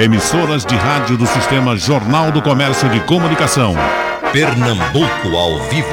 Emissoras 0.00 0.64
de 0.64 0.74
rádio 0.76 1.18
do 1.18 1.26
Sistema 1.26 1.76
Jornal 1.76 2.32
do 2.32 2.40
Comércio 2.40 2.88
de 2.88 3.04
Comunicação. 3.04 3.74
Pernambuco 4.32 5.36
ao 5.36 5.58
vivo. 5.68 5.92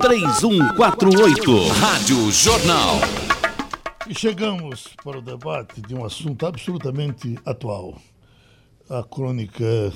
3421-3148. 0.00 1.68
Rádio 1.78 2.32
Jornal. 2.32 3.00
E 4.08 4.14
chegamos 4.14 4.96
para 5.04 5.18
o 5.18 5.20
debate 5.20 5.82
de 5.82 5.94
um 5.94 6.06
assunto 6.06 6.46
absolutamente 6.46 7.38
atual. 7.44 7.98
A 8.88 9.02
crônica 9.02 9.92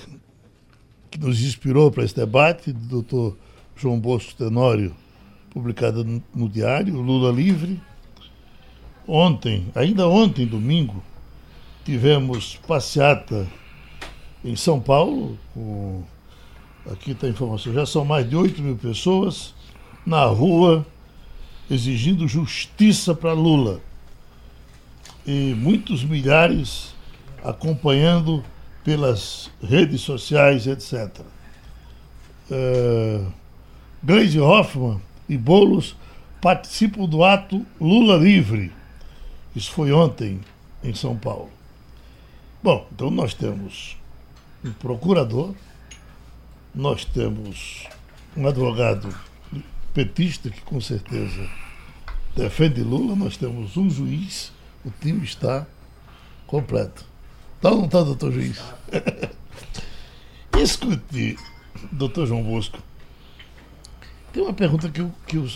que 1.11 1.19
nos 1.19 1.41
inspirou 1.41 1.91
para 1.91 2.05
esse 2.05 2.15
debate, 2.15 2.71
do 2.71 2.87
doutor 2.87 3.35
João 3.75 3.99
Bosco 3.99 4.35
Tenório, 4.35 4.95
publicada 5.49 6.05
no, 6.05 6.23
no 6.35 6.51
Diário, 6.51 7.01
Lula 7.01 7.33
Livre. 7.33 7.81
Ontem, 9.07 9.73
ainda 9.75 10.07
ontem, 10.07 10.45
domingo, 10.45 11.03
tivemos 11.89 12.61
passeata 12.69 13.47
em 14.45 14.55
São 14.55 14.79
Paulo, 14.79 15.39
com, 15.55 16.03
aqui 16.93 17.13
está 17.13 17.27
a 17.27 17.31
informação, 17.31 17.73
já 17.73 17.87
são 17.87 18.05
mais 18.05 18.29
de 18.29 18.37
8 18.37 18.61
mil 18.61 18.77
pessoas 18.77 19.55
na 20.05 20.23
rua 20.27 20.87
exigindo 21.71 22.29
justiça 22.29 23.15
para 23.15 23.33
Lula. 23.33 23.81
E 25.27 25.55
muitos 25.57 26.05
milhares 26.05 26.95
acompanhando 27.43 28.45
pelas 28.85 29.51
redes 29.63 30.03
sociais, 30.03 30.67
etc. 30.67 31.23
Uh, 32.51 33.33
Gleisi 34.05 34.39
Hoffmann 34.39 35.01
e 35.27 35.39
Bolos 35.39 35.97
participam 36.39 37.07
do 37.07 37.25
ato 37.25 37.65
Lula 37.81 38.19
Livre. 38.19 38.71
Isso 39.57 39.71
foi 39.71 39.91
ontem 39.91 40.39
em 40.85 40.95
São 40.95 41.17
Paulo. 41.17 41.57
Bom, 42.61 42.89
então 42.93 43.09
nós 43.09 43.35
temos 43.35 43.97
um 44.65 44.73
procurador, 44.73 45.55
nós 46.75 47.05
temos 47.05 47.87
um 48.37 48.49
advogado 48.49 49.15
petista 49.95 50.51
que 50.51 50.61
com 50.63 50.81
certeza 50.81 51.49
defende 52.35 52.83
Lula, 52.83 53.15
nós 53.15 53.37
temos 53.37 53.77
um 53.77 53.89
juiz, 53.89 54.53
o 54.85 54.91
time 54.91 55.23
está 55.23 55.65
completo. 56.49 57.05
Tá 57.61 57.71
ou 57.71 57.79
não 57.79 57.85
está, 57.87 58.03
doutor 58.03 58.33
juiz? 58.33 58.61
Escute, 60.59 61.39
doutor 61.93 62.27
João 62.27 62.43
Bosco, 62.43 62.83
tem 64.33 64.43
uma 64.43 64.53
pergunta 64.53 64.89
que, 64.89 65.07
que 65.29 65.39
o, 65.39 65.49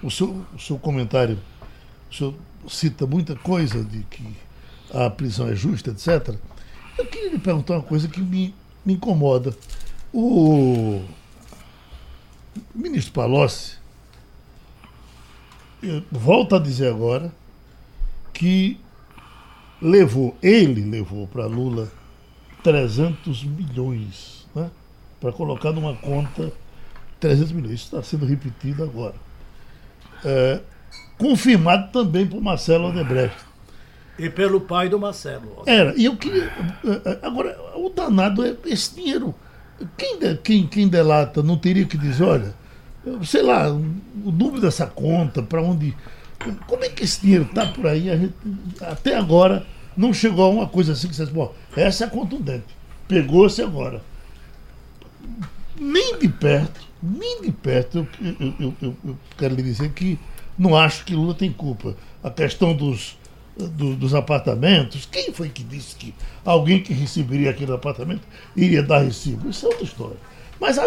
o, 0.00 0.10
seu, 0.12 0.46
o 0.54 0.58
seu 0.60 0.78
comentário, 0.78 1.40
o 2.08 2.14
senhor 2.14 2.34
cita 2.68 3.04
muita 3.04 3.34
coisa 3.34 3.82
de 3.82 4.04
que 4.04 4.32
a 4.92 5.08
prisão 5.10 5.48
é 5.48 5.54
justa, 5.54 5.90
etc. 5.90 6.34
Eu 6.98 7.06
queria 7.06 7.30
lhe 7.30 7.38
perguntar 7.38 7.74
uma 7.74 7.82
coisa 7.82 8.08
que 8.08 8.20
me, 8.20 8.54
me 8.84 8.94
incomoda. 8.94 9.56
O 10.12 11.02
ministro 12.74 13.14
Palocci 13.14 13.78
volta 16.10 16.56
a 16.56 16.58
dizer 16.58 16.88
agora 16.88 17.32
que 18.32 18.78
levou, 19.80 20.36
ele 20.42 20.84
levou 20.84 21.26
para 21.26 21.46
Lula 21.46 21.90
300 22.62 23.44
milhões, 23.44 24.46
né? 24.54 24.70
Para 25.20 25.32
colocar 25.32 25.72
numa 25.72 25.94
conta 25.96 26.52
300 27.18 27.52
milhões. 27.52 27.74
Isso 27.74 27.84
está 27.84 28.02
sendo 28.02 28.26
repetido 28.26 28.84
agora. 28.84 29.14
É, 30.24 30.60
confirmado 31.18 31.90
também 31.90 32.26
por 32.26 32.40
Marcelo 32.40 32.88
Odebrecht. 32.88 33.36
E 34.22 34.30
pelo 34.30 34.60
pai 34.60 34.88
do 34.88 35.00
Marcelo. 35.00 35.64
Era. 35.66 35.92
E 35.96 36.04
eu 36.04 36.16
queria. 36.16 36.44
É, 36.44 37.18
agora, 37.26 37.58
o 37.74 37.88
danado 37.90 38.44
é 38.44 38.54
esse 38.66 38.94
dinheiro. 38.94 39.34
Quem, 39.96 40.36
quem, 40.36 40.66
quem 40.68 40.86
delata 40.86 41.42
não 41.42 41.58
teria 41.58 41.84
que 41.84 41.98
dizer, 41.98 42.22
olha, 42.22 42.54
sei 43.24 43.42
lá, 43.42 43.68
o 43.68 44.30
número 44.30 44.60
dessa 44.60 44.86
conta, 44.86 45.42
para 45.42 45.60
onde. 45.60 45.96
Como 46.68 46.84
é 46.84 46.88
que 46.88 47.02
esse 47.02 47.20
dinheiro 47.20 47.46
está 47.46 47.66
por 47.66 47.88
aí? 47.88 48.02
Gente, 48.02 48.34
até 48.80 49.16
agora 49.16 49.66
não 49.96 50.14
chegou 50.14 50.44
a 50.44 50.48
uma 50.48 50.68
coisa 50.68 50.92
assim 50.92 51.08
que 51.08 51.16
você 51.16 51.24
diz, 51.24 51.32
bom, 51.32 51.52
essa 51.76 52.04
é 52.04 52.06
contundente. 52.06 52.76
Pegou-se 53.08 53.60
agora. 53.60 54.02
Nem 55.76 56.16
de 56.20 56.28
perto, 56.28 56.80
nem 57.02 57.42
de 57.42 57.50
perto, 57.50 58.06
eu, 58.20 58.54
eu, 58.60 58.74
eu, 58.80 58.96
eu, 59.04 59.18
quero 59.36 59.56
lhe 59.56 59.62
dizer 59.62 59.90
que 59.90 60.16
não 60.56 60.76
acho 60.76 61.04
que 61.04 61.14
Lula 61.14 61.34
tem 61.34 61.52
culpa. 61.52 61.96
A 62.22 62.30
questão 62.30 62.72
dos, 62.72 63.16
do, 63.56 63.94
dos 63.96 64.14
apartamentos, 64.14 65.06
quem 65.10 65.32
foi 65.32 65.48
que 65.48 65.62
disse 65.62 65.94
que 65.96 66.14
alguém 66.44 66.82
que 66.82 66.92
receberia 66.92 67.50
aquele 67.50 67.72
apartamento 67.72 68.22
iria 68.56 68.82
dar 68.82 69.00
recibo? 69.00 69.48
Isso 69.48 69.66
é 69.66 69.68
outra 69.68 69.84
história. 69.84 70.16
Mas 70.60 70.78
a, 70.78 70.86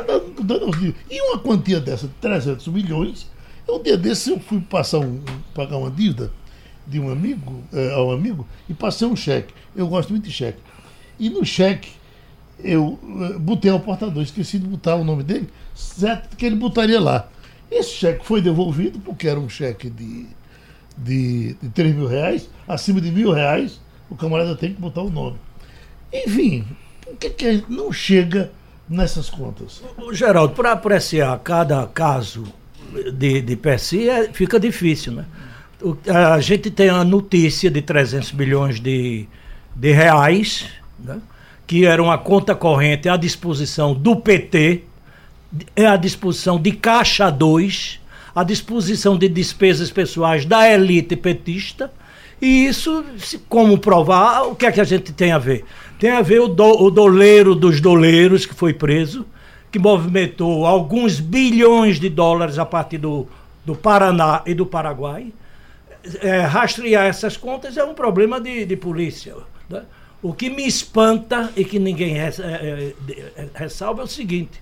e 1.09 1.21
uma 1.21 1.39
quantia 1.39 1.79
dessa 1.79 2.07
de 2.07 2.13
300 2.15 2.67
milhões, 2.67 3.29
um 3.67 3.81
dia 3.81 3.97
desse 3.97 4.29
eu 4.29 4.39
fui 4.39 4.61
passar 4.61 4.99
um, 4.99 5.21
pagar 5.53 5.77
uma 5.77 5.91
dívida 5.91 6.31
de 6.87 6.99
um 6.99 7.09
amigo, 7.09 7.63
eh, 7.73 7.93
ao 7.93 8.11
amigo, 8.11 8.47
e 8.69 8.73
passei 8.73 9.07
um 9.07 9.15
cheque. 9.15 9.53
Eu 9.75 9.87
gosto 9.87 10.11
muito 10.11 10.25
de 10.25 10.31
cheque. 10.31 10.59
E 11.19 11.29
no 11.29 11.43
cheque 11.43 11.89
eu 12.59 12.99
uh, 13.01 13.39
botei 13.39 13.71
ao 13.71 13.79
portador, 13.79 14.23
esqueci 14.23 14.59
de 14.59 14.67
botar 14.67 14.95
o 14.95 15.03
nome 15.03 15.23
dele, 15.23 15.49
certo 15.73 16.37
que 16.37 16.45
ele 16.45 16.55
botaria 16.55 16.99
lá. 16.99 17.27
Esse 17.69 17.91
cheque 17.91 18.25
foi 18.25 18.41
devolvido, 18.41 18.99
porque 18.99 19.27
era 19.27 19.39
um 19.39 19.49
cheque 19.49 19.89
de, 19.89 20.27
de, 20.97 21.55
de 21.61 21.69
3 21.69 21.95
mil 21.95 22.07
reais, 22.07 22.49
acima 22.67 23.01
de 23.01 23.11
mil 23.11 23.31
reais, 23.31 23.79
o 24.09 24.15
camarada 24.15 24.55
tem 24.55 24.73
que 24.73 24.81
botar 24.81 25.01
o 25.01 25.09
nome. 25.09 25.37
Enfim, 26.13 26.65
por 27.03 27.15
que, 27.17 27.29
que 27.29 27.63
não 27.69 27.91
chega 27.91 28.51
nessas 28.87 29.29
contas? 29.29 29.81
Geraldo, 30.11 30.53
para 30.53 30.71
apreciar 30.71 31.37
cada 31.39 31.85
caso 31.87 32.45
de, 33.13 33.41
de 33.41 33.55
PSI 33.55 34.09
é, 34.09 34.29
fica 34.31 34.59
difícil, 34.59 35.13
né? 35.13 35.25
O, 35.81 35.97
a 36.09 36.39
gente 36.39 36.71
tem 36.71 36.89
a 36.89 37.03
notícia 37.03 37.69
de 37.69 37.81
300 37.81 38.31
milhões 38.31 38.79
de, 38.79 39.27
de 39.75 39.91
reais, 39.91 40.67
né? 40.97 41.19
que 41.67 41.85
era 41.85 42.01
uma 42.01 42.17
conta 42.17 42.55
corrente 42.55 43.09
à 43.09 43.17
disposição 43.17 43.93
do 43.93 44.15
PT, 44.15 44.83
é 45.75 45.85
à 45.85 45.97
disposição 45.97 46.59
de 46.59 46.71
Caixa 46.71 47.29
2, 47.29 47.99
à 48.35 48.43
disposição 48.43 49.17
de 49.17 49.29
despesas 49.29 49.89
pessoais 49.89 50.45
da 50.45 50.69
elite 50.69 51.15
petista. 51.15 51.91
E 52.41 52.65
isso, 52.65 53.05
como 53.47 53.77
provar, 53.77 54.43
o 54.43 54.55
que 54.55 54.65
é 54.65 54.71
que 54.71 54.81
a 54.81 54.83
gente 54.83 55.13
tem 55.13 55.31
a 55.31 55.37
ver? 55.37 55.63
Tem 55.97 56.11
a 56.11 56.21
ver 56.21 56.41
o, 56.41 56.49
do, 56.49 56.83
o 56.83 56.91
doleiro 56.91 57.55
dos 57.55 57.79
doleiros 57.79 58.45
que 58.45 58.53
foi 58.53 58.73
preso, 58.73 59.25
que 59.71 59.79
movimentou 59.79 60.65
alguns 60.65 61.19
bilhões 61.21 61.97
de 61.99 62.09
dólares 62.09 62.59
a 62.59 62.65
partir 62.65 62.97
do, 62.97 63.25
do 63.65 63.73
Paraná 63.73 64.41
e 64.45 64.53
do 64.53 64.65
Paraguai. 64.65 65.33
É, 66.21 66.41
rastrear 66.41 67.05
essas 67.05 67.37
contas 67.37 67.77
é 67.77 67.83
um 67.83 67.93
problema 67.93 68.39
de, 68.39 68.65
de 68.65 68.75
polícia. 68.75 69.33
Né? 69.69 69.83
O 70.21 70.33
que 70.33 70.49
me 70.49 70.67
espanta 70.67 71.51
e 71.55 71.63
que 71.63 71.79
ninguém 71.79 72.13
res, 72.13 72.39
é, 72.39 72.93
é, 73.09 73.47
ressalva 73.55 74.01
é 74.01 74.05
o 74.05 74.07
seguinte: 74.07 74.61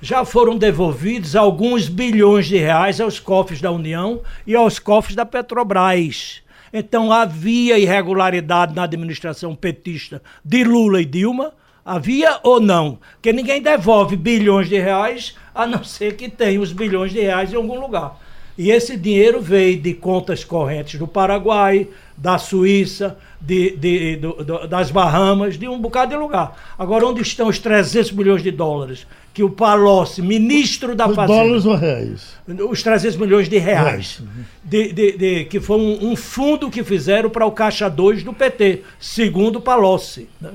já 0.00 0.24
foram 0.24 0.56
devolvidos 0.56 1.36
alguns 1.36 1.88
bilhões 1.88 2.46
de 2.46 2.56
reais 2.56 3.00
aos 3.00 3.20
cofres 3.20 3.60
da 3.60 3.70
União 3.70 4.22
e 4.46 4.54
aos 4.54 4.78
cofres 4.78 5.14
da 5.14 5.26
Petrobras. 5.26 6.42
Então 6.72 7.12
havia 7.12 7.78
irregularidade 7.78 8.74
na 8.74 8.84
administração 8.84 9.54
petista 9.54 10.22
de 10.44 10.64
Lula 10.64 11.02
e 11.02 11.04
Dilma? 11.04 11.52
Havia 11.84 12.38
ou 12.42 12.60
não? 12.60 12.98
Porque 13.14 13.32
ninguém 13.32 13.60
devolve 13.60 14.16
bilhões 14.16 14.68
de 14.68 14.78
reais 14.78 15.36
a 15.54 15.66
não 15.66 15.82
ser 15.82 16.16
que 16.16 16.28
tenha 16.28 16.60
os 16.60 16.72
bilhões 16.72 17.12
de 17.12 17.20
reais 17.20 17.52
em 17.52 17.56
algum 17.56 17.78
lugar. 17.80 18.18
E 18.56 18.70
esse 18.70 18.96
dinheiro 18.96 19.40
veio 19.40 19.80
de 19.80 19.94
contas 19.94 20.44
correntes 20.44 20.98
do 20.98 21.08
Paraguai, 21.08 21.88
da 22.16 22.38
Suíça, 22.38 23.18
de, 23.40 23.76
de, 23.76 24.16
do, 24.16 24.66
das 24.68 24.90
Bahamas, 24.90 25.58
de 25.58 25.66
um 25.66 25.80
bocado 25.80 26.10
de 26.10 26.16
lugar. 26.16 26.56
Agora, 26.78 27.06
onde 27.06 27.22
estão 27.22 27.48
os 27.48 27.58
300 27.58 28.12
milhões 28.12 28.42
de 28.42 28.50
dólares 28.50 29.06
que 29.32 29.42
o 29.42 29.50
Palocci, 29.50 30.20
ministro 30.20 30.94
da 30.94 31.08
Fazenda... 31.08 31.26
Dólares 31.26 31.64
ou 31.64 31.76
reais? 31.76 32.34
Os 32.68 32.82
300 32.82 33.16
milhões 33.16 33.48
de 33.48 33.58
reais. 33.58 34.20
De, 34.62 34.92
de, 34.92 35.12
de, 35.12 35.44
que 35.44 35.60
foi 35.60 35.78
um, 35.78 36.10
um, 36.10 36.16
fundo 36.16 36.70
que 36.70 36.82
fizeram 36.82 37.30
para 37.30 37.46
o 37.46 37.52
Caixa 37.52 37.88
2 37.88 38.24
do 38.24 38.32
PT, 38.32 38.82
segundo 38.98 39.60
Palocci. 39.60 40.28
Né? 40.40 40.50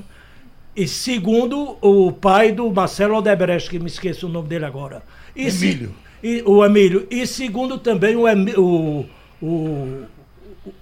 E 0.76 0.86
segundo 0.86 1.78
o 1.80 2.12
pai 2.12 2.52
do 2.52 2.70
Marcelo 2.70 3.16
Odebrecht, 3.16 3.70
que 3.70 3.78
me 3.78 3.86
esqueço 3.86 4.26
o 4.26 4.30
nome 4.30 4.48
dele 4.48 4.66
agora. 4.66 5.02
E 5.34 5.48
Emílio. 5.48 5.94
Se, 6.20 6.28
e, 6.28 6.42
o 6.44 6.62
Emílio. 6.62 7.06
E 7.10 7.26
segundo 7.26 7.78
também 7.78 8.14
o, 8.14 8.26
o, 8.60 9.06
o, 9.40 10.02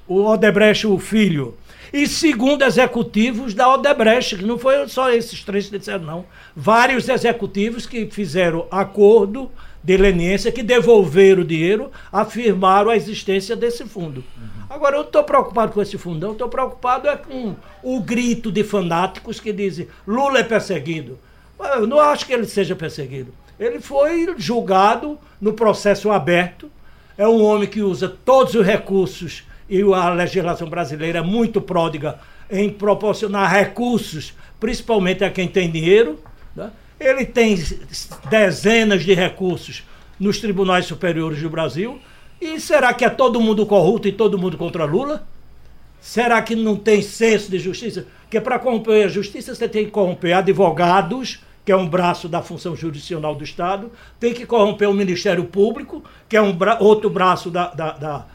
o 0.09 0.25
Odebrecht, 0.25 0.85
o 0.87 0.99
filho. 0.99 1.55
E 1.95 2.09
segundo 2.09 2.65
executivos 2.65 3.55
da 3.55 3.73
Odebrecht, 3.73 4.39
que 4.39 4.45
não 4.45 4.59
foi 4.59 4.89
só 4.89 5.13
esses 5.13 5.45
três 5.45 5.69
que 5.69 5.79
disseram, 5.79 6.05
não. 6.05 6.25
Vários 6.57 7.09
executivos 7.09 7.87
que 7.87 8.07
fizeram 8.07 8.67
acordo 8.69 9.49
de 9.81 9.97
leniência, 9.97 10.51
que 10.51 10.65
devolveram 10.65 11.43
o 11.43 11.45
dinheiro, 11.45 11.93
afirmaram 12.11 12.91
a 12.91 12.97
existência 12.97 13.55
desse 13.55 13.85
fundo. 13.85 14.25
Agora, 14.69 14.97
eu 14.97 15.03
estou 15.03 15.23
preocupado 15.23 15.71
com 15.71 15.81
esse 15.81 15.97
fundão, 15.97 16.33
estou 16.33 16.49
preocupado 16.49 17.07
é 17.07 17.17
com 17.17 17.55
o 17.81 18.01
grito 18.01 18.51
de 18.51 18.65
fanáticos 18.65 19.39
que 19.39 19.53
dizem 19.53 19.87
Lula 20.05 20.41
é 20.41 20.43
perseguido. 20.43 21.17
Eu 21.77 21.87
não 21.87 22.01
acho 22.01 22.27
que 22.27 22.33
ele 22.33 22.47
seja 22.47 22.75
perseguido. 22.75 23.33
Ele 23.57 23.79
foi 23.79 24.35
julgado 24.37 25.17
no 25.41 25.53
processo 25.53 26.11
aberto. 26.11 26.69
É 27.17 27.29
um 27.29 27.41
homem 27.41 27.69
que 27.69 27.83
usa 27.83 28.09
todos 28.09 28.57
os 28.57 28.67
recursos 28.67 29.45
e 29.69 29.83
a 29.83 30.11
legislação 30.11 30.69
brasileira 30.69 31.21
é 31.21 31.23
muito 31.23 31.61
pródiga 31.61 32.19
em 32.51 32.69
proporcionar 32.69 33.51
recursos, 33.51 34.35
principalmente 34.61 35.25
a 35.25 35.31
quem 35.31 35.49
tem 35.49 35.71
dinheiro. 35.71 36.19
Né? 36.55 36.71
Ele 37.01 37.25
tem 37.25 37.57
dezenas 38.29 39.03
de 39.03 39.15
recursos 39.15 39.83
nos 40.19 40.39
tribunais 40.39 40.87
superiores 40.87 41.41
do 41.41 41.51
Brasil. 41.51 41.99
E 42.41 42.61
será 42.61 42.93
que 42.93 43.05
é 43.05 43.11
todo 43.11 43.41
mundo 43.41 43.65
corrupto 43.65 44.07
e 44.07 44.13
todo 44.13 44.39
mundo 44.39 44.57
contra 44.59 44.85
Lula? 44.85 45.27
Será 46.01 46.43
que 46.43 46.55
não 46.55 46.77
tem 46.77 47.01
senso 47.01 47.51
de 47.51 47.59
justiça? 47.59 48.07
Porque 48.23 48.39
para 48.39 48.59
corromper 48.59 49.07
a 49.07 49.09
justiça 49.09 49.55
você 49.55 49.67
tem 49.67 49.87
que 49.87 49.91
corromper 49.91 50.37
advogados, 50.37 51.41
que 51.65 51.73
é 51.73 51.77
um 51.77 51.89
braço 51.89 52.29
da 52.29 52.43
função 52.43 52.77
jurisdicional 52.77 53.35
do 53.35 53.43
Estado, 53.43 53.91
tem 54.21 54.35
que 54.35 54.45
corromper 54.45 54.89
o 54.91 54.93
Ministério 54.93 55.45
Público, 55.45 56.05
que 56.29 56.37
é 56.37 56.43
um 56.43 56.53
bra 56.53 56.77
outro 56.79 57.09
braço 57.09 57.51
da, 57.51 57.69
da, 57.69 57.93
da, 57.93 58.27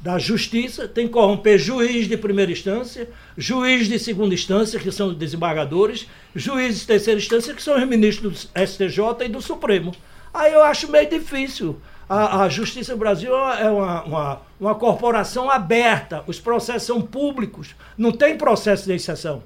da 0.00 0.18
Justiça, 0.18 0.86
tem 0.86 1.06
que 1.06 1.12
corromper 1.12 1.58
juiz 1.58 2.06
de 2.06 2.16
primeira 2.16 2.52
instância, 2.52 3.08
juiz 3.36 3.88
de 3.88 3.98
segunda 3.98 4.32
instância, 4.32 4.78
que 4.78 4.92
são 4.92 5.08
os 5.08 5.16
desembargadores, 5.16 6.06
juízes 6.34 6.80
de 6.80 6.86
terceira 6.86 7.18
instância, 7.18 7.52
que 7.52 7.62
são 7.62 7.76
os 7.76 7.86
ministros 7.86 8.44
do 8.54 8.66
STJ 8.66 9.24
e 9.24 9.28
do 9.28 9.42
Supremo. 9.42 9.92
Aí 10.32 10.52
eu 10.52 10.62
acho 10.62 10.90
meio 10.90 11.08
difícil. 11.08 11.80
A, 12.08 12.44
a 12.44 12.48
Justiça 12.48 12.92
do 12.92 12.98
Brasil 12.98 13.34
é 13.34 13.70
uma, 13.70 14.02
uma, 14.04 14.40
uma 14.58 14.74
corporação 14.74 15.50
aberta, 15.50 16.22
os 16.26 16.38
processos 16.38 16.84
são 16.84 17.02
públicos, 17.02 17.74
não 17.96 18.12
tem 18.12 18.38
processo 18.38 18.86
de 18.86 18.94
exceção. 18.94 19.42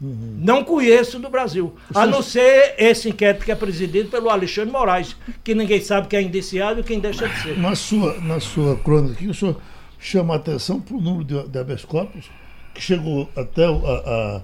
Uhum. 0.00 0.36
Não 0.38 0.62
conheço 0.62 1.18
no 1.18 1.30
Brasil. 1.30 1.74
A 1.94 2.06
não 2.06 2.22
ser 2.22 2.74
esse 2.78 3.08
inquérito 3.08 3.44
que 3.44 3.50
é 3.50 3.54
presidido 3.54 4.10
pelo 4.10 4.28
Alexandre 4.28 4.70
Moraes, 4.70 5.16
que 5.42 5.54
ninguém 5.54 5.80
sabe 5.80 6.06
quem 6.06 6.18
é 6.18 6.22
indiciado 6.22 6.80
e 6.80 6.82
quem 6.82 7.00
deixa 7.00 7.26
de 7.26 7.42
ser. 7.42 7.58
Na 7.58 7.74
sua, 7.74 8.20
na 8.20 8.38
sua 8.38 8.76
crônica 8.76 9.14
aqui, 9.14 9.26
o 9.26 9.34
senhor 9.34 9.56
chama 9.98 10.34
a 10.34 10.36
atenção 10.36 10.80
para 10.80 10.96
o 10.96 11.00
número 11.00 11.24
de, 11.24 11.48
de 11.48 11.58
habeas 11.58 11.84
corpus, 11.84 12.30
que 12.74 12.80
chegou 12.80 13.28
até 13.36 13.68
o, 13.68 13.86
a, 13.86 14.42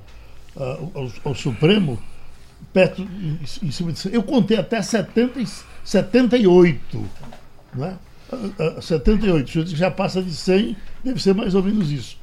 a, 0.57 0.63
ao, 0.95 1.13
ao, 1.25 1.35
Supremo, 1.35 2.03
perto, 2.73 3.03
em, 3.03 3.71
cima 3.71 3.93
de. 3.93 4.15
Eu 4.15 4.23
contei 4.23 4.57
até 4.57 4.81
70, 4.81 5.41
78. 5.85 7.11
Né? 7.75 7.99
78. 8.81 9.67
Já 9.67 9.91
passa 9.91 10.23
de 10.23 10.33
100, 10.33 10.77
deve 11.05 11.23
ser 11.23 11.35
mais 11.35 11.55
ou 11.55 11.63
menos 11.63 11.91
isso. 11.91 12.17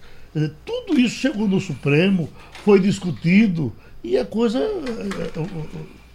Tudo 0.65 0.99
isso 0.99 1.15
chegou 1.15 1.47
no 1.47 1.59
Supremo, 1.59 2.29
foi 2.63 2.79
discutido 2.79 3.73
e 4.03 4.17
a 4.17 4.25
coisa 4.25 4.59
eh, 4.59 5.39
eh, 5.39 5.65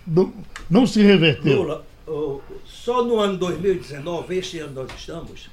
não, 0.07 0.33
não 0.71 0.87
se 0.87 1.03
reverteu. 1.03 1.63
Lula, 1.63 1.85
só 2.65 3.05
no 3.05 3.19
ano 3.19 3.37
2019, 3.39 4.37
este 4.37 4.59
ano 4.61 4.75
nós 4.75 4.91
estamos, 4.97 5.51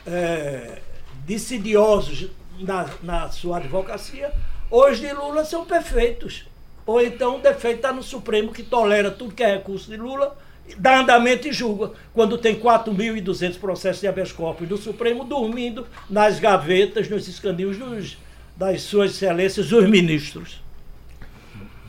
é, 0.06 0.80
decidiosos 1.26 2.30
na, 2.58 2.88
na 3.02 3.28
sua 3.28 3.58
advocacia, 3.58 4.32
os 4.70 4.98
de 4.98 5.12
Lula 5.12 5.44
são 5.44 5.64
perfeitos. 5.64 6.44
Ou 6.86 7.00
então 7.00 7.36
o 7.36 7.40
defeito 7.40 7.76
está 7.76 7.92
no 7.92 8.02
Supremo, 8.02 8.52
que 8.52 8.62
tolera 8.62 9.10
tudo 9.10 9.34
que 9.34 9.42
é 9.42 9.54
recurso 9.54 9.90
de 9.90 9.96
Lula, 9.96 10.36
dá 10.78 11.00
andamento 11.00 11.48
e 11.48 11.52
julga. 11.52 11.92
Quando 12.12 12.36
tem 12.36 12.58
4.200 12.58 13.58
processos 13.58 14.00
de 14.00 14.06
habeas 14.06 14.32
corpus 14.32 14.68
do 14.68 14.76
Supremo 14.76 15.24
dormindo 15.24 15.86
nas 16.08 16.38
gavetas, 16.38 17.08
nos 17.08 17.26
escandinhos 17.26 17.78
dos, 17.78 18.18
das 18.56 18.82
suas 18.82 19.12
excelências, 19.12 19.72
os 19.72 19.88
ministros. 19.88 20.62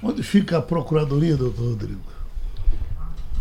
Onde 0.01 0.23
fica 0.23 0.57
a 0.57 0.61
Procuradoria, 0.61 1.35
doutor 1.35 1.69
Rodrigo? 1.69 2.15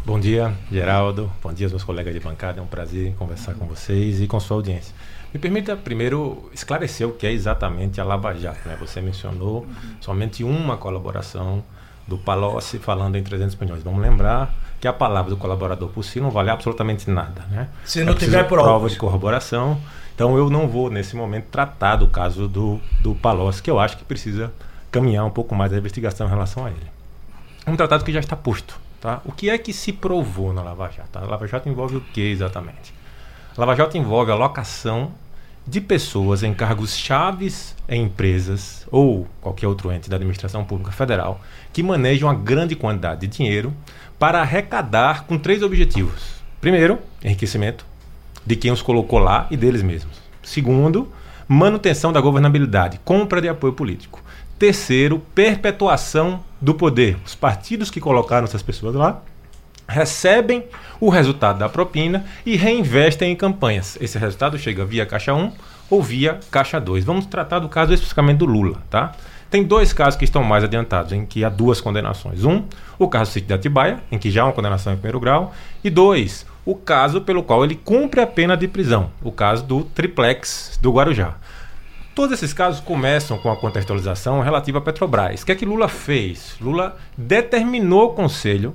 Bom 0.04 0.20
dia, 0.20 0.54
Geraldo. 0.70 1.32
Bom 1.42 1.52
dia 1.52 1.66
aos 1.66 1.72
meus 1.72 1.84
colegas 1.84 2.12
de 2.12 2.20
bancada. 2.20 2.60
É 2.60 2.62
um 2.62 2.66
prazer 2.66 3.14
conversar 3.14 3.54
com 3.54 3.66
vocês 3.66 4.20
e 4.20 4.26
com 4.26 4.38
sua 4.38 4.58
audiência. 4.58 4.94
Me 5.34 5.40
permita 5.40 5.76
primeiro 5.76 6.48
esclarecer 6.54 7.08
o 7.08 7.12
que 7.12 7.26
é 7.26 7.32
exatamente 7.32 8.00
a 8.00 8.04
Lava 8.04 8.32
Jato. 8.34 8.68
Né? 8.68 8.76
Você 8.78 9.00
mencionou 9.00 9.66
somente 10.00 10.44
uma 10.44 10.76
colaboração 10.76 11.64
do 12.06 12.16
Palocci 12.16 12.78
falando 12.78 13.16
em 13.16 13.22
300 13.24 13.56
milhões. 13.56 13.82
Vamos 13.82 14.00
lembrar 14.00 14.54
que 14.80 14.86
a 14.86 14.92
palavra 14.92 15.30
do 15.30 15.36
colaborador 15.36 15.88
por 15.88 16.04
si 16.04 16.20
não 16.20 16.30
vale 16.30 16.50
absolutamente 16.50 17.10
nada. 17.10 17.44
Né? 17.50 17.68
Se 17.84 18.04
não 18.04 18.12
é 18.12 18.16
tiver 18.16 18.46
prova. 18.46 18.68
prova 18.68 18.88
de 18.88 18.96
corroboração. 18.96 19.80
Então 20.14 20.38
eu 20.38 20.48
não 20.48 20.68
vou, 20.68 20.88
nesse 20.88 21.16
momento, 21.16 21.46
tratar 21.50 21.96
do 21.96 22.06
caso 22.06 22.46
do, 22.46 22.80
do 23.00 23.16
Palocci, 23.16 23.60
que 23.60 23.70
eu 23.70 23.80
acho 23.80 23.96
que 23.96 24.04
precisa 24.04 24.52
caminhar 24.92 25.24
um 25.24 25.30
pouco 25.30 25.52
mais 25.56 25.72
a 25.72 25.76
investigação 25.76 26.28
em 26.28 26.30
relação 26.30 26.64
a 26.64 26.70
ele. 26.70 26.86
Um 27.66 27.74
tratado 27.74 28.04
que 28.04 28.12
já 28.12 28.20
está 28.20 28.36
posto. 28.36 28.78
Tá? 29.00 29.20
O 29.24 29.32
que 29.32 29.50
é 29.50 29.58
que 29.58 29.72
se 29.72 29.92
provou 29.92 30.52
na 30.52 30.62
Lava 30.62 30.88
Jato? 30.90 31.18
A 31.18 31.22
Lava 31.22 31.44
Jato 31.48 31.68
envolve 31.68 31.96
o 31.96 32.00
que 32.00 32.20
exatamente? 32.20 32.94
A 33.56 33.60
Lava 33.60 33.74
Jato 33.74 33.98
envolve 33.98 34.30
a 34.30 34.36
locação 34.36 35.10
de 35.66 35.80
pessoas 35.80 36.42
em 36.42 36.52
cargos 36.52 36.96
chaves 36.96 37.74
em 37.88 38.04
empresas 38.04 38.86
ou 38.90 39.26
qualquer 39.40 39.66
outro 39.66 39.90
ente 39.90 40.10
da 40.10 40.16
administração 40.16 40.64
pública 40.64 40.92
federal 40.92 41.40
que 41.72 41.82
manejam 41.82 42.28
uma 42.28 42.34
grande 42.34 42.76
quantidade 42.76 43.22
de 43.22 43.36
dinheiro 43.36 43.72
para 44.18 44.40
arrecadar 44.40 45.24
com 45.24 45.38
três 45.38 45.62
objetivos. 45.62 46.34
Primeiro, 46.60 46.98
enriquecimento 47.22 47.84
de 48.44 48.56
quem 48.56 48.70
os 48.70 48.82
colocou 48.82 49.18
lá 49.18 49.46
e 49.50 49.56
deles 49.56 49.82
mesmos. 49.82 50.16
Segundo, 50.42 51.10
manutenção 51.48 52.12
da 52.12 52.20
governabilidade, 52.20 53.00
compra 53.04 53.40
de 53.40 53.48
apoio 53.48 53.72
político. 53.72 54.22
Terceiro, 54.58 55.18
perpetuação 55.34 56.40
do 56.60 56.74
poder. 56.74 57.16
Os 57.24 57.34
partidos 57.34 57.90
que 57.90 58.00
colocaram 58.00 58.44
essas 58.44 58.62
pessoas 58.62 58.94
lá 58.94 59.22
recebem 59.88 60.64
o 61.00 61.08
resultado 61.08 61.58
da 61.58 61.68
propina 61.68 62.24
e 62.44 62.56
reinvestem 62.56 63.32
em 63.32 63.36
campanhas. 63.36 63.98
Esse 64.00 64.18
resultado 64.18 64.58
chega 64.58 64.84
via 64.84 65.06
Caixa 65.06 65.34
1 65.34 65.52
ou 65.90 66.02
via 66.02 66.40
Caixa 66.50 66.80
2. 66.80 67.04
Vamos 67.04 67.26
tratar 67.26 67.58
do 67.58 67.68
caso 67.68 67.92
especificamente 67.92 68.38
do 68.38 68.46
Lula, 68.46 68.82
tá? 68.88 69.12
Tem 69.50 69.62
dois 69.62 69.92
casos 69.92 70.18
que 70.18 70.24
estão 70.24 70.42
mais 70.42 70.64
adiantados, 70.64 71.12
em 71.12 71.24
que 71.24 71.44
há 71.44 71.48
duas 71.48 71.80
condenações. 71.80 72.44
Um, 72.44 72.64
o 72.98 73.06
caso 73.06 73.30
do 73.30 73.34
sítio 73.34 73.48
de 73.48 73.54
Atibaia, 73.54 74.00
em 74.10 74.18
que 74.18 74.30
já 74.30 74.42
há 74.42 74.46
uma 74.46 74.52
condenação 74.52 74.92
em 74.92 74.96
primeiro 74.96 75.20
grau. 75.20 75.54
E 75.84 75.90
dois, 75.90 76.44
o 76.66 76.74
caso 76.74 77.20
pelo 77.20 77.42
qual 77.42 77.62
ele 77.62 77.76
cumpre 77.76 78.20
a 78.20 78.26
pena 78.26 78.56
de 78.56 78.66
prisão, 78.66 79.10
o 79.22 79.30
caso 79.30 79.64
do 79.64 79.84
triplex 79.84 80.76
do 80.82 80.90
Guarujá. 80.90 81.36
Todos 82.14 82.32
esses 82.32 82.52
casos 82.52 82.80
começam 82.80 83.38
com 83.38 83.50
a 83.50 83.56
contextualização 83.56 84.40
relativa 84.40 84.78
à 84.78 84.80
Petrobras. 84.80 85.42
O 85.42 85.46
que 85.46 85.52
é 85.52 85.54
que 85.54 85.66
Lula 85.66 85.88
fez? 85.88 86.56
Lula 86.60 86.96
determinou 87.16 88.06
o 88.06 88.14
conselho 88.14 88.74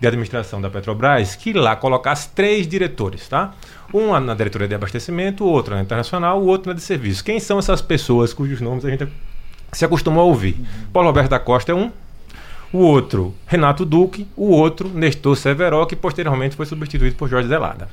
de 0.00 0.06
administração 0.06 0.60
da 0.60 0.70
Petrobras 0.70 1.36
que 1.36 1.52
lá 1.52 1.76
colocasse 1.76 2.30
três 2.30 2.66
diretores, 2.66 3.28
tá? 3.28 3.52
Um 3.92 4.18
na 4.18 4.34
diretoria 4.34 4.66
de 4.66 4.74
abastecimento, 4.74 5.44
outro 5.44 5.74
na 5.74 5.82
internacional, 5.82 6.40
o 6.40 6.46
outro 6.46 6.70
na 6.70 6.74
de 6.74 6.80
serviço. 6.80 7.22
Quem 7.22 7.38
são 7.38 7.58
essas 7.58 7.82
pessoas 7.82 8.32
cujos 8.32 8.60
nomes 8.60 8.84
a 8.84 8.90
gente 8.90 9.06
se 9.72 9.84
acostumou 9.84 10.22
a 10.22 10.24
ouvir? 10.24 10.56
Uhum. 10.58 10.66
Paulo 10.92 11.08
Roberto 11.08 11.30
da 11.30 11.38
Costa 11.38 11.72
é 11.72 11.74
um, 11.74 11.90
o 12.72 12.78
outro 12.78 13.34
Renato 13.46 13.84
Duque, 13.84 14.26
o 14.36 14.48
outro 14.50 14.88
Nestor 14.88 15.36
Severo, 15.36 15.84
que 15.86 15.96
posteriormente 15.96 16.56
foi 16.56 16.66
substituído 16.66 17.16
por 17.16 17.28
Jorge 17.28 17.48
Zelada. 17.48 17.88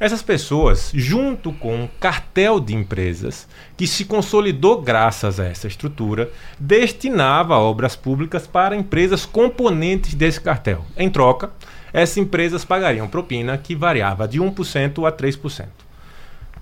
Essas 0.00 0.22
pessoas, 0.22 0.90
junto 0.94 1.52
com 1.52 1.82
um 1.82 1.88
cartel 2.00 2.58
de 2.58 2.74
empresas 2.74 3.46
que 3.76 3.86
se 3.86 4.06
consolidou 4.06 4.80
graças 4.80 5.38
a 5.38 5.44
essa 5.44 5.68
estrutura, 5.68 6.30
destinava 6.58 7.58
obras 7.58 7.94
públicas 7.94 8.46
para 8.46 8.74
empresas 8.74 9.26
componentes 9.26 10.14
desse 10.14 10.40
cartel. 10.40 10.86
Em 10.96 11.10
troca, 11.10 11.50
essas 11.92 12.16
empresas 12.16 12.64
pagariam 12.64 13.06
propina 13.06 13.58
que 13.58 13.74
variava 13.74 14.26
de 14.26 14.40
1% 14.40 15.06
a 15.06 15.12
3%. 15.12 15.66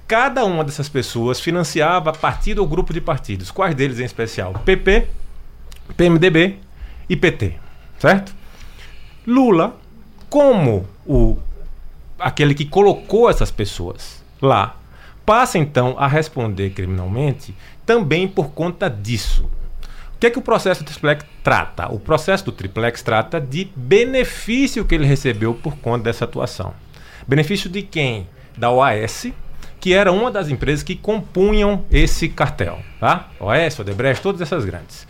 Cada 0.08 0.44
uma 0.44 0.64
dessas 0.64 0.88
pessoas 0.88 1.38
financiava 1.38 2.12
partido 2.12 2.58
ou 2.58 2.66
grupo 2.66 2.92
de 2.92 3.00
partidos. 3.00 3.52
Quais 3.52 3.72
deles 3.72 4.00
em 4.00 4.04
especial? 4.04 4.54
PP, 4.64 5.06
PMDB 5.96 6.56
e 7.08 7.14
PT. 7.14 7.54
Certo? 8.00 8.34
Lula, 9.24 9.76
como 10.28 10.88
o 11.06 11.38
aquele 12.18 12.54
que 12.54 12.64
colocou 12.64 13.30
essas 13.30 13.50
pessoas 13.50 14.24
lá, 14.40 14.76
passa 15.24 15.58
então 15.58 15.94
a 15.98 16.06
responder 16.06 16.70
criminalmente 16.70 17.54
também 17.84 18.26
por 18.26 18.50
conta 18.50 18.88
disso. 18.88 19.48
O 20.14 20.18
que 20.18 20.26
é 20.26 20.30
que 20.30 20.38
o 20.38 20.42
processo 20.42 20.82
do 20.82 20.90
triplex 20.90 21.24
trata? 21.44 21.92
O 21.92 22.00
processo 22.00 22.44
do 22.44 22.52
triplex 22.52 23.02
trata 23.02 23.40
de 23.40 23.70
benefício 23.76 24.84
que 24.84 24.94
ele 24.94 25.06
recebeu 25.06 25.54
por 25.54 25.76
conta 25.76 26.04
dessa 26.04 26.24
atuação. 26.24 26.74
Benefício 27.26 27.70
de 27.70 27.82
quem? 27.82 28.26
Da 28.56 28.70
OAS, 28.70 29.28
que 29.78 29.94
era 29.94 30.10
uma 30.10 30.30
das 30.30 30.48
empresas 30.48 30.82
que 30.82 30.96
compunham 30.96 31.84
esse 31.90 32.28
cartel, 32.28 32.80
tá? 32.98 33.28
OAS, 33.38 33.78
Odebrecht, 33.78 34.22
todas 34.22 34.40
essas 34.40 34.64
grandes. 34.64 35.06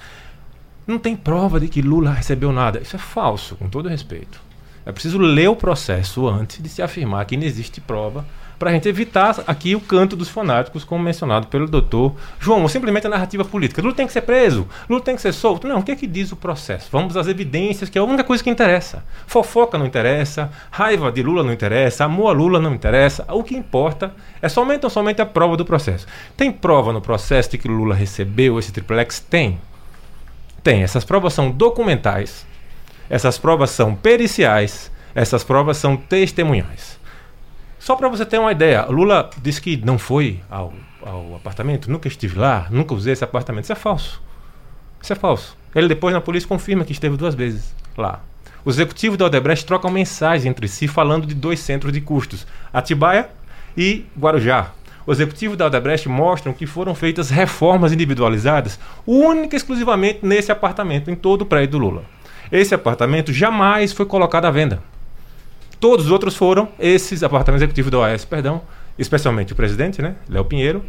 Não 0.87 0.99
tem 0.99 1.17
prova 1.17 1.59
de 1.59 1.69
que 1.69 1.81
Lula 1.81 2.13
recebeu 2.13 2.53
nada. 2.53 2.79
Isso 2.81 2.97
é 2.97 2.99
falso, 2.99 3.57
com 3.57 3.69
todo 3.69 3.89
respeito. 3.89 4.48
É 4.89 4.93
preciso 4.93 5.19
ler 5.19 5.51
o 5.51 5.55
processo 5.55 6.27
antes 6.27 6.63
de 6.63 6.69
se 6.71 6.81
afirmar 6.81 7.27
que 7.27 7.37
não 7.37 7.45
existe 7.45 7.79
prova 7.79 8.25
para 8.59 8.71
a 8.71 8.73
gente 8.73 8.89
evitar 8.89 9.37
aqui 9.47 9.77
o 9.77 9.81
canto 9.81 10.17
dos 10.17 10.31
fanáticos, 10.31 10.83
como 10.83 11.05
mencionado 11.05 11.47
pelo 11.49 11.69
doutor 11.69 12.15
João. 12.41 12.67
Simplesmente 12.69 13.07
a 13.07 13.11
narrativa 13.11 13.45
política. 13.45 13.83
Lula 13.83 13.95
tem 13.95 14.07
que 14.07 14.15
ser 14.15 14.23
preso, 14.23 14.67
Lula 14.89 15.03
tem 15.03 15.15
que 15.15 15.21
ser 15.21 15.35
solto. 15.35 15.69
Não, 15.69 15.81
o 15.81 15.83
que 15.83 15.93
é 15.93 15.95
que 15.95 16.07
diz 16.07 16.33
o 16.33 16.37
processo? 16.37 16.89
Vamos 16.91 17.19
às 17.19 17.27
evidências, 17.27 17.91
que 17.91 17.99
é 17.99 18.01
a 18.01 18.05
única 18.05 18.25
coisa 18.25 18.43
que 18.43 18.49
interessa. 18.49 19.05
Fofoca 19.27 19.77
não 19.77 19.85
interessa, 19.85 20.51
raiva 20.71 21.13
de 21.13 21.23
Lula 21.23 21.45
não 21.45 21.53
interessa, 21.53 22.07
amor 22.07 22.31
a 22.31 22.33
Lula 22.33 22.59
não 22.59 22.73
interessa. 22.73 23.27
O 23.29 23.45
que 23.45 23.55
importa 23.55 24.15
é 24.41 24.49
somente 24.49 24.85
ou 24.85 24.91
somente 24.91 25.21
a 25.21 25.27
prova 25.27 25.55
do 25.55 25.67
processo. 25.67 26.07
Tem 26.35 26.51
prova 26.51 26.95
no 26.95 27.03
processo 27.03 27.51
de 27.51 27.59
que 27.59 27.69
Lula 27.69 27.95
recebeu 27.95 28.59
esse 28.59 28.73
triplex? 28.73 29.21
Tem. 29.21 29.61
Tem. 30.63 30.83
Essas 30.83 31.05
provas 31.05 31.35
são 31.35 31.51
documentais 31.51 32.48
essas 33.09 33.39
provas 33.39 33.71
são 33.71 33.95
periciais, 33.95 34.91
essas 35.15 35.43
provas 35.43 35.77
são 35.77 35.97
testemunhais. 35.97 36.99
Só 37.79 37.97
para 37.97 38.09
você 38.09 38.27
ter 38.27 38.39
uma 38.39 38.53
ideia, 38.53 38.85
Lula 38.87 39.31
disse 39.41 39.61
que 39.61 39.77
não 39.77 39.99
foi 39.99 40.41
ao, 40.51 40.73
ao 41.03 41.37
apartamento, 41.37 41.91
nunca 41.91 42.09
estive 42.09 42.39
lá, 42.39 42.67
nunca 42.71 42.95
usei 42.95 43.13
esse 43.13 43.25
apartamento. 43.25 43.65
Isso 43.65 43.73
é 43.73 43.77
falso. 43.77 44.21
Isso 45.01 45.13
é 45.13 45.17
falso. 45.17 45.57
Ele 45.75 45.89
depois 45.89 46.13
na 46.13 46.21
polícia 46.21 46.49
confirma 46.49 46.85
que 46.85 46.93
esteve 46.93 47.17
duas 47.17 47.35
vezes 47.35 47.75
lá. 47.97 48.21
Os 48.65 48.75
executivos 48.75 49.17
da 49.17 49.27
Odebrecht 49.27 49.65
trocam 49.65 49.91
mensagens 49.91 50.45
entre 50.45 50.69
si 50.69 50.89
falando 50.89 51.27
de 51.27 51.35
dois 51.35 51.61
centros 51.61 51.93
de 51.93 52.01
custos, 52.01 52.47
Atibaia 52.73 53.29
e 53.77 54.05
Guarujá. 54.19 54.73
Os 55.07 55.19
executivos 55.19 55.57
da 55.57 55.67
Odebrecht 55.67 56.09
mostram 56.09 56.53
que 56.53 56.67
foram 56.67 56.95
feitas 56.95 57.31
reformas 57.31 57.93
individualizadas 57.93 58.79
única 59.07 59.55
e 59.55 59.57
exclusivamente 59.57 60.19
nesse 60.23 60.53
apartamento, 60.53 61.11
em 61.11 61.15
todo 61.15 61.43
o 61.43 61.47
prédio 61.47 61.73
do 61.73 61.79
Lula. 61.79 62.18
Esse 62.51 62.75
apartamento 62.75 63.33
jamais 63.33 63.93
foi 63.93 64.07
colocado 64.07 64.47
à 64.47 64.51
venda. 64.51 64.83
Todos 65.79 66.07
os 66.07 66.11
outros 66.11 66.35
foram 66.35 66.69
esses 66.79 67.23
apartamentos 67.23 67.63
executivos 67.63 67.91
da 67.91 67.99
OAS, 67.99 68.25
perdão, 68.25 68.63
especialmente 68.99 69.53
o 69.53 69.57
presidente, 69.57 70.03
né, 70.03 70.17
Léo 70.29 70.45
Pinheiro, 70.45 70.85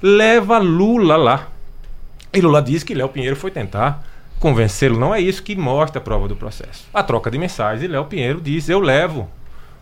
leva 0.00 0.58
Lula 0.58 1.16
lá. 1.16 1.48
E 2.32 2.40
Lula 2.40 2.62
diz 2.62 2.82
que 2.82 2.94
Léo 2.94 3.08
Pinheiro 3.08 3.36
foi 3.36 3.50
tentar 3.50 4.04
convencê-lo. 4.38 4.98
Não 4.98 5.14
é 5.14 5.20
isso 5.20 5.42
que 5.42 5.56
mostra 5.56 5.98
a 5.98 6.02
prova 6.02 6.28
do 6.28 6.36
processo. 6.36 6.86
A 6.92 7.02
troca 7.02 7.30
de 7.30 7.38
mensagens 7.38 7.82
e 7.82 7.88
Léo 7.88 8.04
Pinheiro 8.04 8.40
diz: 8.40 8.68
Eu 8.68 8.80
levo 8.80 9.28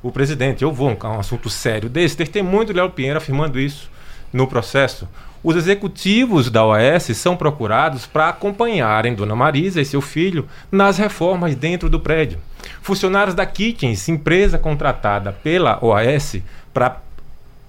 o 0.03 0.11
presidente, 0.11 0.63
eu 0.63 0.73
vou, 0.73 0.91
é 0.91 1.07
um 1.07 1.21
assunto 1.21 1.49
sério 1.51 1.89
desse. 1.89 2.17
Testemunho 2.17 2.67
do 2.67 2.73
Léo 2.73 2.91
Pinheiro 2.91 3.19
afirmando 3.19 3.59
isso 3.61 3.91
no 4.33 4.47
processo. 4.47 5.09
Os 5.47 5.55
executivos 5.55 6.51
da 6.51 6.67
OAS 6.67 7.05
são 7.17 7.37
procurados 7.37 8.05
para 8.05 8.31
acompanharem 8.31 9.15
Dona 9.15 9.37
Marisa 9.37 9.81
e 9.81 9.85
seu 9.85 10.01
filho 10.01 10.49
nas 10.73 10.99
reformas 10.99 11.55
dentro 11.55 11.89
do 11.89 12.01
prédio. 12.01 12.41
Funcionários 12.83 13.33
da 13.33 13.47
Kitchens, 13.47 14.09
empresa 14.09 14.59
contratada 14.59 15.31
pela 15.31 15.79
OAS 15.81 16.39
para 16.75 16.97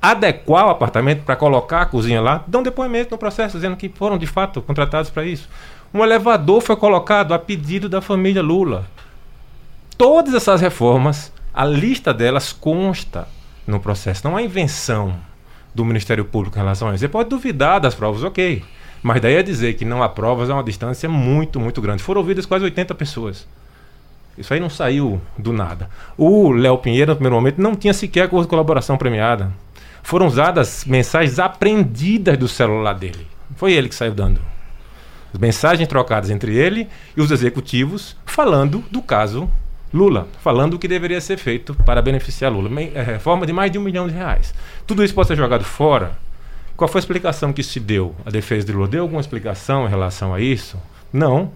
adequar 0.02 0.66
o 0.66 0.72
apartamento, 0.72 1.22
para 1.22 1.36
colocar 1.36 1.84
a 1.84 1.86
cozinha 1.86 2.20
lá, 2.20 2.44
dão 2.48 2.64
depoimento 2.64 3.12
no 3.12 3.18
processo 3.20 3.58
dizendo 3.58 3.78
que 3.78 3.90
foram 3.90 4.18
de 4.18 4.26
fato 4.26 4.60
contratados 4.60 5.12
para 5.12 5.24
isso. 5.24 5.48
Um 5.94 6.04
elevador 6.04 6.62
foi 6.62 6.76
colocado 6.76 7.32
a 7.32 7.38
pedido 7.38 7.88
da 7.88 8.02
família 8.02 8.42
Lula. 8.42 8.88
Todas 9.96 10.34
essas 10.34 10.62
reformas, 10.62 11.32
a 11.54 11.64
lista 11.64 12.12
delas 12.12 12.52
consta 12.52 13.28
no 13.68 13.80
processo, 13.80 14.28
não 14.28 14.36
há 14.36 14.42
invenção 14.42 15.14
do 15.78 15.86
Ministério 15.86 16.26
Público 16.26 16.58
em 16.58 16.60
relação 16.60 16.88
a 16.88 16.92
isso. 16.92 17.02
Você 17.02 17.08
pode 17.08 17.30
duvidar 17.30 17.80
das 17.80 17.94
provas, 17.94 18.24
ok. 18.24 18.64
Mas 19.04 19.22
daí 19.22 19.38
a 19.38 19.44
dizer 19.44 19.76
que 19.76 19.86
não 19.86 20.02
há 20.02 20.10
provas 20.10 20.50
é 20.50 20.54
uma 20.54 20.64
distância 20.64 21.08
muito, 21.08 21.60
muito 21.60 21.80
grande. 21.80 22.02
Foram 22.02 22.20
ouvidas 22.22 22.48
quase 22.48 22.66
80 22.66 22.96
pessoas. 22.96 23.48
Isso 24.36 24.52
aí 24.54 24.60
não 24.60 24.72
saiu 24.72 25.22
do 25.38 25.54
nada. 25.54 25.88
O 26.18 26.50
Léo 26.50 26.80
Pinheiro, 26.80 27.12
no 27.12 27.16
primeiro 27.16 27.36
momento, 27.36 27.62
não 27.62 27.76
tinha 27.76 27.94
sequer 27.94 28.24
acordo 28.24 28.46
de 28.46 28.50
colaboração 28.50 28.98
premiada. 28.98 29.54
Foram 30.02 30.26
usadas 30.26 30.84
mensagens 30.84 31.38
apreendidas 31.38 32.38
do 32.38 32.48
celular 32.48 32.94
dele. 32.94 33.28
Foi 33.56 33.72
ele 33.74 33.88
que 33.88 33.96
saiu 33.96 34.16
dando. 34.16 34.42
As 35.32 35.40
mensagens 35.40 35.88
trocadas 35.88 36.32
entre 36.32 36.56
ele 36.56 36.88
e 37.16 37.22
os 37.22 37.30
executivos 37.30 38.18
falando 38.26 38.84
do 38.90 39.02
caso 39.02 39.48
Lula, 39.94 40.28
falando 40.42 40.74
o 40.74 40.80
que 40.80 40.88
deveria 40.88 41.22
ser 41.22 41.38
feito 41.38 41.74
para 41.74 42.02
beneficiar 42.02 42.52
Lula. 42.52 42.70
É, 42.82 43.02
reforma 43.02 43.46
de 43.46 43.54
mais 43.54 43.72
de 43.72 43.78
um 43.78 43.82
milhão 43.82 44.08
de 44.08 44.14
reais. 44.14 44.54
Tudo 44.86 45.04
isso 45.04 45.14
pode 45.14 45.28
ser 45.30 45.38
jogado 45.38 45.64
fora. 45.64 46.18
Qual 46.76 46.88
foi 46.88 47.00
a 47.00 47.04
explicação 47.04 47.54
que 47.54 47.64
se 47.64 47.80
deu? 47.80 48.16
A 48.26 48.30
defesa 48.30 48.66
de 48.66 48.72
Lula 48.72 48.88
deu 48.88 49.04
alguma 49.04 49.22
explicação 49.22 49.86
em 49.86 49.90
relação 49.90 50.34
a 50.34 50.40
isso? 50.40 50.78
Não. 51.12 51.52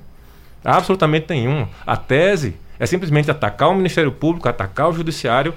Absolutamente 0.64 1.28
nenhuma. 1.30 1.70
A 1.86 1.98
tese 1.98 2.56
é 2.80 2.86
simplesmente 2.86 3.30
atacar 3.30 3.70
o 3.70 3.76
Ministério 3.76 4.12
Público, 4.12 4.48
atacar 4.48 4.90
o 4.90 4.94
Judiciário 4.94 5.54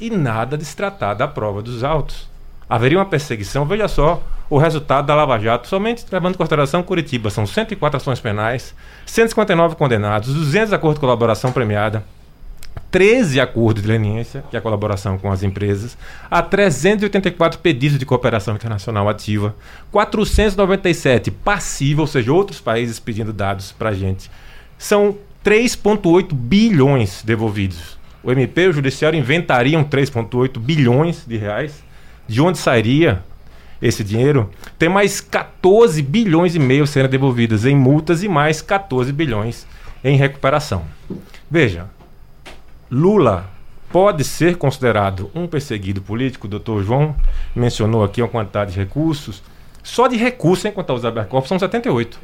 e 0.00 0.10
nada 0.10 0.56
de 0.58 0.64
se 0.64 0.76
tratar 0.76 1.14
da 1.14 1.26
prova 1.26 1.62
dos 1.62 1.82
autos. 1.82 2.28
Haveria 2.68 2.98
uma 2.98 3.06
perseguição, 3.06 3.64
veja 3.64 3.88
só 3.88 4.22
o 4.48 4.58
resultado 4.58 5.06
da 5.06 5.14
Lava 5.14 5.38
Jato, 5.38 5.68
somente 5.68 6.04
levando 6.10 6.34
em 6.34 6.38
consideração 6.38 6.82
Curitiba. 6.82 7.30
São 7.30 7.46
104 7.46 7.96
ações 7.96 8.20
penais, 8.20 8.74
159 9.06 9.76
condenados, 9.76 10.32
200 10.34 10.72
acordos 10.72 10.96
de 10.96 11.00
colaboração 11.00 11.52
premiada, 11.52 12.04
13 12.90 13.40
acordos 13.40 13.82
de 13.82 13.88
leniência, 13.88 14.44
que 14.50 14.56
é 14.56 14.58
a 14.58 14.62
colaboração 14.62 15.18
com 15.18 15.30
as 15.30 15.42
empresas, 15.42 15.98
há 16.30 16.40
384 16.42 17.58
pedidos 17.58 17.98
de 17.98 18.06
cooperação 18.06 18.54
internacional 18.54 19.08
ativa, 19.08 19.54
497 19.90 21.30
passiva, 21.30 22.02
ou 22.02 22.06
seja, 22.06 22.32
outros 22.32 22.60
países 22.60 23.00
pedindo 23.00 23.32
dados 23.32 23.72
para 23.72 23.90
a 23.90 23.94
gente. 23.94 24.30
São 24.78 25.16
3,8 25.44 26.32
bilhões 26.32 27.22
devolvidos. 27.24 27.98
O 28.22 28.30
MP 28.30 28.62
e 28.62 28.68
o 28.68 28.72
Judiciário 28.72 29.18
inventariam 29.18 29.84
3,8 29.84 30.58
bilhões 30.58 31.24
de 31.26 31.36
reais 31.36 31.82
de 32.26 32.40
onde 32.40 32.58
sairia 32.58 33.22
esse 33.80 34.02
dinheiro, 34.02 34.50
tem 34.78 34.88
mais 34.88 35.20
14 35.20 36.00
bilhões 36.02 36.54
e 36.54 36.58
meio 36.58 36.86
sendo 36.86 37.08
devolvidas 37.08 37.66
em 37.66 37.76
multas 37.76 38.22
e 38.22 38.28
mais 38.28 38.62
14 38.62 39.12
bilhões 39.12 39.66
em 40.02 40.16
recuperação. 40.16 40.84
Veja, 41.50 41.86
Lula 42.90 43.50
pode 43.90 44.24
ser 44.24 44.56
considerado 44.56 45.30
um 45.34 45.46
perseguido 45.46 46.00
político, 46.00 46.46
o 46.46 46.50
doutor 46.50 46.82
João 46.82 47.14
mencionou 47.54 48.02
aqui 48.02 48.22
uma 48.22 48.28
quantidade 48.28 48.72
de 48.72 48.78
recursos. 48.78 49.42
Só 49.82 50.08
de 50.08 50.16
recursos, 50.16 50.64
enquanto 50.64 50.94
os 50.94 51.02
corpus, 51.28 51.48
são 51.48 51.58
78 51.58 52.18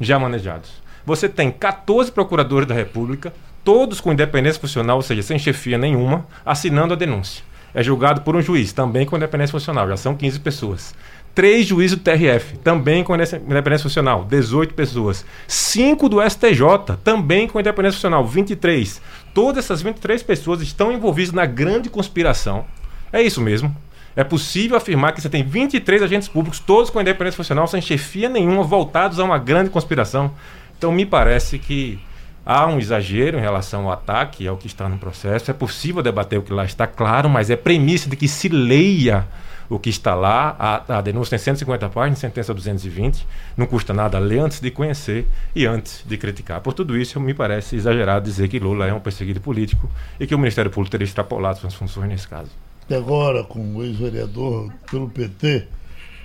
já 0.00 0.18
manejados. 0.18 0.70
Você 1.06 1.28
tem 1.28 1.50
14 1.50 2.12
procuradores 2.12 2.68
da 2.68 2.74
República, 2.74 3.32
todos 3.64 4.00
com 4.00 4.12
independência 4.12 4.60
funcional, 4.60 4.96
ou 4.96 5.02
seja, 5.02 5.22
sem 5.22 5.38
chefia 5.38 5.78
nenhuma, 5.78 6.26
assinando 6.44 6.92
a 6.92 6.96
denúncia 6.96 7.42
é 7.74 7.82
julgado 7.82 8.20
por 8.20 8.36
um 8.36 8.40
juiz, 8.40 8.72
também 8.72 9.04
com 9.04 9.16
independência 9.16 9.52
funcional, 9.52 9.88
já 9.88 9.96
são 9.96 10.14
15 10.14 10.40
pessoas. 10.40 10.94
Três 11.34 11.66
juízes 11.66 11.98
do 11.98 12.02
TRF, 12.04 12.58
também 12.58 13.02
com 13.02 13.14
independência 13.14 13.82
funcional, 13.82 14.24
18 14.24 14.72
pessoas. 14.72 15.26
Cinco 15.48 16.08
do 16.08 16.22
STJ, 16.22 16.96
também 17.02 17.48
com 17.48 17.58
independência 17.58 17.96
funcional, 17.96 18.24
23. 18.24 19.02
Todas 19.34 19.64
essas 19.64 19.82
23 19.82 20.22
pessoas 20.22 20.60
estão 20.60 20.92
envolvidas 20.92 21.32
na 21.32 21.44
grande 21.44 21.90
conspiração. 21.90 22.64
É 23.12 23.20
isso 23.20 23.40
mesmo. 23.40 23.74
É 24.14 24.22
possível 24.22 24.76
afirmar 24.76 25.12
que 25.12 25.20
você 25.20 25.28
tem 25.28 25.42
23 25.42 26.02
agentes 26.02 26.28
públicos, 26.28 26.60
todos 26.60 26.88
com 26.88 27.00
independência 27.00 27.36
funcional, 27.36 27.66
sem 27.66 27.82
chefia 27.82 28.28
nenhuma, 28.28 28.62
voltados 28.62 29.18
a 29.18 29.24
uma 29.24 29.38
grande 29.38 29.70
conspiração. 29.70 30.30
Então, 30.78 30.92
me 30.92 31.04
parece 31.04 31.58
que 31.58 31.98
Há 32.46 32.66
um 32.66 32.78
exagero 32.78 33.38
em 33.38 33.40
relação 33.40 33.86
ao 33.86 33.92
ataque, 33.92 34.46
ao 34.46 34.56
que 34.56 34.66
está 34.66 34.88
no 34.88 34.98
processo. 34.98 35.50
É 35.50 35.54
possível 35.54 36.02
debater 36.02 36.38
o 36.38 36.42
que 36.42 36.52
lá 36.52 36.64
está 36.64 36.86
claro, 36.86 37.28
mas 37.28 37.48
é 37.48 37.56
premissa 37.56 38.08
de 38.08 38.16
que 38.16 38.28
se 38.28 38.48
leia 38.48 39.26
o 39.68 39.78
que 39.78 39.88
está 39.88 40.14
lá. 40.14 40.54
A, 40.58 40.98
a 40.98 41.00
denúncia 41.00 41.30
tem 41.30 41.38
150 41.38 41.88
páginas, 41.88 42.18
sentença 42.18 42.52
220. 42.52 43.26
Não 43.56 43.66
custa 43.66 43.94
nada 43.94 44.18
ler 44.18 44.40
antes 44.40 44.60
de 44.60 44.70
conhecer 44.70 45.26
e 45.54 45.64
antes 45.64 46.04
de 46.06 46.18
criticar. 46.18 46.60
Por 46.60 46.74
tudo 46.74 46.96
isso, 46.98 47.18
me 47.18 47.32
parece 47.32 47.76
exagerado 47.76 48.24
dizer 48.24 48.48
que 48.48 48.58
Lula 48.58 48.86
é 48.86 48.92
um 48.92 49.00
perseguido 49.00 49.40
político 49.40 49.88
e 50.20 50.26
que 50.26 50.34
o 50.34 50.38
Ministério 50.38 50.70
Público 50.70 50.90
teria 50.90 51.06
extrapolado 51.06 51.58
suas 51.58 51.74
funções 51.74 52.08
nesse 52.08 52.28
caso. 52.28 52.50
E 52.88 52.94
agora, 52.94 53.42
com 53.44 53.76
o 53.76 53.82
ex-vereador 53.82 54.70
pelo 54.90 55.08
PT, 55.08 55.66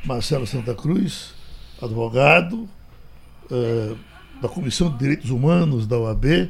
Marcelo 0.04 0.46
Santa 0.46 0.76
Cruz, 0.76 1.34
advogado, 1.82 2.68
eh, 3.50 3.96
da 4.42 4.48
Comissão 4.48 4.90
de 4.90 4.98
Direitos 4.98 5.30
Humanos 5.30 5.86
da 5.86 5.98
OAB, 5.98 6.50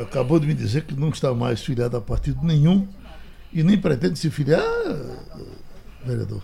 acabou 0.00 0.40
de 0.40 0.46
me 0.46 0.54
dizer 0.54 0.84
que 0.84 0.94
não 0.94 1.10
está 1.10 1.34
mais 1.34 1.62
filiado 1.62 1.96
a 1.96 2.00
partido 2.00 2.40
nenhum 2.42 2.88
e 3.52 3.62
nem 3.62 3.78
pretende 3.78 4.18
se 4.18 4.30
filiar, 4.30 4.62
vereador. 6.04 6.42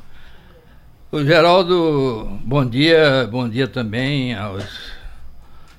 O 1.11 1.25
Geraldo, 1.25 2.39
bom 2.45 2.65
dia, 2.65 3.27
bom 3.31 3.49
dia 3.49 3.67
também 3.67 4.35
aos 4.35 4.93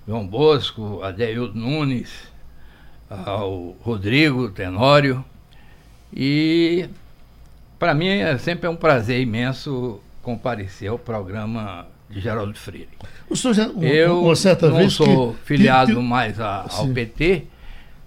João 0.06 0.28
Bosco, 0.28 1.02
Adeildo 1.04 1.58
Nunes, 1.58 2.10
ao 3.10 3.78
Rodrigo 3.82 4.50
Tenório. 4.50 5.24
E 6.14 6.90
para 7.80 7.94
mim 7.94 8.08
é 8.08 8.38
sempre 8.38 8.68
um 8.68 8.76
prazer 8.76 9.22
imenso 9.22 10.02
comparecer 10.22 10.90
ao 10.90 11.00
programa 11.00 11.88
de 12.12 12.20
Geraldo 12.20 12.54
Freire. 12.54 12.90
O 13.30 13.36
senhor 13.36 13.54
já, 13.54 13.64
Eu 13.68 14.24
uma 14.24 14.36
certa 14.36 14.70
não 14.70 14.78
vez 14.78 14.94
sou 14.94 15.34
que, 15.34 15.40
filiado 15.46 15.92
que- 15.92 15.96
que- 15.98 16.04
mais 16.04 16.40
a- 16.40 16.62
ao 16.64 16.88
Sim. 16.88 16.94
PT, 16.94 17.44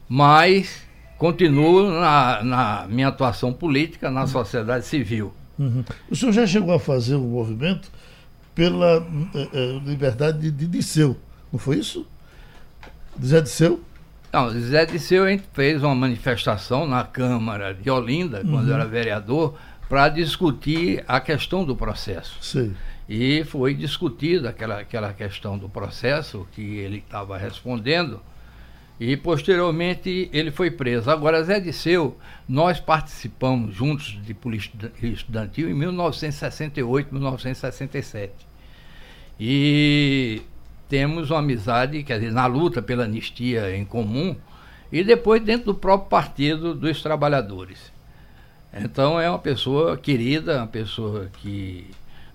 mas 0.09 0.83
continuo 1.19 1.91
na, 1.91 2.43
na 2.43 2.87
minha 2.89 3.09
atuação 3.09 3.53
política 3.53 4.11
na 4.11 4.27
sociedade 4.27 4.85
civil. 4.87 5.33
Uhum. 5.59 5.85
O 6.11 6.17
senhor 6.17 6.33
já 6.33 6.47
chegou 6.47 6.75
a 6.75 6.79
fazer 6.81 7.15
um 7.17 7.29
movimento 7.29 7.91
pela 8.55 9.07
eh, 9.35 9.49
eh, 9.53 9.81
liberdade 9.85 10.39
de, 10.41 10.51
de 10.51 10.67
Disseu, 10.67 11.17
não 11.53 11.59
foi 11.59 11.79
isso? 11.79 12.07
Zé 13.25 13.41
Disseu? 13.41 13.81
Não, 14.33 14.51
Zé 14.51 14.85
Disseu 14.85 15.25
a 15.25 15.31
gente 15.31 15.45
fez 15.53 15.83
uma 15.83 15.95
manifestação 15.95 16.87
na 16.87 17.05
Câmara 17.05 17.73
de 17.73 17.89
Olinda, 17.89 18.43
quando 18.45 18.69
eu 18.69 18.75
era 18.75 18.85
vereador, 18.85 19.55
para 19.89 20.09
discutir 20.09 21.05
a 21.07 21.21
questão 21.21 21.65
do 21.65 21.77
processo. 21.77 22.37
Sei. 22.43 22.73
E 23.09 23.45
foi 23.45 23.75
discutida 23.75 24.51
aquela, 24.51 24.81
aquela 24.81 25.13
questão 25.13 25.59
do 25.59 25.69
processo 25.69 26.47
que 26.53 26.63
ele 26.63 26.99
estava 26.99 27.37
respondendo. 27.37 28.21
E 28.99 29.17
posteriormente 29.17 30.31
ele 30.33 30.51
foi 30.51 30.71
preso. 30.71 31.11
Agora, 31.11 31.43
Zé 31.43 31.61
Disseu, 31.61 32.17
nós 32.49 32.79
participamos 32.81 33.75
juntos 33.75 34.19
de 34.25 34.33
política 34.33 34.93
estudantil 35.03 35.69
em 35.69 35.75
1968, 35.75 37.13
1967. 37.13 38.33
E 39.39 40.43
temos 40.89 41.31
uma 41.31 41.41
amizade, 41.41 42.03
quer 42.05 42.21
dizer, 42.21 42.33
na 42.33 42.47
luta 42.47 42.81
pela 42.81 43.05
anistia 43.05 43.77
em 43.77 43.85
comum, 43.85 44.37
e 44.93 45.03
depois 45.03 45.43
dentro 45.43 45.67
do 45.67 45.75
próprio 45.75 46.09
Partido 46.09 46.73
dos 46.73 47.03
Trabalhadores. 47.03 47.93
Então 48.73 49.21
é 49.21 49.29
uma 49.29 49.39
pessoa 49.39 49.97
querida, 49.97 50.59
uma 50.59 50.67
pessoa 50.69 51.31
que 51.41 51.91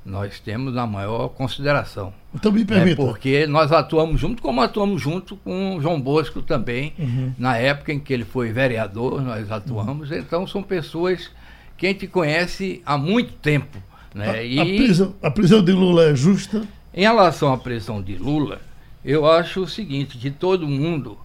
nós 0.09 0.39
temos 0.39 0.73
na 0.73 0.87
maior 0.87 1.29
consideração. 1.29 2.13
Então 2.33 2.51
me 2.51 2.61
É 2.61 2.65
permita. 2.65 2.95
porque 2.97 3.45
nós 3.47 3.71
atuamos 3.71 4.19
junto, 4.19 4.41
como 4.41 4.61
atuamos 4.61 5.01
junto 5.01 5.35
com 5.37 5.75
o 5.77 5.81
João 5.81 5.99
Bosco 6.01 6.41
também, 6.41 6.93
Uhum. 6.97 7.33
na 7.37 7.55
época 7.57 7.93
em 7.93 7.99
que 7.99 8.13
ele 8.13 8.25
foi 8.25 8.51
vereador, 8.51 9.21
nós 9.21 9.51
atuamos. 9.51 10.11
Então 10.11 10.45
são 10.47 10.61
pessoas 10.63 11.29
que 11.77 11.85
a 11.85 11.89
gente 11.89 12.07
conhece 12.07 12.81
há 12.85 12.97
muito 12.97 13.33
tempo. 13.33 13.77
Né? 14.13 14.29
a, 14.29 14.43
e 14.43 14.59
a 14.59 14.65
prisão, 14.65 15.15
a 15.21 15.29
prisão 15.31 15.63
de 15.63 15.71
Lula 15.71 16.05
é 16.09 16.15
justa? 16.15 16.63
em 16.93 17.01
relação 17.01 17.53
à 17.53 17.57
prisão 17.57 18.01
de 18.01 18.15
Lula, 18.15 18.59
eu 19.05 19.25
acho 19.29 19.61
o 19.61 19.67
seguinte, 19.67 20.17
que 20.17 20.31
todo 20.31 20.67
mundo 20.67 21.17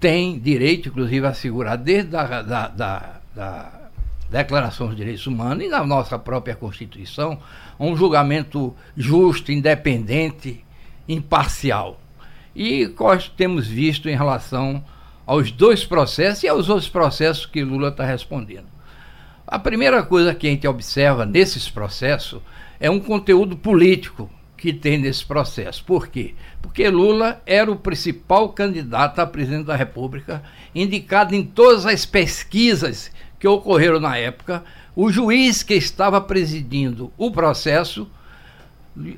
tem 0.00 0.38
direito, 0.38 0.88
inclusive, 0.88 1.26
a 1.26 1.30
assegurar 1.30 1.76
desde 1.76 2.14
a 2.16 2.40
da, 2.42 2.68
da, 2.68 3.20
da 3.34 3.77
Declaração 4.30 4.88
dos 4.88 4.96
Direitos 4.96 5.26
Humanos 5.26 5.64
e 5.64 5.68
na 5.68 5.84
nossa 5.84 6.18
própria 6.18 6.54
Constituição, 6.54 7.38
um 7.80 7.96
julgamento 7.96 8.74
justo, 8.96 9.50
independente, 9.50 10.64
imparcial. 11.08 11.98
E 12.54 12.92
nós 12.98 13.28
temos 13.28 13.66
visto 13.66 14.08
em 14.08 14.16
relação 14.16 14.84
aos 15.26 15.50
dois 15.50 15.84
processos 15.84 16.42
e 16.42 16.48
aos 16.48 16.68
outros 16.68 16.88
processos 16.88 17.46
que 17.46 17.62
Lula 17.62 17.88
está 17.88 18.04
respondendo. 18.04 18.66
A 19.46 19.58
primeira 19.58 20.02
coisa 20.02 20.34
que 20.34 20.46
a 20.46 20.50
gente 20.50 20.68
observa 20.68 21.24
nesses 21.24 21.70
processos 21.70 22.42
é 22.78 22.90
um 22.90 23.00
conteúdo 23.00 23.56
político 23.56 24.30
que 24.58 24.72
tem 24.72 24.98
nesse 24.98 25.24
processo. 25.24 25.84
Por 25.84 26.08
quê? 26.08 26.34
Porque 26.60 26.88
Lula 26.90 27.40
era 27.46 27.70
o 27.70 27.76
principal 27.76 28.50
candidato 28.50 29.20
a 29.20 29.26
presidente 29.26 29.66
da 29.66 29.76
República, 29.76 30.42
indicado 30.74 31.34
em 31.34 31.44
todas 31.44 31.86
as 31.86 32.04
pesquisas 32.04 33.10
que 33.38 33.46
ocorreram 33.46 34.00
na 34.00 34.16
época. 34.16 34.64
O 34.94 35.10
juiz 35.10 35.62
que 35.62 35.74
estava 35.74 36.20
presidindo 36.20 37.12
o 37.16 37.30
processo, 37.30 38.08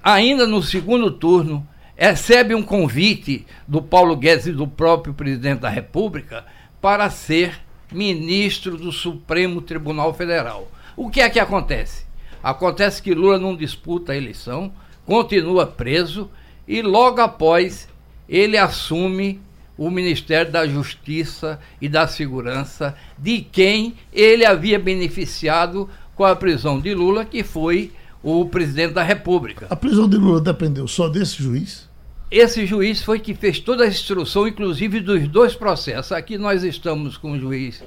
ainda 0.03 0.47
no 0.47 0.63
segundo 0.63 1.11
turno, 1.11 1.67
recebe 1.97 2.55
um 2.55 2.63
convite 2.63 3.47
do 3.67 3.83
Paulo 3.83 4.17
Guedes 4.17 4.47
e 4.47 4.53
do 4.53 4.67
próprio 4.67 5.15
presidente 5.15 5.61
da 5.61 5.69
República 5.69 6.45
para 6.81 7.11
ser 7.11 7.61
ministro 7.93 8.77
do 8.77 8.93
Supremo 8.93 9.61
Tribunal 9.61 10.15
Federal. 10.15 10.71
O 10.97 11.11
que 11.11 11.21
é 11.21 11.29
que 11.29 11.41
acontece? 11.41 12.05
Acontece 12.43 13.03
que 13.03 13.15
Lula 13.15 13.39
não 13.39 13.57
disputa 13.57 14.13
a 14.13 14.17
eleição, 14.17 14.73
continua 15.05 15.67
preso 15.67 16.31
e 16.67 16.81
logo 16.83 17.21
após 17.21 17.89
ele 18.29 18.57
assume 18.57 19.41
o 19.81 19.91
Ministério 19.91 20.53
da 20.53 20.67
Justiça 20.69 21.59
e 21.81 21.89
da 21.89 22.07
Segurança, 22.07 22.95
de 23.17 23.41
quem 23.41 23.95
ele 24.13 24.45
havia 24.45 24.79
beneficiado 24.79 25.89
com 26.15 26.23
a 26.23 26.37
prisão 26.37 26.79
de 26.79 26.93
Lula, 26.93 27.25
que 27.25 27.43
foi 27.43 27.91
o 28.23 28.45
presidente 28.45 28.93
da 28.93 29.03
República. 29.03 29.67
A 29.71 29.75
prisão 29.75 30.07
de 30.07 30.19
Lula 30.19 30.39
dependeu 30.39 30.87
só 30.87 31.09
desse 31.09 31.43
juiz? 31.43 31.89
Esse 32.31 32.67
juiz 32.67 33.01
foi 33.01 33.21
que 33.21 33.33
fez 33.33 33.59
toda 33.59 33.85
a 33.85 33.89
instrução, 33.89 34.47
inclusive 34.47 35.01
dos 35.01 35.27
dois 35.27 35.55
processos. 35.55 36.13
Aqui 36.13 36.37
nós 36.37 36.63
estamos 36.63 37.17
com 37.17 37.33
um 37.33 37.41
juiz 37.41 37.83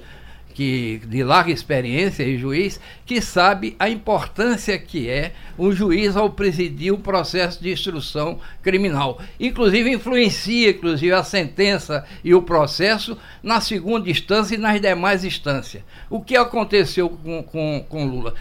que 0.54 1.02
de 1.06 1.24
larga 1.24 1.52
experiência 1.52 2.24
e 2.24 2.38
juiz 2.38 2.80
que 3.06 3.22
sabe 3.22 3.76
a 3.80 3.90
importância 3.90 4.78
que 4.78 5.10
é 5.10 5.34
um 5.58 5.72
juiz 5.72 6.16
ao 6.16 6.30
presidir 6.30 6.94
um 6.94 7.02
processo 7.02 7.62
de 7.62 7.72
instrução 7.72 8.40
criminal. 8.62 9.20
Inclusive 9.40 9.92
influencia 9.92 10.70
inclusive 10.70 11.14
a 11.14 11.24
sentença 11.24 12.06
e 12.24 12.34
o 12.34 12.42
processo 12.42 13.18
na 13.42 13.60
segunda 13.60 14.10
instância 14.10 14.56
e 14.56 14.58
nas 14.58 14.80
demais 14.80 15.24
instâncias. 15.24 15.84
O 16.10 16.22
que 16.22 16.36
aconteceu 16.36 17.10
com, 17.10 17.44
com, 17.44 17.86
com 17.88 18.06
Lula? 18.06 18.34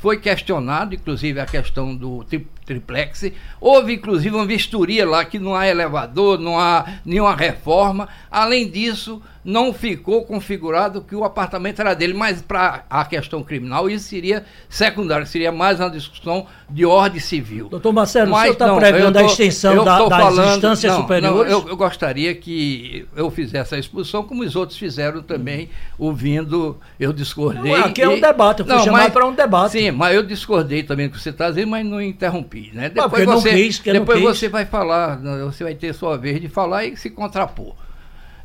Foi 0.00 0.18
questionado, 0.18 0.94
inclusive, 0.94 1.38
a 1.40 1.46
questão 1.46 1.94
do 1.94 2.24
tri 2.24 2.46
triplex. 2.64 3.30
Houve, 3.60 3.94
inclusive, 3.94 4.34
uma 4.34 4.46
vistoria 4.46 5.06
lá 5.06 5.26
que 5.26 5.38
não 5.38 5.54
há 5.54 5.66
elevador, 5.68 6.38
não 6.38 6.58
há 6.58 6.86
nenhuma 7.04 7.36
reforma. 7.36 8.08
Além 8.30 8.70
disso, 8.70 9.20
não 9.44 9.72
ficou 9.72 10.22
configurado 10.24 11.00
que 11.00 11.14
o 11.16 11.24
apartamento 11.24 11.80
era 11.80 11.94
dele, 11.94 12.12
mas 12.12 12.42
para 12.42 12.84
a 12.90 13.04
questão 13.06 13.42
criminal 13.42 13.88
isso 13.88 14.06
seria 14.08 14.44
secundário, 14.68 15.26
seria 15.26 15.50
mais 15.50 15.80
uma 15.80 15.90
discussão 15.90 16.46
de 16.68 16.84
ordem 16.84 17.20
civil. 17.20 17.68
Doutor 17.70 17.92
Marcelo, 17.92 18.28
o 18.28 18.32
Mas 18.32 18.42
senhor 18.42 18.52
está 18.52 18.66
não, 18.66 18.76
prevendo 18.78 19.18
eu 19.18 19.24
a 19.24 19.24
tô- 19.24 19.30
extensão 19.30 19.82
da- 19.84 19.98
tô 19.98 20.08
das 20.10 20.18
falando- 20.20 20.54
instâncias 20.56 20.92
não, 20.92 21.00
superiores? 21.00 21.52
não, 21.52 21.60
eu, 21.62 21.68
eu 21.68 21.76
gostaria 21.76 22.34
que 22.34 23.06
eu 23.16 23.30
fizesse 23.30 23.74
a 23.74 23.78
expulsão, 23.78 24.22
como 24.22 24.42
os 24.42 24.54
outros 24.54 24.78
fizeram 24.78 25.22
também, 25.22 25.70
ouvindo, 25.98 26.78
eu 26.98 27.12
discordei. 27.12 27.72
Não, 27.72 27.84
aqui 27.86 28.02
é 28.02 28.08
um 28.08 28.20
debate, 28.20 28.60
eu 28.60 28.66
fui 28.66 28.78
chamado 28.80 29.10
para 29.12 29.26
um 29.26 29.34
debate. 29.34 29.72
Sim, 29.72 29.90
mas 29.90 30.14
eu 30.14 30.22
discordei 30.22 30.82
também 30.82 31.08
do 31.08 31.12
que 31.12 31.20
você 31.20 31.30
está 31.30 31.48
dizendo, 31.48 31.68
mas 31.70 31.84
não 31.86 32.00
interrompi. 32.00 32.70
Né? 32.74 32.88
Depois, 32.88 33.08
porque 33.10 33.26
não 33.26 33.40
você, 33.40 33.50
quis, 33.54 33.84
não 33.86 33.92
depois 33.94 34.20
você 34.20 34.48
vai 34.48 34.66
falar, 34.66 35.18
você 35.44 35.64
vai 35.64 35.74
ter 35.74 35.94
sua 35.94 36.16
vez 36.18 36.40
de 36.40 36.48
falar 36.48 36.84
e 36.84 36.96
se 36.96 37.08
contrapor. 37.10 37.74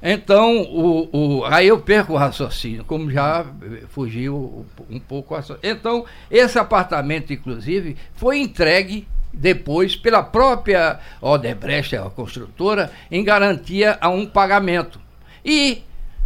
Então, 0.07 0.61
o, 0.61 1.09
o, 1.11 1.45
aí 1.45 1.67
eu 1.67 1.79
perco 1.79 2.13
o 2.13 2.15
raciocínio, 2.15 2.85
como 2.85 3.09
já 3.09 3.43
fugiu 3.89 4.63
um 4.87 4.99
pouco. 4.99 5.33
o 5.33 5.37
raciocínio. 5.37 5.75
Então, 5.75 6.05
esse 6.29 6.59
apartamento, 6.59 7.33
inclusive, 7.33 7.97
foi 8.13 8.37
entregue 8.37 9.07
depois 9.33 9.95
pela 9.95 10.21
própria 10.21 10.99
Odebrecht, 11.19 11.95
a 11.95 12.07
construtora, 12.07 12.91
em 13.09 13.23
garantia 13.23 13.97
a 13.99 14.07
um 14.09 14.27
pagamento. 14.27 14.99
E 15.43 15.81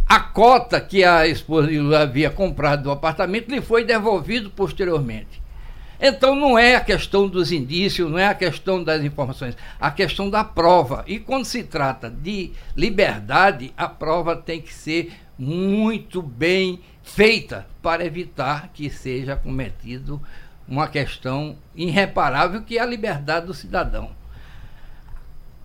a 0.06 0.20
cota 0.20 0.78
que 0.78 1.02
a 1.02 1.26
esposa 1.26 1.70
havia 1.98 2.28
comprado 2.28 2.82
do 2.82 2.90
apartamento 2.90 3.48
lhe 3.48 3.62
foi 3.62 3.82
devolvido 3.82 4.50
posteriormente. 4.50 5.39
Então 6.00 6.34
não 6.34 6.58
é 6.58 6.76
a 6.76 6.80
questão 6.80 7.28
dos 7.28 7.52
indícios, 7.52 8.10
não 8.10 8.18
é 8.18 8.26
a 8.26 8.34
questão 8.34 8.82
das 8.82 9.04
informações, 9.04 9.54
a 9.78 9.90
questão 9.90 10.30
da 10.30 10.42
prova. 10.42 11.04
E 11.06 11.18
quando 11.18 11.44
se 11.44 11.62
trata 11.62 12.08
de 12.08 12.52
liberdade, 12.74 13.74
a 13.76 13.86
prova 13.86 14.34
tem 14.34 14.62
que 14.62 14.72
ser 14.72 15.12
muito 15.38 16.22
bem 16.22 16.80
feita 17.02 17.66
para 17.82 18.04
evitar 18.04 18.70
que 18.72 18.88
seja 18.88 19.36
cometido 19.36 20.20
uma 20.66 20.88
questão 20.88 21.58
irreparável 21.74 22.62
que 22.62 22.78
é 22.78 22.80
a 22.80 22.86
liberdade 22.86 23.46
do 23.46 23.54
cidadão. 23.54 24.10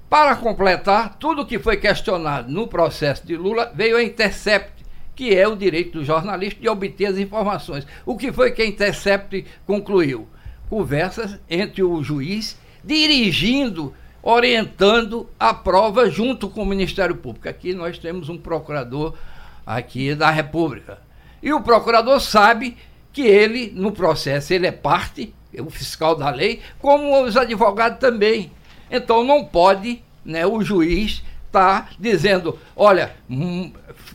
Para 0.10 0.36
completar, 0.36 1.16
tudo 1.18 1.46
que 1.46 1.60
foi 1.60 1.78
questionado 1.78 2.52
no 2.52 2.68
processo 2.68 3.26
de 3.26 3.36
Lula 3.36 3.72
veio 3.74 3.98
a 3.98 4.04
Intercept, 4.04 4.75
que 5.16 5.34
é 5.34 5.48
o 5.48 5.56
direito 5.56 6.00
do 6.00 6.06
jornalista 6.06 6.60
de 6.60 6.68
obter 6.68 7.06
as 7.06 7.18
informações. 7.18 7.88
O 8.06 8.18
que 8.18 8.32
foi 8.32 8.52
que 8.52 8.62
a 8.62 8.66
Intercept 8.66 9.46
concluiu? 9.66 10.28
Conversas 10.70 11.40
entre 11.50 11.84
o 11.84 12.04
juiz 12.04 12.60
dirigindo, 12.84 13.94
orientando 14.22 15.30
a 15.40 15.54
prova 15.54 16.10
junto 16.10 16.50
com 16.50 16.64
o 16.64 16.66
Ministério 16.66 17.16
Público. 17.16 17.48
Aqui 17.48 17.74
nós 17.74 17.98
temos 17.98 18.30
um 18.30 18.38
procurador 18.38 19.16
aqui 19.66 20.14
da 20.14 20.30
República. 20.30 21.00
E 21.42 21.54
o 21.54 21.62
procurador 21.62 22.20
sabe 22.20 22.78
que 23.14 23.22
ele, 23.22 23.72
no 23.74 23.92
processo, 23.92 24.54
ele 24.54 24.68
é 24.68 24.72
parte, 24.72 25.34
é 25.54 25.62
o 25.62 25.70
fiscal 25.70 26.16
da 26.16 26.30
lei, 26.30 26.62
como 26.80 27.24
os 27.24 27.38
advogados 27.38 28.00
também. 28.00 28.52
Então 28.92 29.24
não 29.24 29.46
pode 29.46 30.04
né, 30.24 30.46
o 30.46 30.62
juiz 30.62 31.24
estar 31.46 31.84
tá 31.84 31.90
dizendo, 32.00 32.60
olha, 32.76 33.16
hum, 33.30 33.72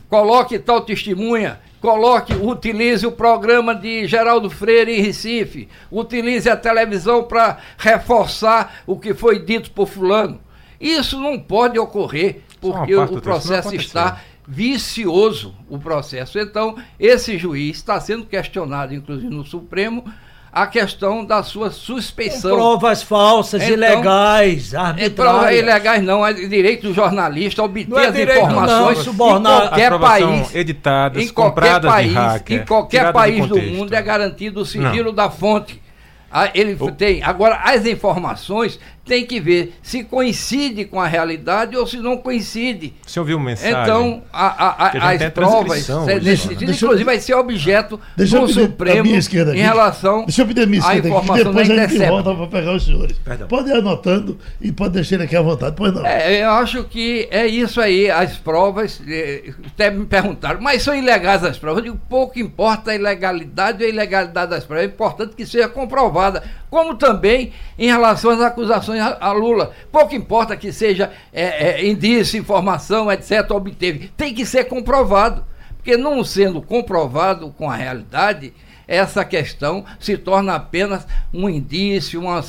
coloque 0.09 0.59
tal 0.59 0.81
testemunha, 0.81 1.59
coloque, 1.79 2.33
utilize 2.33 3.05
o 3.05 3.11
programa 3.11 3.73
de 3.73 4.07
Geraldo 4.07 4.49
Freire 4.49 4.91
em 4.91 5.01
Recife, 5.01 5.67
utilize 5.91 6.49
a 6.49 6.55
televisão 6.55 7.23
para 7.23 7.57
reforçar 7.77 8.83
o 8.85 8.97
que 8.97 9.13
foi 9.13 9.39
dito 9.39 9.71
por 9.71 9.87
fulano. 9.87 10.39
Isso 10.79 11.19
não 11.19 11.39
pode 11.39 11.77
ocorrer, 11.77 12.41
porque 12.59 12.95
o 12.95 13.21
processo 13.21 13.75
está 13.75 14.21
vicioso, 14.47 15.55
o 15.69 15.79
processo. 15.79 16.39
Então, 16.39 16.75
esse 16.99 17.37
juiz 17.37 17.77
está 17.77 17.99
sendo 17.99 18.25
questionado, 18.25 18.93
inclusive 18.93 19.33
no 19.33 19.45
Supremo, 19.45 20.03
a 20.51 20.67
questão 20.67 21.23
da 21.23 21.43
sua 21.43 21.71
suspeição. 21.71 22.51
Com 22.51 22.57
provas 22.57 23.01
falsas, 23.01 23.61
então, 23.63 23.73
ilegais, 23.73 24.75
arbitrárias. 24.75 25.13
Provas 25.13 25.55
ilegais 25.55 26.03
não, 26.03 26.25
é 26.25 26.33
direito 26.33 26.87
do 26.87 26.93
jornalista 26.93 27.63
obter 27.63 27.97
é 27.97 28.07
as 28.07 28.15
informações 28.17 29.05
não, 29.05 29.13
em 29.13 29.41
qualquer 29.41 29.99
país. 29.99 30.55
editadas, 30.55 31.23
em 31.23 31.27
qualquer 31.29 31.81
país, 31.81 32.13
hacker, 32.13 32.61
em 32.61 32.65
qualquer 32.65 33.13
país 33.13 33.47
do 33.47 33.61
mundo 33.61 33.93
é 33.93 34.01
garantido 34.01 34.61
o 34.61 34.65
sigilo 34.65 35.05
não. 35.05 35.13
da 35.13 35.29
fonte. 35.29 35.81
Ah, 36.29 36.49
ele 36.53 36.77
o... 36.79 36.91
tem. 36.91 37.21
Agora, 37.23 37.59
as 37.63 37.85
informações 37.85 38.79
tem 39.05 39.25
que 39.25 39.39
ver 39.39 39.75
se 39.81 40.03
coincide 40.03 40.85
com 40.85 40.99
a 40.99 41.07
realidade 41.07 41.75
ou 41.75 41.85
se 41.87 41.97
não 41.97 42.17
coincide. 42.17 42.93
Você 43.05 43.19
ouviu 43.19 43.39
mensagem? 43.39 43.81
Então, 43.81 44.23
a, 44.31 44.47
a, 44.47 44.87
a, 44.87 45.11
as 45.11 45.29
provas, 45.33 45.87
nesse 46.21 46.47
sentido, 46.47 46.71
inclusive, 46.71 47.03
vai 47.03 47.19
ser 47.19 47.33
objeto 47.35 47.99
deixa 48.15 48.39
do 48.39 48.47
Supremo 48.47 49.07
em 49.07 49.61
relação 49.61 50.25
deixa 50.25 50.41
eu 50.41 50.47
pedir 50.47 50.63
a 50.63 50.65
minha 50.65 50.79
esquerda 50.79 51.09
aqui, 51.09 51.43
depois 51.43 51.69
a 51.69 51.87
gente 51.87 51.97
volta 51.97 52.35
para 52.35 52.47
pegar 52.47 52.73
os 52.73 52.85
senhores. 52.85 53.17
Perdão. 53.19 53.47
Pode 53.47 53.69
ir 53.69 53.73
anotando 53.73 54.37
e 54.59 54.71
pode 54.71 54.93
deixar 54.93 55.21
aqui 55.21 55.35
à 55.35 55.41
vontade. 55.41 55.75
Pois 55.75 55.93
não. 55.93 56.05
É, 56.05 56.43
eu 56.43 56.51
acho 56.51 56.83
que 56.85 57.27
é 57.31 57.45
isso 57.47 57.81
aí, 57.81 58.09
as 58.09 58.37
provas, 58.37 59.01
é, 59.07 59.51
até 59.67 59.89
me 59.89 60.05
perguntaram, 60.05 60.61
mas 60.61 60.81
são 60.83 60.95
ilegais 60.95 61.43
as 61.43 61.57
provas? 61.57 61.79
Eu 61.79 61.91
digo, 61.91 62.01
pouco 62.09 62.39
importa 62.39 62.91
a 62.91 62.95
ilegalidade 62.95 63.83
ou 63.83 63.89
a 63.89 63.91
ilegalidade 63.91 64.51
das 64.51 64.63
provas, 64.63 64.85
é 64.85 64.87
importante 64.87 65.35
que 65.35 65.45
seja 65.45 65.67
comprovada, 65.67 66.43
como 66.69 66.95
também 66.95 67.51
em 67.77 67.87
relação 67.87 68.31
às 68.31 68.41
acusações 68.41 68.90
a, 68.99 69.31
Lula. 69.31 69.71
Pouco 69.91 70.15
importa 70.15 70.57
que 70.57 70.71
seja 70.71 71.11
é, 71.31 71.81
é, 71.81 71.87
indício, 71.87 72.39
informação, 72.39 73.11
etc., 73.11 73.49
obteve. 73.51 74.11
Tem 74.15 74.33
que 74.33 74.45
ser 74.45 74.65
comprovado. 74.65 75.45
Porque 75.77 75.97
não 75.97 76.23
sendo 76.23 76.61
comprovado 76.61 77.49
com 77.57 77.67
a 77.67 77.75
realidade, 77.75 78.53
essa 78.87 79.25
questão 79.25 79.83
se 79.99 80.15
torna 80.15 80.53
apenas 80.53 81.07
um 81.33 81.49
indício, 81.49 82.19
uma, 82.19 82.43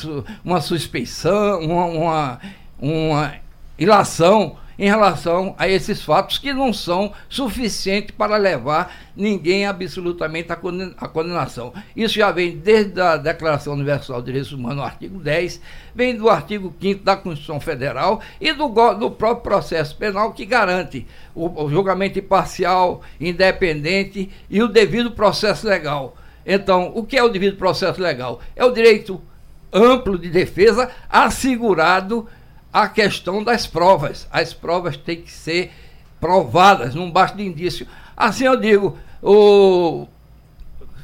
uma 0.45 0.61
suspeição, 0.61 1.61
uma, 1.61 1.85
uma, 1.87 2.41
uma 2.79 3.35
ilação 3.79 4.57
em 4.83 4.87
relação 4.87 5.55
a 5.57 5.69
esses 5.69 6.03
fatos 6.03 6.39
que 6.39 6.53
não 6.53 6.73
são 6.73 7.13
suficientes 7.29 8.13
para 8.19 8.37
levar 8.37 8.93
ninguém 9.17 9.65
absolutamente 9.65 10.51
à 10.51 11.07
condenação. 11.07 11.73
Isso 11.95 12.15
já 12.15 12.33
vem 12.33 12.57
desde 12.57 13.01
a 13.01 13.17
Declaração 13.17 13.75
Universal 13.75 14.19
de 14.19 14.27
Direitos 14.27 14.51
Humanos, 14.51 14.79
no 14.79 14.83
artigo 14.83 15.21
10, 15.21 15.61
vem 15.95 16.17
do 16.17 16.29
artigo 16.29 16.75
5 16.81 17.05
da 17.05 17.15
Constituição 17.15 17.61
Federal 17.61 18.21
e 18.41 18.53
do, 18.53 18.67
do 18.95 19.09
próprio 19.13 19.45
processo 19.45 19.97
penal 19.97 20.33
que 20.33 20.45
garante 20.45 21.07
o, 21.33 21.63
o 21.63 21.71
julgamento 21.71 22.19
imparcial, 22.19 23.03
independente 23.21 24.29
e 24.51 24.61
o 24.61 24.67
devido 24.67 25.13
processo 25.13 25.65
legal. 25.65 26.17
Então, 26.45 26.91
o 26.97 27.05
que 27.05 27.17
é 27.17 27.23
o 27.23 27.29
devido 27.29 27.57
processo 27.57 28.03
legal? 28.03 28.41
É 28.57 28.65
o 28.65 28.73
direito 28.73 29.23
amplo 29.73 30.19
de 30.19 30.29
defesa 30.29 30.91
assegurado 31.09 32.27
a 32.73 32.89
questão 32.89 33.45
das 33.45 33.67
provas. 33.67 34.27
As 34.31 34.55
provas 34.55 34.97
têm 34.97 35.23
que 35.23 35.31
ser 35.31 35.71
provadas, 36.21 36.95
não 36.95 37.11
basta 37.11 37.37
de 37.37 37.45
indício. 37.45 37.87
Assim 38.17 38.45
eu 38.45 38.57
digo, 38.57 38.97
o 39.23 40.07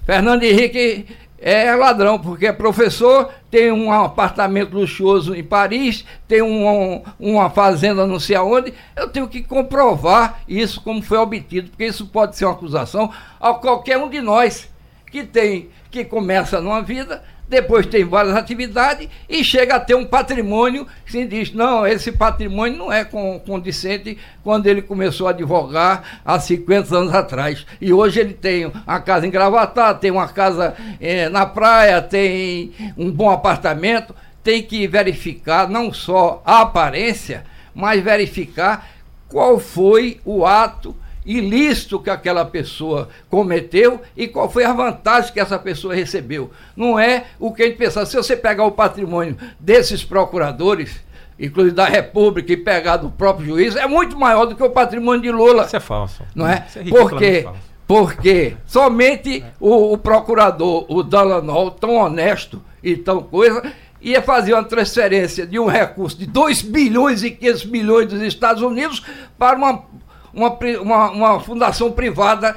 Fernando 0.04 0.42
Henrique 0.44 1.06
é 1.40 1.74
ladrão, 1.74 2.18
porque 2.18 2.46
é 2.46 2.52
professor, 2.52 3.30
tem 3.50 3.70
um 3.70 3.92
apartamento 3.92 4.76
luxuoso 4.76 5.34
em 5.34 5.44
Paris, 5.44 6.04
tem 6.26 6.42
um, 6.42 7.02
uma 7.18 7.48
fazenda 7.48 8.06
não 8.06 8.18
sei 8.18 8.34
aonde. 8.34 8.74
Eu 8.96 9.08
tenho 9.08 9.28
que 9.28 9.42
comprovar 9.42 10.40
isso 10.48 10.80
como 10.80 11.00
foi 11.00 11.18
obtido, 11.18 11.70
porque 11.70 11.86
isso 11.86 12.06
pode 12.06 12.36
ser 12.36 12.44
uma 12.44 12.54
acusação 12.54 13.12
a 13.40 13.54
qualquer 13.54 13.98
um 13.98 14.08
de 14.08 14.20
nós 14.20 14.68
que 15.10 15.24
tem, 15.24 15.68
que 15.90 16.04
começa 16.04 16.60
numa 16.60 16.82
vida, 16.82 17.22
depois 17.48 17.86
tem 17.86 18.04
várias 18.04 18.36
atividades 18.36 19.08
e 19.28 19.42
chega 19.42 19.76
a 19.76 19.80
ter 19.80 19.94
um 19.94 20.04
patrimônio 20.04 20.86
que 21.04 21.12
se 21.12 21.24
diz, 21.24 21.52
não, 21.52 21.86
esse 21.86 22.12
patrimônio 22.12 22.76
não 22.76 22.92
é 22.92 23.04
condicente 23.04 24.18
quando 24.44 24.66
ele 24.66 24.82
começou 24.82 25.26
a 25.26 25.30
advogar 25.30 26.20
há 26.24 26.38
50 26.38 26.94
anos 26.94 27.14
atrás. 27.14 27.66
E 27.80 27.92
hoje 27.92 28.20
ele 28.20 28.34
tem 28.34 28.66
uma 28.66 29.00
casa 29.00 29.26
em 29.26 29.30
Gravatá, 29.30 29.94
tem 29.94 30.10
uma 30.10 30.28
casa 30.28 30.74
eh, 31.00 31.28
na 31.30 31.46
praia, 31.46 32.02
tem 32.02 32.72
um 32.96 33.10
bom 33.10 33.30
apartamento. 33.30 34.14
Tem 34.44 34.62
que 34.62 34.86
verificar 34.86 35.68
não 35.68 35.92
só 35.92 36.42
a 36.44 36.62
aparência, 36.62 37.44
mas 37.74 38.02
verificar 38.02 38.88
qual 39.28 39.58
foi 39.58 40.20
o 40.24 40.46
ato 40.46 40.94
ilícito 41.28 42.00
que 42.00 42.08
aquela 42.08 42.44
pessoa 42.44 43.10
cometeu 43.28 44.00
e 44.16 44.26
qual 44.26 44.50
foi 44.50 44.64
a 44.64 44.72
vantagem 44.72 45.32
que 45.32 45.38
essa 45.38 45.58
pessoa 45.58 45.94
recebeu. 45.94 46.50
Não 46.74 46.98
é 46.98 47.26
o 47.38 47.52
que 47.52 47.62
a 47.62 47.66
gente 47.66 47.76
pensa. 47.76 48.06
Se 48.06 48.16
você 48.16 48.34
pegar 48.34 48.64
o 48.64 48.72
patrimônio 48.72 49.36
desses 49.60 50.02
procuradores, 50.02 51.00
inclusive 51.38 51.76
da 51.76 51.84
República, 51.84 52.50
e 52.50 52.56
pegar 52.56 52.96
do 52.96 53.10
próprio 53.10 53.46
juiz, 53.46 53.76
é 53.76 53.86
muito 53.86 54.18
maior 54.18 54.46
do 54.46 54.56
que 54.56 54.62
o 54.62 54.70
patrimônio 54.70 55.20
de 55.20 55.30
Lula. 55.30 55.66
Isso 55.66 55.76
é 55.76 55.80
falso. 55.80 56.22
Não 56.34 56.48
é? 56.48 56.64
Isso 56.66 56.78
é 56.78 56.84
Porque 56.84 57.46
porque 57.86 58.54
somente 58.66 59.42
o, 59.58 59.94
o, 59.94 59.98
procurador, 59.98 60.84
o 60.90 61.02
Dalanol, 61.02 61.70
tão 61.70 61.94
honesto 61.94 62.62
e 62.82 62.94
tão 62.94 63.22
coisa, 63.22 63.62
ia 63.98 64.20
fazer 64.20 64.52
uma 64.52 64.62
transferência 64.62 65.46
de 65.46 65.58
um 65.58 65.66
recurso 65.66 66.18
de 66.18 66.26
2 66.26 66.60
bilhões 66.62 67.22
e 67.22 67.30
500 67.30 67.64
milhões 67.64 68.06
dos 68.08 68.20
Estados 68.20 68.62
Unidos 68.62 69.02
para 69.38 69.56
uma 69.56 69.84
uma, 70.32 70.56
uma, 70.80 71.10
uma 71.10 71.40
fundação 71.40 71.92
privada, 71.92 72.56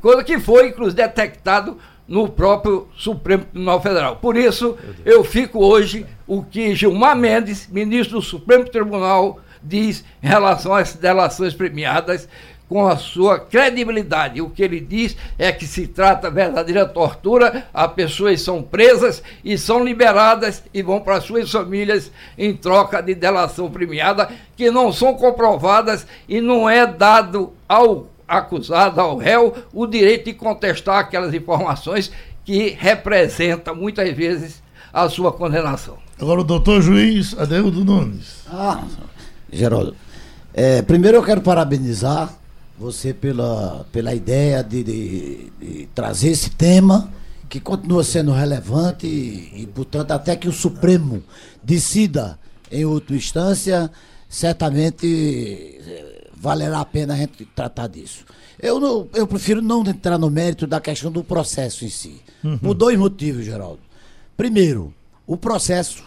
coisa 0.00 0.24
que 0.24 0.38
foi, 0.38 0.68
inclusive, 0.68 0.96
detectado 0.96 1.78
no 2.06 2.28
próprio 2.28 2.88
Supremo 2.96 3.44
Tribunal 3.44 3.80
Federal. 3.80 4.16
Por 4.16 4.36
isso, 4.36 4.76
eu 5.04 5.24
fico 5.24 5.64
hoje 5.64 6.06
o 6.26 6.42
que 6.42 6.74
Gilmar 6.74 7.16
Mendes, 7.16 7.68
ministro 7.68 8.18
do 8.18 8.22
Supremo 8.22 8.64
Tribunal, 8.64 9.40
diz 9.62 10.04
em 10.22 10.28
relação 10.28 10.74
às 10.74 10.94
delações 10.94 11.52
premiadas 11.54 12.28
com 12.68 12.86
a 12.86 12.96
sua 12.96 13.38
credibilidade. 13.38 14.40
O 14.40 14.50
que 14.50 14.62
ele 14.62 14.80
diz 14.80 15.16
é 15.38 15.52
que 15.52 15.66
se 15.66 15.86
trata 15.86 16.28
de 16.28 16.34
verdadeira 16.34 16.86
tortura, 16.86 17.66
as 17.72 17.92
pessoas 17.92 18.40
são 18.40 18.62
presas 18.62 19.22
e 19.44 19.56
são 19.56 19.84
liberadas 19.84 20.62
e 20.74 20.82
vão 20.82 21.00
para 21.00 21.20
suas 21.20 21.50
famílias 21.50 22.10
em 22.36 22.54
troca 22.54 23.00
de 23.00 23.14
delação 23.14 23.70
premiada, 23.70 24.28
que 24.56 24.70
não 24.70 24.92
são 24.92 25.14
comprovadas 25.14 26.06
e 26.28 26.40
não 26.40 26.68
é 26.68 26.86
dado 26.86 27.52
ao 27.68 28.08
acusado, 28.26 29.00
ao 29.00 29.16
réu, 29.16 29.54
o 29.72 29.86
direito 29.86 30.24
de 30.24 30.32
contestar 30.32 30.98
aquelas 30.98 31.32
informações 31.32 32.10
que 32.44 32.76
representam 32.78 33.74
muitas 33.74 34.12
vezes 34.12 34.62
a 34.92 35.08
sua 35.08 35.32
condenação. 35.32 35.98
Agora 36.18 36.40
o 36.40 36.44
doutor 36.44 36.80
juiz 36.80 37.38
Adeudo 37.38 37.84
Nunes. 37.84 38.44
Ah, 38.48 38.82
Geraldo. 39.52 39.94
É, 40.54 40.80
primeiro 40.80 41.18
eu 41.18 41.22
quero 41.22 41.42
parabenizar 41.42 42.32
você 42.78 43.14
pela, 43.14 43.86
pela 43.90 44.14
ideia 44.14 44.62
de, 44.62 44.84
de, 44.84 45.52
de 45.60 45.88
trazer 45.94 46.30
esse 46.30 46.50
tema, 46.50 47.10
que 47.48 47.60
continua 47.60 48.02
sendo 48.02 48.32
relevante 48.32 49.06
e, 49.06 49.62
e, 49.62 49.66
portanto, 49.66 50.10
até 50.10 50.36
que 50.36 50.48
o 50.48 50.52
Supremo 50.52 51.22
decida 51.62 52.38
em 52.70 52.84
última 52.84 53.16
instância, 53.16 53.90
certamente 54.28 55.06
eh, 55.06 56.28
valerá 56.36 56.80
a 56.80 56.84
pena 56.84 57.14
a 57.14 57.16
gente 57.16 57.44
tratar 57.46 57.86
disso. 57.86 58.24
Eu, 58.60 58.80
não, 58.80 59.08
eu 59.14 59.26
prefiro 59.26 59.62
não 59.62 59.84
entrar 59.86 60.18
no 60.18 60.30
mérito 60.30 60.66
da 60.66 60.80
questão 60.80 61.12
do 61.12 61.22
processo 61.22 61.84
em 61.84 61.90
si. 61.90 62.20
Uhum. 62.42 62.58
Por 62.58 62.74
dois 62.74 62.98
motivos, 62.98 63.44
Geraldo. 63.44 63.80
Primeiro, 64.36 64.92
o 65.26 65.36
processo, 65.36 66.02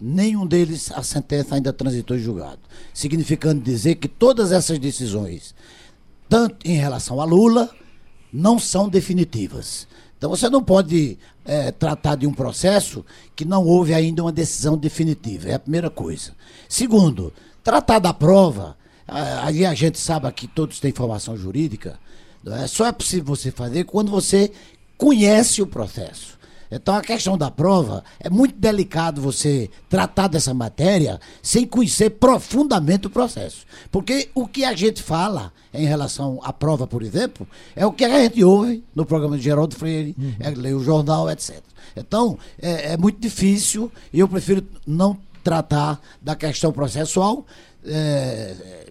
nenhum 0.00 0.46
deles 0.46 0.92
a 0.92 1.02
sentença 1.02 1.54
ainda 1.54 1.72
transitou 1.72 2.16
em 2.16 2.20
julgado. 2.20 2.60
Significando 2.92 3.60
dizer 3.60 3.96
que 3.96 4.08
todas 4.08 4.52
essas 4.52 4.78
decisões, 4.78 5.54
tanto 6.30 6.66
em 6.66 6.76
relação 6.76 7.20
a 7.20 7.24
Lula, 7.24 7.68
não 8.32 8.56
são 8.56 8.88
definitivas. 8.88 9.88
Então 10.16 10.30
você 10.30 10.48
não 10.48 10.62
pode 10.62 11.18
é, 11.44 11.72
tratar 11.72 12.14
de 12.14 12.26
um 12.26 12.32
processo 12.32 13.04
que 13.34 13.44
não 13.44 13.66
houve 13.66 13.92
ainda 13.92 14.22
uma 14.22 14.30
decisão 14.30 14.78
definitiva. 14.78 15.48
É 15.48 15.54
a 15.54 15.58
primeira 15.58 15.90
coisa. 15.90 16.32
Segundo, 16.68 17.32
tratar 17.64 17.98
da 17.98 18.14
prova, 18.14 18.76
aí 19.08 19.66
a 19.66 19.74
gente 19.74 19.98
sabe 19.98 20.30
que 20.30 20.46
todos 20.46 20.78
têm 20.78 20.92
formação 20.92 21.36
jurídica, 21.36 21.98
é? 22.46 22.66
só 22.68 22.86
é 22.86 22.92
possível 22.92 23.24
você 23.24 23.50
fazer 23.50 23.84
quando 23.84 24.10
você 24.10 24.52
conhece 24.96 25.60
o 25.60 25.66
processo. 25.66 26.38
Então 26.70 26.94
a 26.94 27.02
questão 27.02 27.36
da 27.36 27.50
prova 27.50 28.04
é 28.20 28.30
muito 28.30 28.56
delicado 28.56 29.20
você 29.20 29.68
tratar 29.88 30.28
dessa 30.28 30.54
matéria 30.54 31.20
sem 31.42 31.66
conhecer 31.66 32.10
profundamente 32.10 33.06
o 33.06 33.10
processo. 33.10 33.66
Porque 33.90 34.28
o 34.34 34.46
que 34.46 34.64
a 34.64 34.74
gente 34.74 35.02
fala 35.02 35.52
em 35.74 35.86
relação 35.86 36.40
à 36.42 36.52
prova, 36.52 36.86
por 36.86 37.02
exemplo, 37.02 37.46
é 37.74 37.84
o 37.84 37.92
que 37.92 38.04
a 38.04 38.22
gente 38.22 38.42
ouve 38.44 38.84
no 38.94 39.04
programa 39.04 39.36
de 39.36 39.42
Geraldo 39.42 39.74
Freire, 39.74 40.14
uhum. 40.18 40.34
é 40.38 40.50
ler 40.50 40.74
o 40.74 40.82
jornal, 40.82 41.30
etc. 41.30 41.60
Então, 41.96 42.38
é, 42.60 42.92
é, 42.92 42.96
muito 42.96 43.20
difícil 43.20 43.90
e 44.12 44.20
eu 44.20 44.28
prefiro 44.28 44.64
não 44.86 45.16
tratar 45.42 46.00
da 46.20 46.36
questão 46.36 46.72
processual. 46.72 47.44
É, 47.84 48.86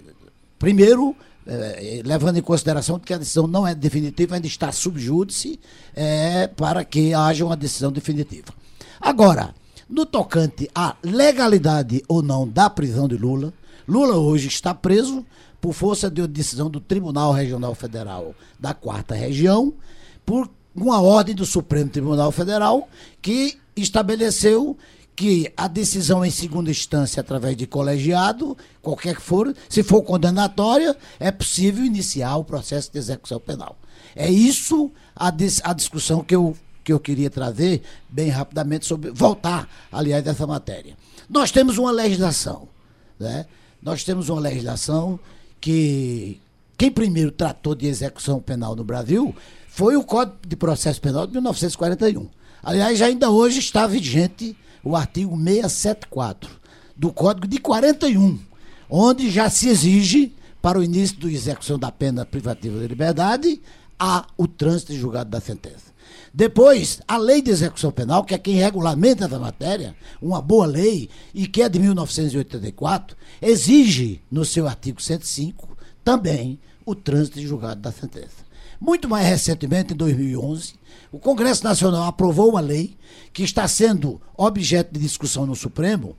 primeiro, 0.58 1.16
é, 1.48 2.02
levando 2.06 2.38
em 2.38 2.42
consideração 2.42 3.00
que 3.00 3.14
a 3.14 3.18
decisão 3.18 3.48
não 3.48 3.68
é 3.68 3.74
definitiva, 3.74 4.36
ainda 4.36 4.48
está 4.48 4.72
subjúdice 4.72 5.60
é, 5.96 6.48
para 6.48 6.84
que 6.84 7.14
haja 7.14 7.46
uma 7.46 7.58
decisão 7.58 7.92
definitiva. 7.92 8.54
Agora, 9.00 9.54
no 9.90 10.06
tocante 10.06 10.70
à 10.76 10.96
legalidade 11.04 12.04
ou 12.08 12.22
não 12.22 12.48
da 12.48 12.70
prisão 12.70 13.08
de 13.08 13.18
Lula, 13.18 13.54
Lula 13.88 14.18
hoje 14.18 14.48
está 14.48 14.74
preso 14.74 15.26
por 15.60 15.74
força 15.74 16.10
de 16.10 16.22
uma 16.22 16.28
decisão 16.28 16.70
do 16.70 16.80
Tribunal 16.80 17.34
Regional 17.34 17.74
Federal 17.74 18.36
da 18.60 18.74
Quarta 18.74 19.16
Região, 19.16 19.74
por 20.26 20.50
uma 20.76 21.02
ordem 21.02 21.34
do 21.34 21.46
Supremo 21.46 21.90
Tribunal 21.90 22.32
Federal 22.32 22.88
que 23.22 23.58
estabeleceu 23.76 24.78
que 25.20 25.52
a 25.58 25.68
decisão 25.68 26.24
em 26.24 26.32
segunda 26.32 26.72
instância, 26.72 27.20
através 27.20 27.58
de 27.58 27.68
colegiado, 27.68 28.58
qualquer 28.82 29.18
que 29.18 29.22
for, 29.22 29.54
se 29.68 29.84
for 29.84 30.02
condenatória, 30.02 30.96
é 31.20 31.30
possível 31.30 31.84
iniciar 31.84 32.38
o 32.38 32.46
processo 32.46 32.90
de 32.90 33.00
execução 33.00 33.38
penal. 33.38 33.78
É 34.16 34.32
isso 34.32 34.90
a, 35.14 35.30
dis 35.30 35.60
a 35.66 35.74
discussão 35.74 36.24
que 36.24 36.34
eu, 36.34 36.56
que 36.86 36.94
eu 36.94 37.02
queria 37.02 37.30
trazer 37.30 37.82
bem 38.08 38.30
rapidamente 38.30 38.86
sobre. 38.86 39.12
voltar, 39.12 39.68
aliás, 39.92 40.24
dessa 40.24 40.48
matéria. 40.48 40.96
Nós 41.30 41.52
temos 41.52 41.78
uma 41.78 41.92
legislação. 41.92 42.70
Né? 43.20 43.46
Nós 43.84 44.06
temos 44.06 44.30
uma 44.30 44.40
legislação 44.40 45.20
que 45.60 46.40
quem 46.78 46.90
primeiro 46.90 47.30
tratou 47.30 47.76
de 47.76 47.88
execução 47.88 48.40
penal 48.40 48.74
no 48.74 48.86
Brasil 48.86 49.36
foi 49.68 49.98
o 49.98 50.04
Código 50.06 50.38
de 50.48 50.56
Processo 50.56 51.02
Penal 51.02 51.28
de 51.28 51.34
1941. 51.34 52.26
Aliás, 52.64 53.02
ainda 53.02 53.30
hoje 53.30 53.60
está 53.60 53.86
vigente 53.86 54.56
o 54.84 54.96
artigo 54.96 55.36
674 55.36 56.50
do 56.96 57.14
Código 57.14 57.48
de 57.48 57.60
41, 57.60 58.40
onde 58.90 59.30
já 59.30 59.50
se 59.50 59.70
exige, 59.70 60.34
para 60.62 60.78
o 60.78 60.84
início 60.84 61.18
da 61.20 61.30
execução 61.30 61.80
da 61.80 61.92
pena 61.92 62.26
privativa 62.26 62.80
de 62.80 62.88
liberdade, 62.88 63.62
a 63.98 64.26
o 64.38 64.48
trânsito 64.48 64.92
de 64.92 65.00
julgado 65.00 65.30
da 65.30 65.40
sentença. 65.40 65.90
Depois, 66.34 67.02
a 67.08 67.18
lei 67.18 67.42
de 67.42 67.50
execução 67.50 67.92
penal, 67.92 68.24
que 68.24 68.34
é 68.34 68.38
quem 68.38 68.56
regulamenta 68.56 69.26
essa 69.26 69.40
matéria, 69.40 69.96
uma 70.22 70.42
boa 70.42 70.66
lei, 70.66 71.10
e 71.34 71.48
que 71.48 71.62
é 71.62 71.70
de 71.70 71.80
1984, 71.80 73.16
exige, 73.42 74.22
no 74.30 74.46
seu 74.46 74.68
artigo 74.68 75.02
105, 75.02 75.78
também 76.04 76.60
o 76.86 76.94
trânsito 76.94 77.40
de 77.40 77.48
julgado 77.48 77.82
da 77.82 77.92
sentença. 77.92 78.48
Muito 78.80 79.10
mais 79.10 79.28
recentemente, 79.28 79.94
em 79.94 79.98
2011, 79.98 80.74
o 81.12 81.20
Congresso 81.20 81.64
Nacional 81.64 82.04
aprovou 82.04 82.50
uma 82.50 82.60
lei 82.60 82.98
que 83.34 83.44
está 83.44 83.68
sendo 83.68 84.22
objeto 84.38 84.94
de 84.94 85.00
discussão 85.00 85.46
no 85.46 85.56
Supremo 85.56 86.16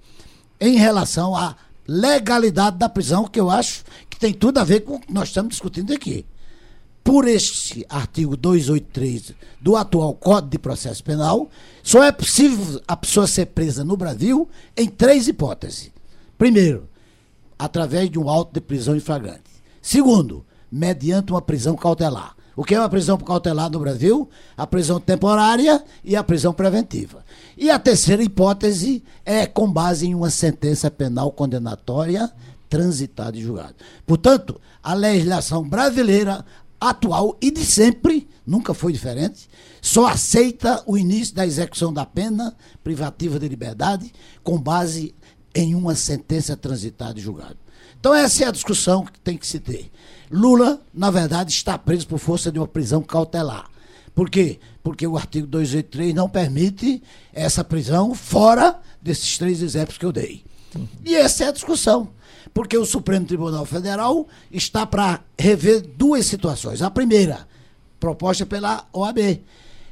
em 0.61 0.77
relação 0.77 1.35
à 1.35 1.57
legalidade 1.87 2.77
da 2.77 2.89
prisão, 2.89 3.27
que 3.27 3.41
eu 3.41 3.51
acho 3.51 3.85
que 4.09 4.19
tem 4.19 4.33
tudo 4.33 4.59
a 4.59 4.65
ver 4.65 4.81
com 4.81 4.97
o 4.97 5.01
que 5.01 5.13
nós 5.13 5.29
estamos 5.29 5.51
discutindo 5.51 5.93
aqui. 5.93 6.27
Por 7.03 7.27
este 7.27 7.85
artigo 7.89 8.37
283 8.37 9.33
do 9.61 9.75
atual 9.75 10.15
Código 10.15 10.51
de 10.51 10.59
Processo 10.59 11.03
Penal, 11.03 11.49
só 11.83 12.05
é 12.05 12.13
possível 12.13 12.81
a 12.87 12.97
pessoa 12.97 13.27
ser 13.27 13.47
presa 13.47 13.83
no 13.83 13.97
Brasil 13.97 14.49
em 14.77 14.87
três 14.89 15.27
hipóteses. 15.27 15.91
Primeiro, 16.37 16.89
através 17.59 18.11
de 18.11 18.19
um 18.19 18.29
auto 18.29 18.55
de 18.55 18.61
prisão 18.61 18.97
em 18.97 19.01
flagrante. 19.01 19.51
Segundo, 19.83 20.45
mediante 20.71 21.33
uma 21.33 21.43
prisão 21.43 21.75
cautelar. 21.75 22.37
O 22.57 22.65
que 22.65 22.75
é 22.75 22.79
uma 22.79 22.89
prisão 22.89 23.17
cautelar 23.17 23.71
no 23.71 23.79
Brasil? 23.79 24.29
A 24.57 24.67
prisão 24.67 25.01
temporária 25.01 25.83
e 26.05 26.17
a 26.17 26.23
prisão 26.23 26.53
preventiva. 26.53 27.25
E 27.57 27.71
a 27.71 27.79
terceira 27.79 28.23
hipótese 28.23 29.03
é 29.25 29.47
com 29.47 29.71
base 29.71 30.07
em 30.07 30.15
uma 30.15 30.31
sentença 30.31 30.91
penal 30.91 31.31
condenatória 31.33 32.31
transitada 32.69 33.37
e 33.37 33.43
julgada. 33.43 33.75
Portanto, 34.07 34.61
a 34.83 34.95
legislação 34.95 35.69
brasileira 35.69 36.45
atual 36.81 37.37
e 37.41 37.51
de 37.51 37.65
sempre, 37.65 38.29
nunca 38.47 38.73
foi 38.73 38.93
diferente, 38.93 39.51
só 39.83 40.07
aceita 40.07 40.83
o 40.87 40.97
início 40.97 41.35
da 41.35 41.47
execução 41.47 41.93
da 41.93 42.07
pena 42.07 42.57
privativa 42.83 43.39
de 43.39 43.49
liberdade 43.49 44.13
com 44.43 44.59
base 44.59 45.15
em 45.55 45.75
uma 45.75 45.95
sentença 45.95 46.57
transitada 46.57 47.19
e 47.19 47.23
julgada. 47.23 47.57
Então 47.99 48.15
essa 48.15 48.45
é 48.45 48.47
a 48.47 48.53
discussão 48.53 49.05
que 49.05 49.21
tem 49.21 49.37
que 49.37 49.47
se 49.47 49.59
ter. 49.59 49.91
Lula, 50.31 50.81
na 50.95 51.11
verdade, 51.11 51.53
está 51.53 51.77
preso 51.77 52.07
por 52.07 52.19
força 52.19 52.53
de 52.53 52.59
uma 52.59 52.69
prisão 52.69 53.03
cautelar. 53.03 53.69
Por 54.15 54.31
quê? 54.31 54.59
Porque 54.83 55.07
o 55.07 55.17
artigo 55.17 55.47
283 55.47 56.15
não 56.15 56.29
permite 56.29 57.03
essa 57.33 57.65
prisão 57.65 58.15
fora 58.15 58.79
desses 59.01 59.39
três 59.39 59.63
exemplos 59.63 59.99
que 59.99 60.05
eu 60.05 60.13
dei. 60.13 60.45
E 61.05 61.15
essa 61.15 61.45
é 61.45 61.49
a 61.49 61.53
discussão. 61.53 62.09
Porque 62.53 62.77
o 62.77 62.85
Supremo 62.85 63.27
Tribunal 63.27 63.65
Federal 63.65 64.27
está 64.51 64.87
para 64.87 65.21
rever 65.39 65.81
duas 65.83 66.27
situações. 66.27 66.83
A 66.83 66.91
primeira, 66.91 67.47
proposta 67.99 68.47
pela 68.47 68.85
OAB. 68.93 69.41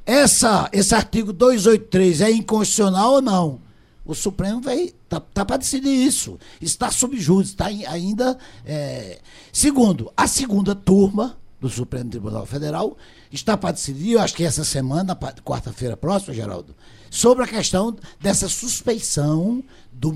Essa, 0.05 0.69
esse 0.73 0.95
artigo 0.95 1.33
283 1.33 2.21
é 2.23 2.31
inconstitucional 2.31 3.13
ou 3.15 3.23
não? 3.23 3.68
O 4.09 4.15
Supremo 4.15 4.59
vai 4.63 4.95
tá, 5.07 5.21
tá 5.21 5.45
para 5.45 5.59
decidir 5.59 5.91
isso. 5.91 6.39
Está 6.63 6.91
sob 6.91 7.21
júdice, 7.21 7.53
está 7.53 7.67
ainda. 7.67 8.39
É... 8.65 9.21
Segundo, 9.53 10.11
a 10.17 10.27
segunda 10.27 10.75
turma 10.75 11.39
do 11.61 11.69
Supremo 11.69 12.09
Tribunal 12.09 12.47
Federal 12.47 12.97
está 13.31 13.55
para 13.55 13.73
decidir, 13.73 14.13
eu 14.13 14.21
acho 14.21 14.35
que 14.35 14.45
essa 14.45 14.65
semana, 14.65 15.15
quarta-feira 15.45 15.95
próxima, 15.95 16.33
Geraldo, 16.33 16.75
sobre 17.11 17.45
a 17.45 17.47
questão 17.47 17.95
dessa 18.19 18.49
suspeição 18.49 19.63
do, 19.93 20.11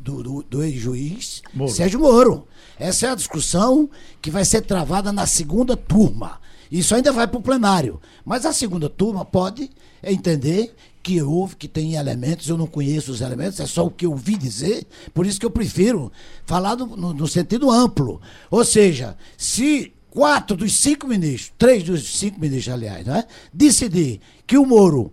do, 0.00 0.22
do, 0.22 0.42
do 0.42 0.62
ex-juiz 0.64 1.42
Sérgio 1.68 2.00
Moro. 2.00 2.48
Essa 2.76 3.06
é 3.06 3.10
a 3.10 3.14
discussão 3.14 3.88
que 4.20 4.30
vai 4.30 4.44
ser 4.44 4.62
travada 4.62 5.12
na 5.12 5.24
segunda 5.24 5.76
turma. 5.76 6.40
Isso 6.68 6.96
ainda 6.96 7.12
vai 7.12 7.28
para 7.28 7.38
o 7.38 7.42
plenário. 7.42 8.00
Mas 8.24 8.44
a 8.44 8.52
segunda 8.52 8.88
turma 8.88 9.24
pode 9.24 9.70
entender 10.02 10.74
que 11.06 11.22
houve, 11.22 11.54
que 11.54 11.68
tem 11.68 11.94
elementos, 11.94 12.48
eu 12.48 12.58
não 12.58 12.66
conheço 12.66 13.12
os 13.12 13.20
elementos, 13.20 13.60
é 13.60 13.66
só 13.66 13.86
o 13.86 13.90
que 13.92 14.04
eu 14.04 14.10
ouvi 14.10 14.36
dizer, 14.36 14.84
por 15.14 15.24
isso 15.24 15.38
que 15.38 15.46
eu 15.46 15.50
prefiro 15.52 16.10
falar 16.44 16.74
no, 16.74 16.96
no, 16.96 17.14
no 17.14 17.28
sentido 17.28 17.70
amplo. 17.70 18.20
Ou 18.50 18.64
seja, 18.64 19.16
se 19.38 19.92
quatro 20.10 20.56
dos 20.56 20.80
cinco 20.80 21.06
ministros, 21.06 21.52
três 21.56 21.84
dos 21.84 22.18
cinco 22.18 22.40
ministros, 22.40 22.74
aliás, 22.74 23.06
né, 23.06 23.22
decidir 23.54 24.20
que 24.44 24.58
o 24.58 24.66
Moro 24.66 25.12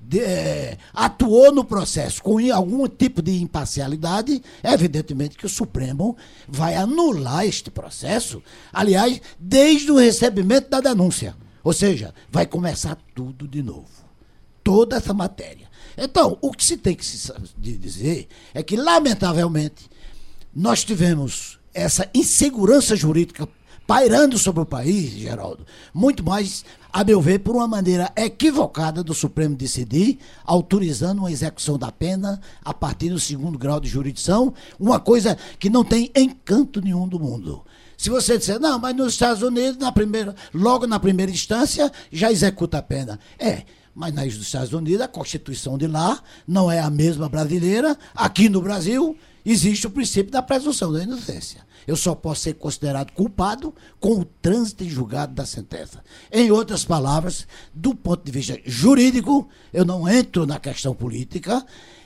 de, 0.00 0.20
é, 0.20 0.78
atuou 0.94 1.52
no 1.52 1.64
processo 1.64 2.22
com 2.22 2.38
algum 2.52 2.86
tipo 2.86 3.20
de 3.20 3.42
imparcialidade, 3.42 4.40
evidentemente 4.62 5.36
que 5.36 5.46
o 5.46 5.48
Supremo 5.48 6.16
vai 6.46 6.76
anular 6.76 7.44
este 7.44 7.72
processo, 7.72 8.40
aliás, 8.72 9.20
desde 9.36 9.90
o 9.90 9.98
recebimento 9.98 10.70
da 10.70 10.80
denúncia. 10.80 11.34
Ou 11.64 11.72
seja, 11.72 12.14
vai 12.30 12.46
começar 12.46 12.96
tudo 13.16 13.48
de 13.48 13.64
novo 13.64 14.01
toda 14.62 14.96
essa 14.96 15.12
matéria. 15.12 15.70
Então, 15.96 16.38
o 16.40 16.52
que 16.52 16.64
se 16.64 16.76
tem 16.76 16.94
que 16.94 17.04
se 17.04 17.32
dizer 17.58 18.28
é 18.54 18.62
que, 18.62 18.76
lamentavelmente, 18.76 19.90
nós 20.54 20.84
tivemos 20.84 21.58
essa 21.74 22.08
insegurança 22.14 22.94
jurídica 22.96 23.48
pairando 23.86 24.38
sobre 24.38 24.62
o 24.62 24.66
país, 24.66 25.10
Geraldo, 25.10 25.66
muito 25.92 26.24
mais, 26.24 26.64
a 26.92 27.02
meu 27.04 27.20
ver, 27.20 27.40
por 27.40 27.56
uma 27.56 27.66
maneira 27.66 28.10
equivocada 28.16 29.02
do 29.02 29.12
Supremo 29.12 29.56
decidir, 29.56 30.18
autorizando 30.44 31.18
uma 31.18 31.32
execução 31.32 31.76
da 31.78 31.90
pena 31.90 32.40
a 32.64 32.72
partir 32.72 33.10
do 33.10 33.18
segundo 33.18 33.58
grau 33.58 33.80
de 33.80 33.88
jurisdição, 33.88 34.54
uma 34.78 35.00
coisa 35.00 35.36
que 35.58 35.68
não 35.68 35.84
tem 35.84 36.10
encanto 36.14 36.80
nenhum 36.80 37.08
do 37.08 37.18
mundo. 37.18 37.64
Se 37.96 38.10
você 38.10 38.38
disser, 38.38 38.58
não, 38.58 38.78
mas 38.78 38.96
nos 38.96 39.12
Estados 39.12 39.42
Unidos, 39.42 39.76
na 39.76 39.92
primeira, 39.92 40.34
logo 40.52 40.86
na 40.86 40.98
primeira 40.98 41.30
instância, 41.30 41.90
já 42.10 42.32
executa 42.32 42.78
a 42.78 42.82
pena. 42.82 43.18
É, 43.38 43.64
mas 43.94 44.14
nos 44.14 44.36
Estados 44.36 44.72
Unidos, 44.72 45.02
a 45.02 45.08
Constituição 45.08 45.76
de 45.76 45.86
lá 45.86 46.22
não 46.46 46.70
é 46.70 46.80
a 46.80 46.90
mesma 46.90 47.28
brasileira. 47.28 47.96
Aqui 48.14 48.48
no 48.48 48.62
Brasil, 48.62 49.16
existe 49.44 49.86
o 49.86 49.90
princípio 49.90 50.32
da 50.32 50.42
presunção 50.42 50.92
da 50.92 51.02
inocência. 51.02 51.66
Eu 51.86 51.96
só 51.96 52.14
posso 52.14 52.42
ser 52.42 52.54
considerado 52.54 53.12
culpado 53.12 53.74
com 53.98 54.20
o 54.20 54.24
trânsito 54.24 54.84
em 54.84 54.88
julgado 54.88 55.34
da 55.34 55.44
sentença. 55.44 56.02
Em 56.30 56.50
outras 56.50 56.84
palavras, 56.84 57.46
do 57.74 57.94
ponto 57.94 58.24
de 58.24 58.32
vista 58.32 58.58
jurídico, 58.64 59.48
eu 59.72 59.84
não 59.84 60.08
entro 60.08 60.46
na 60.46 60.60
questão 60.60 60.94
política. 60.94 61.64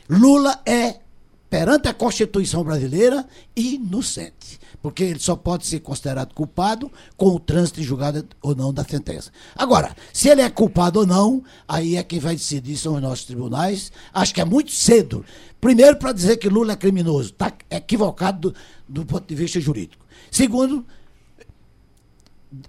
Lula 0.08 0.60
é, 0.64 1.00
perante 1.48 1.88
a 1.88 1.94
Constituição 1.94 2.64
brasileira, 2.64 3.26
inocente 3.54 4.58
porque 4.86 5.02
ele 5.02 5.18
só 5.18 5.34
pode 5.34 5.66
ser 5.66 5.80
considerado 5.80 6.32
culpado 6.32 6.88
com 7.16 7.34
o 7.34 7.40
trânsito 7.40 7.82
julgado 7.82 8.24
ou 8.40 8.54
não 8.54 8.72
da 8.72 8.84
sentença. 8.84 9.32
Agora, 9.56 9.96
se 10.12 10.28
ele 10.28 10.42
é 10.42 10.48
culpado 10.48 11.00
ou 11.00 11.06
não, 11.06 11.42
aí 11.66 11.96
é 11.96 12.04
quem 12.04 12.20
vai 12.20 12.36
decidir 12.36 12.76
são 12.76 12.94
os 12.94 13.02
nossos 13.02 13.24
tribunais. 13.24 13.90
Acho 14.14 14.32
que 14.32 14.40
é 14.40 14.44
muito 14.44 14.70
cedo. 14.70 15.24
Primeiro, 15.60 15.96
para 15.96 16.12
dizer 16.12 16.36
que 16.36 16.48
Lula 16.48 16.74
é 16.74 16.76
criminoso, 16.76 17.30
está 17.30 17.52
equivocado 17.68 18.52
do, 18.52 18.56
do 18.88 19.04
ponto 19.04 19.26
de 19.26 19.34
vista 19.34 19.58
jurídico. 19.58 20.06
Segundo, 20.30 20.86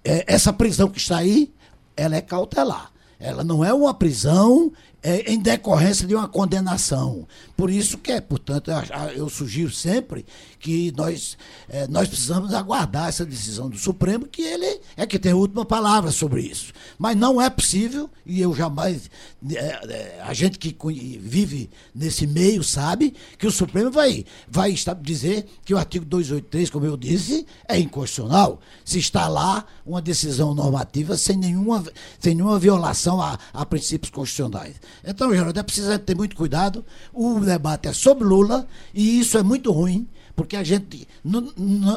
é, 0.04 0.26
essa 0.26 0.52
prisão 0.52 0.90
que 0.90 0.98
está 0.98 1.18
aí, 1.18 1.54
ela 1.96 2.16
é 2.16 2.22
cautelar. 2.22 2.92
Ela 3.20 3.44
não 3.44 3.64
é 3.64 3.72
uma 3.72 3.94
prisão 3.94 4.72
é, 5.08 5.32
em 5.32 5.40
decorrência 5.40 6.06
de 6.06 6.14
uma 6.14 6.28
condenação. 6.28 7.26
Por 7.56 7.72
isso 7.72 7.98
que 7.98 8.12
é, 8.12 8.20
portanto, 8.20 8.70
eu, 9.16 9.30
sugiro 9.30 9.72
sempre 9.72 10.26
que 10.60 10.92
nós, 10.98 11.38
é, 11.70 11.88
nós 11.88 12.10
precisamos 12.10 12.54
aguardar 12.54 13.08
essa 13.08 13.26
decisão 13.26 13.70
do 13.70 13.78
Supremo, 13.78 14.28
que 14.28 14.42
ele 14.42 14.82
é 14.98 15.06
que 15.06 15.18
tem 15.18 15.32
a 15.32 15.36
última 15.38 15.64
palavra 15.64 16.12
sobre 16.12 16.42
isso. 16.42 16.74
Mas 17.00 17.16
não 17.16 17.42
é 17.42 17.50
possível, 17.50 18.10
e 18.26 18.42
eu 18.42 18.54
jamais. 18.54 19.10
É, 19.50 19.56
é 19.58 20.22
a 20.24 20.34
gente 20.34 20.60
que 20.60 20.76
vive 21.22 21.70
nesse 21.96 22.28
meio 22.28 22.62
sabe 22.62 23.14
que 23.38 23.48
o 23.48 23.52
Supremo 23.52 23.90
vai, 23.90 24.26
vai 24.46 24.76
dizer 25.02 25.46
que 25.64 25.74
o 25.74 25.78
artigo 25.78 26.04
283, 26.04 26.70
como 26.70 26.86
eu 26.86 26.98
disse, 26.98 27.46
é 27.66 27.80
inconstitucional. 27.80 28.60
Se 28.84 29.00
está 29.00 29.30
lá 29.30 29.66
uma 29.86 30.02
decisão 30.02 30.54
normativa 30.54 31.16
sem 31.16 31.38
nenhuma, 31.38 31.82
sem 32.20 32.36
nenhuma 32.36 32.60
violação 32.60 33.22
a, 33.22 33.40
a 33.54 33.66
princípios 33.66 34.12
constitucionais. 34.12 34.76
Então, 35.06 35.34
Geraldo, 35.34 35.60
é 35.60 35.64
preciso 35.64 35.98
ter 36.00 36.16
muito 36.16 36.36
cuidado. 36.36 36.84
O 37.14 37.40
debate 37.40 37.88
é 37.88 37.94
sobre 37.94 38.24
Lula 38.24 38.68
e 38.94 39.20
isso 39.20 39.38
é 39.38 39.44
muito 39.44 39.72
ruim, 39.72 40.08
porque 40.36 40.56
a 40.56 40.64
gente. 40.64 41.08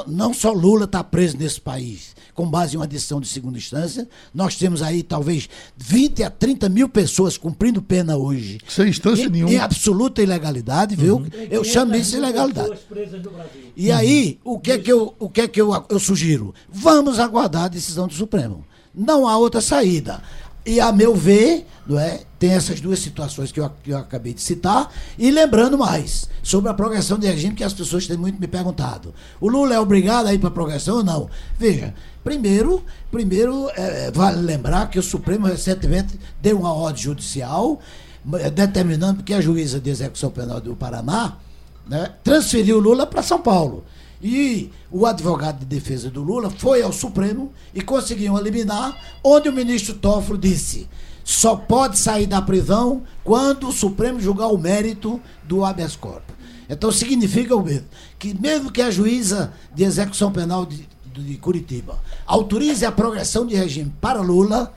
Não 0.06 0.32
só 0.32 0.52
Lula 0.52 0.84
está 0.84 1.04
preso 1.04 1.36
nesse 1.36 1.60
país, 1.60 2.14
com 2.34 2.48
base 2.48 2.74
em 2.74 2.78
uma 2.78 2.86
decisão 2.86 3.20
de 3.20 3.28
segunda 3.28 3.58
instância. 3.58 4.08
Nós 4.34 4.56
temos 4.56 4.82
aí 4.82 5.02
talvez 5.02 5.48
20 5.76 6.22
a 6.22 6.30
30 6.30 6.68
mil 6.68 6.88
pessoas 6.88 7.36
cumprindo 7.36 7.82
pena 7.82 8.16
hoje. 8.16 8.58
Sem 8.66 8.88
instância 8.88 9.24
em, 9.24 9.28
nenhuma. 9.28 9.52
Em 9.52 9.58
absoluta 9.58 10.22
ilegalidade, 10.22 10.96
viu? 10.96 11.16
Uhum. 11.16 11.28
Eu 11.50 11.62
chamo 11.64 11.94
isso 11.94 12.12
de 12.12 12.16
ilegalidade. 12.16 12.78
E 13.76 13.92
aí, 13.92 14.38
o 14.44 14.58
que 14.58 14.72
é 14.72 14.78
que, 14.78 14.90
eu, 14.90 15.14
o 15.18 15.28
que, 15.28 15.42
é 15.42 15.48
que 15.48 15.60
eu, 15.60 15.84
eu 15.88 15.98
sugiro? 15.98 16.54
Vamos 16.70 17.18
aguardar 17.18 17.64
a 17.64 17.68
decisão 17.68 18.06
do 18.06 18.14
Supremo. 18.14 18.64
Não 18.94 19.28
há 19.28 19.36
outra 19.36 19.60
saída. 19.60 20.22
E, 20.70 20.78
a 20.78 20.92
meu 20.92 21.16
ver, 21.16 21.66
não 21.84 21.98
é, 21.98 22.20
tem 22.38 22.50
essas 22.50 22.80
duas 22.80 23.00
situações 23.00 23.50
que 23.50 23.58
eu, 23.58 23.68
que 23.82 23.90
eu 23.90 23.98
acabei 23.98 24.32
de 24.32 24.40
citar. 24.40 24.88
E 25.18 25.28
lembrando 25.28 25.76
mais, 25.76 26.28
sobre 26.44 26.70
a 26.70 26.74
progressão 26.74 27.18
de 27.18 27.26
regime, 27.26 27.56
que 27.56 27.64
as 27.64 27.72
pessoas 27.72 28.06
têm 28.06 28.16
muito 28.16 28.40
me 28.40 28.46
perguntado. 28.46 29.12
O 29.40 29.48
Lula 29.48 29.74
é 29.74 29.80
obrigado 29.80 30.28
a 30.28 30.32
ir 30.32 30.38
para 30.38 30.46
a 30.46 30.52
progressão 30.52 30.98
ou 30.98 31.02
não? 31.02 31.28
Veja, 31.58 31.92
primeiro, 32.22 32.84
primeiro 33.10 33.68
é, 33.74 34.12
vale 34.12 34.40
lembrar 34.40 34.88
que 34.88 34.98
o 35.00 35.02
Supremo 35.02 35.48
recentemente 35.48 36.20
deu 36.40 36.60
uma 36.60 36.72
ordem 36.72 37.02
judicial 37.02 37.80
é, 38.34 38.48
determinando 38.48 39.24
que 39.24 39.34
a 39.34 39.40
juíza 39.40 39.80
de 39.80 39.90
execução 39.90 40.30
penal 40.30 40.60
do 40.60 40.76
Paraná 40.76 41.36
né, 41.84 42.12
transferiu 42.22 42.76
o 42.76 42.80
Lula 42.80 43.08
para 43.08 43.24
São 43.24 43.42
Paulo. 43.42 43.84
E 44.22 44.70
o 44.90 45.06
advogado 45.06 45.60
de 45.60 45.64
defesa 45.64 46.10
do 46.10 46.22
Lula 46.22 46.50
foi 46.50 46.82
ao 46.82 46.92
Supremo 46.92 47.52
e 47.74 47.80
conseguiu 47.80 48.36
eliminar, 48.38 48.96
onde 49.24 49.48
o 49.48 49.52
ministro 49.52 49.94
Toffolo 49.94 50.38
disse: 50.38 50.88
só 51.24 51.56
pode 51.56 51.98
sair 51.98 52.26
da 52.26 52.42
prisão 52.42 53.02
quando 53.22 53.68
o 53.68 53.72
Supremo 53.72 54.20
julgar 54.20 54.48
o 54.48 54.58
mérito 54.58 55.20
do 55.44 55.64
habeas 55.64 55.96
corpus. 55.96 56.34
Então 56.68 56.92
significa 56.92 57.56
o 57.56 57.62
mesmo, 57.62 57.86
que 58.18 58.38
mesmo 58.38 58.70
que 58.70 58.82
a 58.82 58.90
juíza 58.90 59.52
de 59.74 59.84
execução 59.84 60.30
penal 60.30 60.64
de, 60.66 60.88
de 61.12 61.36
Curitiba 61.36 61.98
autorize 62.26 62.84
a 62.84 62.92
progressão 62.92 63.46
de 63.46 63.56
regime 63.56 63.92
para 64.00 64.20
Lula, 64.20 64.72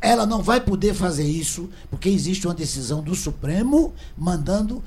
ela 0.00 0.26
não 0.26 0.42
vai 0.42 0.60
poder 0.60 0.94
fazer 0.94 1.24
isso, 1.24 1.68
porque 1.90 2.08
existe 2.08 2.46
uma 2.46 2.54
decisão 2.54 3.02
do 3.02 3.14
Supremo 3.14 3.94
mandando 4.16 4.82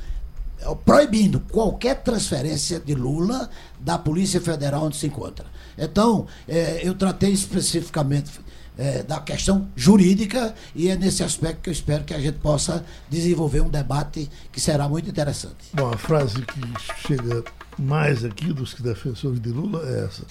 proibindo 0.85 1.39
qualquer 1.39 2.01
transferência 2.01 2.79
de 2.79 2.93
Lula 2.93 3.49
da 3.79 3.97
Polícia 3.97 4.41
Federal 4.41 4.85
onde 4.85 4.97
se 4.97 5.07
encontra. 5.07 5.45
Então, 5.77 6.27
é, 6.47 6.81
eu 6.83 6.93
tratei 6.93 7.31
especificamente 7.31 8.31
é, 8.77 9.03
da 9.03 9.19
questão 9.19 9.69
jurídica 9.75 10.55
e 10.73 10.87
é 10.87 10.95
nesse 10.95 11.21
aspecto 11.21 11.61
que 11.63 11.69
eu 11.69 11.73
espero 11.73 12.05
que 12.05 12.13
a 12.13 12.19
gente 12.19 12.39
possa 12.39 12.85
desenvolver 13.09 13.61
um 13.61 13.69
debate 13.69 14.29
que 14.51 14.61
será 14.61 14.87
muito 14.87 15.09
interessante. 15.09 15.67
Bom, 15.73 15.91
a 15.91 15.97
frase 15.97 16.41
que 16.41 16.61
chega 17.05 17.43
mais 17.77 18.23
aqui 18.23 18.53
dos 18.53 18.73
defensores 18.75 19.41
de 19.41 19.49
Lula 19.49 19.81
é 19.85 20.05
essa: 20.05 20.23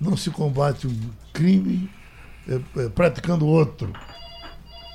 não 0.00 0.16
se 0.16 0.30
combate 0.30 0.86
um 0.86 1.10
crime 1.32 1.90
é, 2.48 2.60
é, 2.80 2.88
praticando 2.88 3.44
outro. 3.44 3.92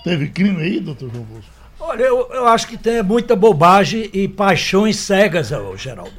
Teve 0.05 0.29
crime 0.29 0.61
aí, 0.61 0.79
doutor 0.79 1.11
João 1.11 1.25
Bosco? 1.25 1.60
Olha, 1.83 2.03
eu, 2.03 2.29
eu 2.31 2.47
acho 2.47 2.67
que 2.67 2.77
tem 2.77 3.01
muita 3.01 3.35
bobagem 3.35 4.07
e 4.13 4.27
paixões 4.27 4.97
cegas, 4.97 5.51
Geraldo. 5.75 6.13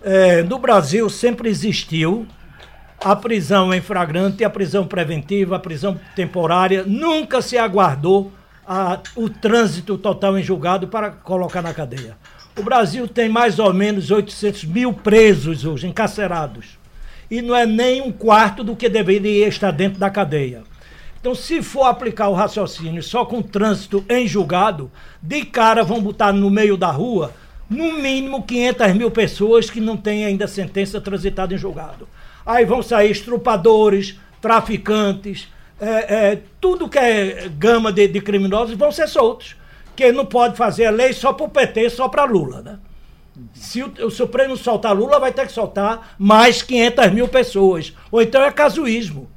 É, 0.00 0.44
no 0.44 0.60
Brasil 0.60 1.10
sempre 1.10 1.48
existiu 1.48 2.24
a 3.04 3.16
prisão 3.16 3.74
em 3.74 3.80
flagrante, 3.80 4.44
a 4.44 4.48
prisão 4.48 4.86
preventiva, 4.86 5.56
a 5.56 5.58
prisão 5.58 5.98
temporária. 6.14 6.84
Nunca 6.86 7.42
se 7.42 7.58
aguardou 7.58 8.30
a, 8.64 9.00
o 9.16 9.28
trânsito 9.28 9.98
total 9.98 10.38
em 10.38 10.42
julgado 10.42 10.86
para 10.86 11.10
colocar 11.10 11.62
na 11.62 11.74
cadeia. 11.74 12.16
O 12.56 12.62
Brasil 12.62 13.08
tem 13.08 13.28
mais 13.28 13.58
ou 13.58 13.74
menos 13.74 14.12
800 14.12 14.66
mil 14.66 14.92
presos 14.92 15.64
hoje, 15.64 15.88
encarcerados. 15.88 16.78
E 17.28 17.42
não 17.42 17.56
é 17.56 17.66
nem 17.66 18.00
um 18.00 18.12
quarto 18.12 18.62
do 18.62 18.76
que 18.76 18.88
deveria 18.88 19.48
estar 19.48 19.72
dentro 19.72 19.98
da 19.98 20.08
cadeia. 20.08 20.62
Então, 21.20 21.34
se 21.34 21.62
for 21.62 21.84
aplicar 21.84 22.28
o 22.28 22.34
raciocínio 22.34 23.02
só 23.02 23.24
com 23.24 23.42
trânsito 23.42 24.04
em 24.08 24.26
julgado, 24.26 24.90
de 25.20 25.44
cara 25.44 25.82
vão 25.82 26.00
botar 26.00 26.32
no 26.32 26.50
meio 26.50 26.76
da 26.76 26.90
rua 26.90 27.32
no 27.68 27.94
mínimo 27.94 28.44
500 28.44 28.94
mil 28.94 29.10
pessoas 29.10 29.68
que 29.68 29.80
não 29.80 29.96
têm 29.96 30.24
ainda 30.24 30.46
sentença 30.46 31.00
transitada 31.00 31.54
em 31.54 31.58
julgado. 31.58 32.08
Aí 32.44 32.64
vão 32.64 32.82
sair 32.82 33.10
estrupadores, 33.10 34.16
traficantes, 34.40 35.48
é, 35.80 36.30
é, 36.30 36.42
tudo 36.60 36.88
que 36.88 36.98
é 36.98 37.48
gama 37.48 37.92
de, 37.92 38.08
de, 38.08 38.20
criminosos 38.20 38.76
vão 38.76 38.92
ser 38.92 39.08
soltos. 39.08 39.56
Que 39.94 40.12
não 40.12 40.24
pode 40.24 40.56
fazer 40.56 40.86
a 40.86 40.90
lei 40.90 41.12
só 41.12 41.32
para 41.32 41.46
o 41.46 41.48
PT, 41.48 41.90
só 41.90 42.08
para 42.08 42.24
Lula, 42.24 42.62
né? 42.62 42.78
Se 43.52 43.82
o, 43.82 43.92
o, 44.06 44.10
Supremo 44.10 44.56
soltar 44.56 44.96
Lula, 44.96 45.18
vai 45.18 45.32
ter 45.32 45.46
que 45.46 45.52
soltar 45.52 46.14
mais 46.18 46.62
500 46.62 47.12
mil 47.12 47.28
pessoas. 47.28 47.92
Ou 48.10 48.22
então 48.22 48.42
é 48.42 48.50
casuísmo. 48.50 49.28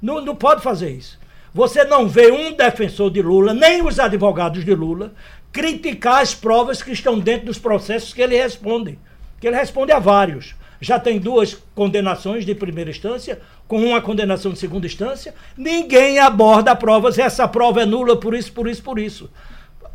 Não, 0.00 0.20
não 0.20 0.34
pode 0.34 0.62
fazer 0.62 0.90
isso. 0.90 1.18
Você 1.54 1.84
não 1.84 2.06
vê 2.06 2.30
um 2.30 2.52
defensor 2.52 3.10
de 3.10 3.22
Lula, 3.22 3.54
nem 3.54 3.82
os 3.82 3.98
advogados 3.98 4.64
de 4.64 4.74
Lula, 4.74 5.14
criticar 5.50 6.20
as 6.20 6.34
provas 6.34 6.82
que 6.82 6.92
estão 6.92 7.18
dentro 7.18 7.46
dos 7.46 7.58
processos 7.58 8.12
que 8.12 8.20
ele 8.20 8.36
responde. 8.36 8.98
Que 9.40 9.46
ele 9.46 9.56
responde 9.56 9.90
a 9.90 9.98
vários. 9.98 10.54
Já 10.80 11.00
tem 11.00 11.18
duas 11.18 11.56
condenações 11.74 12.44
de 12.44 12.54
primeira 12.54 12.90
instância, 12.90 13.40
com 13.66 13.82
uma 13.82 14.02
condenação 14.02 14.52
de 14.52 14.58
segunda 14.58 14.86
instância. 14.86 15.34
Ninguém 15.56 16.18
aborda 16.18 16.76
provas. 16.76 17.18
Essa 17.18 17.48
prova 17.48 17.80
é 17.80 17.86
nula 17.86 18.16
por 18.16 18.34
isso, 18.34 18.52
por 18.52 18.68
isso, 18.68 18.82
por 18.82 18.98
isso. 18.98 19.30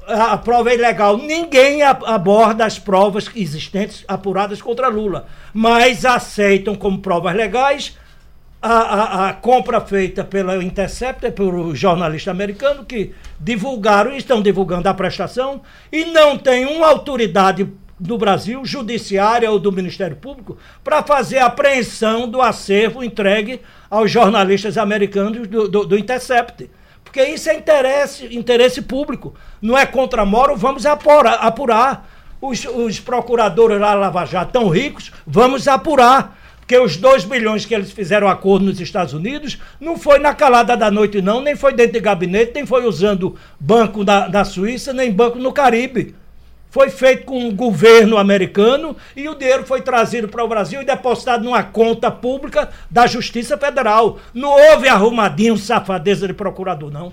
A 0.08 0.38
prova 0.38 0.72
é 0.72 0.74
ilegal. 0.74 1.16
Ninguém 1.16 1.84
aborda 1.84 2.66
as 2.66 2.80
provas 2.80 3.30
existentes 3.36 4.04
apuradas 4.08 4.62
contra 4.62 4.88
Lula. 4.88 5.28
Mas 5.54 6.06
aceitam 6.06 6.74
como 6.74 7.00
provas 7.00 7.36
legais 7.36 7.96
a, 8.62 8.74
a, 8.74 9.30
a, 9.30 9.34
compra 9.34 9.82
feita 9.82 10.24
pela 10.24 10.64
Intercept, 10.64 11.32
pelo 11.32 11.74
jornalista 11.74 12.30
americano, 12.30 12.86
que 12.86 13.12
divulgaram 13.40 14.14
e 14.14 14.18
estão 14.18 14.42
divulgando 14.42 14.88
a 14.88 14.94
prestação, 14.94 15.62
e 15.92 16.06
não 16.06 16.38
tem 16.38 16.66
uma 16.66 16.88
autoridade 16.88 17.68
no 18.00 18.18
Brasil, 18.18 18.64
judiciária 18.66 19.50
ou 19.50 19.60
do 19.60 19.72
Ministério 19.72 20.16
Público, 20.16 20.58
para 20.84 21.04
fazer 21.04 21.40
a 21.40 21.48
apreensão 21.48 22.28
do 22.30 22.42
acervo 22.42 23.04
entregue 23.04 23.62
aos 23.90 24.12
jornalistas 24.12 24.78
americanos 24.78 25.48
do, 25.48 25.68
do, 25.68 25.86
do 25.86 25.98
Intercept. 25.98 26.70
Porque 27.04 27.24
isso 27.24 27.50
é 27.50 27.56
interesse, 27.56 28.36
interesse 28.36 28.82
público. 28.82 29.36
Não 29.62 29.78
é 29.78 29.86
contra 29.86 30.26
Moro, 30.26 30.56
vamos 30.56 30.86
apurar. 30.86 31.34
apurar. 31.36 32.10
Os, 32.40 32.66
os 32.66 33.00
procuradores 33.00 33.80
lá 33.80 33.94
Lava 33.94 34.26
Jato 34.26 34.54
tão 34.54 34.68
ricos, 34.68 35.12
vamos 35.28 35.68
apurar. 35.68 36.41
Porque 36.72 36.86
os 36.86 36.96
2 36.96 37.26
bilhões 37.26 37.66
que 37.66 37.76
eles 37.76 37.92
fizeram 37.92 38.30
acordo 38.30 38.64
nos 38.64 38.80
Estados 38.80 39.14
Unidos 39.14 39.58
não 39.78 39.98
foi 39.98 40.20
na 40.20 40.34
calada 40.34 40.78
da 40.78 40.90
noite, 40.90 41.22
não, 41.22 41.42
nem 41.42 41.54
foi 41.54 41.74
dentro 41.74 41.92
de 41.92 42.00
gabinete, 42.00 42.54
nem 42.56 42.66
foi 42.66 42.86
usando 42.86 43.36
banco 43.60 44.06
da, 44.06 44.30
da 44.30 44.46
Suíça, 44.46 44.94
nem 44.94 45.12
banco 45.12 45.38
no 45.38 45.52
Caribe. 45.52 46.16
Foi 46.70 46.90
feito 46.90 47.26
com 47.26 47.46
o 47.46 47.52
governo 47.52 48.18
americano 48.18 48.96
e 49.18 49.28
o 49.28 49.36
dinheiro 49.36 49.66
foi 49.66 49.82
trazido 49.82 50.30
para 50.30 50.46
o 50.46 50.48
Brasil 50.48 50.82
e 50.82 50.86
depositado 50.86 51.44
numa 51.44 51.62
conta 51.62 52.10
pública 52.10 52.70
da 52.90 53.06
Justiça 53.06 53.58
Federal. 53.58 54.20
Não 54.34 54.52
houve 54.52 54.88
arrumadinho, 54.88 55.58
safadeza 55.58 56.26
de 56.26 56.34
procurador, 56.34 56.90
não. 56.90 57.12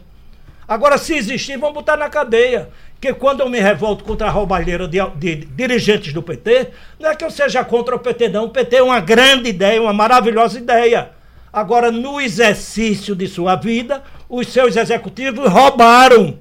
Agora, 0.68 0.98
se 0.98 1.14
existir, 1.14 1.59
vão 1.59 1.72
botar 1.72 1.96
na 1.96 2.09
cadeia. 2.09 2.68
Porque 3.01 3.14
quando 3.14 3.40
eu 3.40 3.49
me 3.49 3.61
revolto 3.61 4.03
contra 4.03 4.26
a 4.26 4.30
roubalheira 4.30 4.88
de, 4.88 4.99
de, 5.14 5.36
de, 5.36 5.46
dirigentes 5.46 6.12
do 6.12 6.20
PT, 6.20 6.70
não 6.99 7.11
é 7.11 7.14
que 7.14 7.24
eu 7.24 7.30
seja 7.30 7.64
contra 7.64 7.94
o 7.94 7.99
PT, 8.01 8.28
não. 8.28 8.46
O 8.46 8.51
PT 8.51 8.76
é 8.76 8.82
uma 8.82 8.99
grande 8.99 9.51
ideia, 9.51 9.80
uma 9.80 9.92
maravilhosa 9.92 10.59
ideia. 10.59 11.11
Agora, 11.53 11.92
no 11.92 12.20
exercício 12.20 13.14
de 13.14 13.28
sua 13.28 13.55
vida, 13.55 14.03
os 14.28 14.49
seus 14.49 14.76
executivos 14.76 15.49
roubaram. 15.49 16.38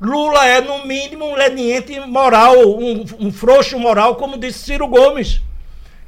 Lula 0.00 0.44
é, 0.48 0.60
no 0.60 0.84
mínimo, 0.84 1.26
um 1.26 1.34
leniente 1.36 2.00
moral, 2.00 2.56
um, 2.58 3.04
um 3.20 3.30
frouxo 3.30 3.78
moral, 3.78 4.16
como 4.16 4.36
disse 4.36 4.64
Ciro 4.64 4.88
Gomes. 4.88 5.40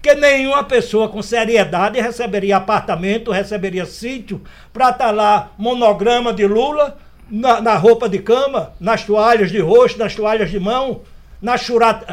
Que 0.03 0.17
nenhuma 0.17 0.65
pessoa 0.65 1.09
com 1.09 1.23
seriedade 1.23 2.01
receberia 2.01 2.57
apartamento, 2.57 3.31
receberia 3.31 3.87
sítio, 3.87 4.43
para 4.73 4.91
estar 4.91 5.07
tá 5.07 5.11
lá 5.13 5.53
monograma 5.57 6.33
de 6.33 6.45
Lula 6.45 6.99
na, 7.31 7.61
na, 7.61 7.75
roupa 7.77 8.09
de 8.09 8.19
cama, 8.19 8.73
nas 8.79 9.05
toalhas 9.05 9.51
de 9.51 9.59
rosto, 9.59 9.99
nas 9.99 10.15
toalhas 10.15 10.51
de 10.51 10.61
mão, 10.61 11.03
na 11.41 11.57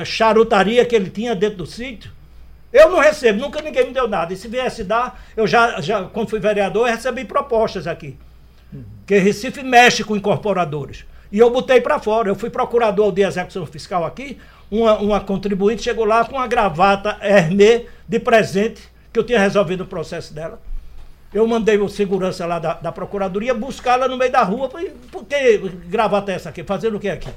charutaria 0.06 0.86
que 0.86 0.96
ele 0.96 1.10
tinha 1.10 1.36
dentro 1.36 1.60
do 1.60 1.66
sítio. 1.66 2.12
Eu 2.72 2.90
não 2.90 3.00
recebo, 3.00 3.40
nunca 3.40 3.62
ninguém 3.62 3.88
me 3.88 3.94
deu 3.94 4.08
nada. 4.08 4.34
E 4.34 4.38
se 4.38 4.48
viesse 4.48 4.84
dar, 4.84 5.24
eu 5.36 5.48
já, 5.48 5.82
já 5.82 6.04
quando 6.04 6.30
fui 6.30 6.40
vereador, 6.40 6.88
eu 6.88 6.94
recebi 6.94 7.26
propostas 7.26 7.88
aqui. 7.88 8.18
Que 9.06 9.18
Recife 9.18 9.64
mexe 9.64 10.04
com 10.04 10.16
incorporadores. 10.16 11.04
E 11.32 11.40
eu 11.40 11.50
botei 11.50 11.82
para 11.82 12.00
fora. 12.00 12.30
Eu 12.30 12.36
fui 12.36 12.50
procurador 12.50 13.12
de 13.12 13.24
execução 13.24 13.66
fiscal 13.66 14.06
aqui. 14.06 14.38
Uma, 14.70 15.00
uma 15.00 15.20
contribuinte 15.20 15.82
chegou 15.82 16.06
lá 16.06 16.24
com 16.26 16.36
uma 16.36 16.46
gravata 16.46 17.18
Hermé 17.22 17.86
de 18.08 18.20
presente, 18.20 18.82
que 19.12 19.20
eu 19.20 19.24
tinha 19.24 19.40
resolvido 19.40 19.82
o 19.82 19.88
processo 19.88 20.32
dela. 20.32 20.62
Eu 21.34 21.48
mandei 21.48 21.78
o 21.78 21.88
segurança 21.88 22.46
lá 22.46 22.58
da, 22.58 22.74
da 22.74 22.92
procuradoria 22.92 23.54
buscar 23.54 23.94
ela 23.94 24.08
no 24.08 24.18
meio 24.18 24.32
da 24.32 24.42
rua. 24.42 24.70
Falei, 24.70 24.92
por 25.12 25.26
que 25.26 25.58
gravata 25.88 26.32
é 26.32 26.36
essa 26.36 26.50
aqui? 26.50 26.64
Fazendo 26.64 26.98
o 26.98 27.00
que 27.00 27.10
aqui? 27.10 27.30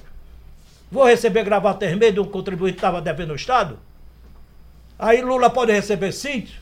Vou 0.91 1.05
receber 1.05 1.45
gravata 1.45 1.87
vermelha 1.87 2.13
de 2.13 2.21
um 2.21 2.25
contribuinte 2.25 2.75
que 2.75 2.79
estava 2.79 3.03
devendo 3.03 3.33
o 3.33 3.37
Estado? 3.37 3.79
Aí 4.99 5.21
Lula 5.21 5.51
pode 5.51 5.73
receber 5.73 6.13
sítio? 6.13 6.61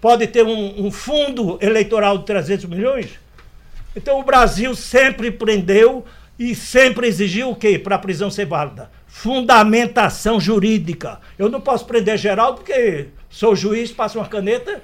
Pode 0.00 0.26
ter 0.26 0.44
um, 0.44 0.86
um 0.86 0.90
fundo 0.90 1.58
eleitoral 1.60 2.16
de 2.16 2.24
300 2.24 2.64
milhões? 2.66 3.18
Então 3.94 4.18
o 4.18 4.22
Brasil 4.22 4.74
sempre 4.74 5.30
prendeu 5.30 6.04
e 6.38 6.54
sempre 6.54 7.06
exigiu 7.06 7.50
o 7.50 7.56
quê 7.56 7.78
para 7.78 7.96
a 7.96 7.98
prisão 7.98 8.30
ser 8.30 8.46
válida? 8.46 8.90
Fundamentação 9.06 10.40
jurídica. 10.40 11.20
Eu 11.38 11.50
não 11.50 11.60
posso 11.60 11.84
prender 11.84 12.16
Geraldo 12.16 12.58
porque 12.58 13.08
sou 13.28 13.54
juiz, 13.54 13.92
passo 13.92 14.18
uma 14.18 14.26
caneta 14.26 14.80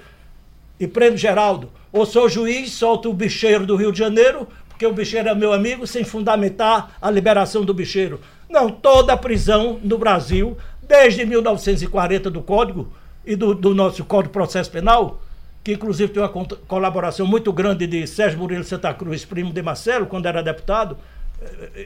e 0.79 0.87
prendo 0.87 1.17
Geraldo. 1.17 1.71
Ou 1.93 2.05
sou 2.05 2.29
juiz, 2.29 2.73
solto 2.73 3.11
o 3.11 3.15
bicheiro 3.15 3.67
do 3.67 3.77
Rio 3.77 3.93
de 3.93 3.99
Janeiro, 3.99 4.47
porque 4.69 4.87
o 4.87 4.93
bicheiro 4.93 5.29
é 5.29 5.35
meu 5.35 5.53
amigo, 5.53 5.87
sem 5.87 6.05
fundamentar 6.05 6.97
a 7.01 7.11
liberação 7.11 7.65
do 7.65 7.73
bicheiro. 7.73 8.21
Não, 8.49 8.71
toda 8.71 9.17
prisão 9.17 9.81
no 9.83 9.97
Brasil, 9.99 10.57
desde 10.83 11.25
1940 11.25 12.31
do 12.31 12.43
Código 12.43 12.93
e 13.25 13.35
do, 13.35 13.55
do 13.55 13.75
nosso 13.75 14.05
Código 14.05 14.29
de 14.29 14.35
Processo 14.35 14.71
Penal, 14.71 15.23
que 15.65 15.73
inclusive 15.73 16.13
tem 16.13 16.23
uma 16.23 16.29
colaboração 16.69 17.27
muito 17.27 17.53
grande 17.53 17.87
de 17.87 18.07
Sérgio 18.07 18.39
Murilo 18.39 18.63
Santa 18.63 18.95
Cruz, 18.95 19.25
primo 19.25 19.53
de 19.53 19.63
Marcelo, 19.63 20.07
quando 20.07 20.27
era 20.27 20.43
deputado, 20.43 20.97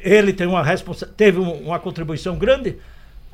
ele 0.03 0.33
tem 0.33 0.47
uma 0.47 0.65
teve 1.17 1.39
uma 1.39 1.79
contribuição 1.79 2.37
grande. 2.37 2.77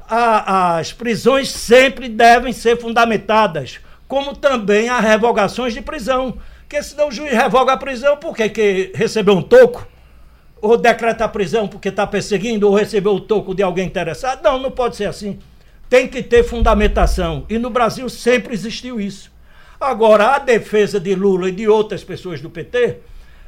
A, 0.09 0.78
as 0.78 0.92
prisões 0.92 1.50
sempre 1.50 2.09
devem 2.09 2.52
ser 2.52 2.78
fundamentadas, 2.78 3.80
como 4.09 4.34
também 4.34 4.88
as 4.88 5.02
revogações 5.02 5.74
de 5.74 5.80
prisão. 5.80 6.36
Porque 6.61 6.82
senão 6.82 7.09
o 7.09 7.12
juiz 7.12 7.32
revoga 7.32 7.72
a 7.72 7.76
prisão 7.76 8.16
porque 8.16 8.48
que 8.48 8.92
recebeu 8.94 9.34
um 9.34 9.42
toco, 9.42 9.86
ou 10.61 10.76
decreta 10.76 11.24
a 11.24 11.28
prisão 11.28 11.68
porque 11.68 11.88
está 11.88 12.07
perseguindo, 12.07 12.68
ou 12.68 12.74
recebeu 12.74 13.14
o 13.14 13.20
toco 13.20 13.54
de 13.54 13.62
alguém 13.62 13.86
interessado. 13.86 14.42
Não, 14.42 14.59
não 14.59 14.70
pode 14.70 14.96
ser 14.96 15.07
assim. 15.07 15.38
Tem 15.88 16.09
que 16.09 16.22
ter 16.22 16.42
fundamentação. 16.42 17.44
E 17.48 17.59
no 17.59 17.70
Brasil 17.70 18.09
sempre 18.09 18.52
existiu 18.52 19.00
isso. 19.00 19.30
Agora, 19.80 20.34
a 20.34 20.38
defesa 20.38 20.98
de 20.98 21.14
Lula 21.14 21.48
e 21.48 21.52
de 21.52 21.68
outras 21.68 22.02
pessoas 22.02 22.40
do 22.40 22.50
PT 22.50 22.98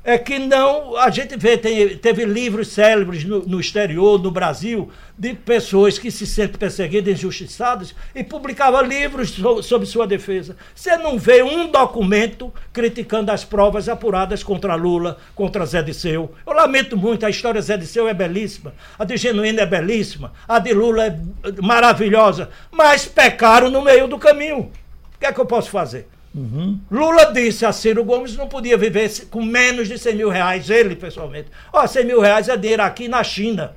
é 0.09 0.17
que 0.17 0.39
não. 0.39 0.97
A 0.97 1.11
gente 1.11 1.37
vê, 1.37 1.59
tem, 1.59 1.99
teve 1.99 2.25
livros 2.25 2.69
célebres 2.69 3.25
no, 3.25 3.41
no, 3.41 3.61
exterior, 3.61 4.19
no 4.19 4.31
Brasil, 4.31 4.91
de 5.19 5.35
pessoas 5.35 5.99
que 5.99 6.11
se 6.11 6.27
sentem 6.27 6.59
perseguidas, 6.59 7.13
injustiçadas, 7.13 7.95
e 8.15 8.25
publicava 8.25 8.81
livros 8.81 9.33
so, 9.33 9.63
sobre 9.63 9.87
sua 9.87 10.07
defesa. 10.07 10.57
Você 10.75 10.97
não 10.97 11.19
vê 11.19 11.43
um 11.43 11.71
documento 11.71 12.51
criticando 12.73 13.31
as 13.31 13.45
provas 13.45 13.87
apuradas 13.87 14.43
contra 14.43 14.75
Lula, 14.75 15.19
contra 15.35 15.67
Zé 15.67 15.83
Disseu. 15.83 16.35
Eu 16.47 16.55
lamento 16.55 16.97
muito, 16.97 17.27
a 17.27 17.31
história 17.31 17.61
Zé 17.61 17.77
Disseu 17.77 18.09
é 18.09 18.15
belíssima, 18.15 18.73
a 18.99 19.05
de 19.05 19.15
Genuíno 19.15 19.61
é 19.61 19.67
belíssima, 19.67 20.33
a 20.49 20.59
de 20.59 20.73
Lula 20.73 21.05
é 21.05 21.19
maravilhosa, 21.61 22.49
mas 22.71 23.05
pecaram 23.05 23.71
no 23.71 23.83
meio 23.83 24.09
do 24.09 24.19
caminho. 24.19 24.73
O 25.15 25.19
que 25.21 25.27
é 25.27 25.33
que 25.35 25.41
eu 25.41 25.45
posso 25.45 25.69
fazer? 25.69 26.09
Uhum. 26.35 26.79
Lula 26.91 27.33
disse 27.33 27.65
a 27.65 27.73
Ciro 27.73 28.05
Gomes 28.05 28.37
não 28.37 28.49
podia 28.49 28.77
viver 28.77 29.11
com 29.31 29.43
menos 29.43 29.89
de 29.89 29.99
100 29.99 30.17
mil 30.17 30.29
reais, 30.29 30.69
ele 30.71 30.95
pessoalmente. 30.95 31.51
Ó, 31.73 31.87
100 31.87 32.05
mil 32.05 32.21
reais 32.21 32.49
é 32.49 32.57
dinheiro 32.57 32.83
aqui 32.83 33.09
na 33.09 33.25
China, 33.25 33.75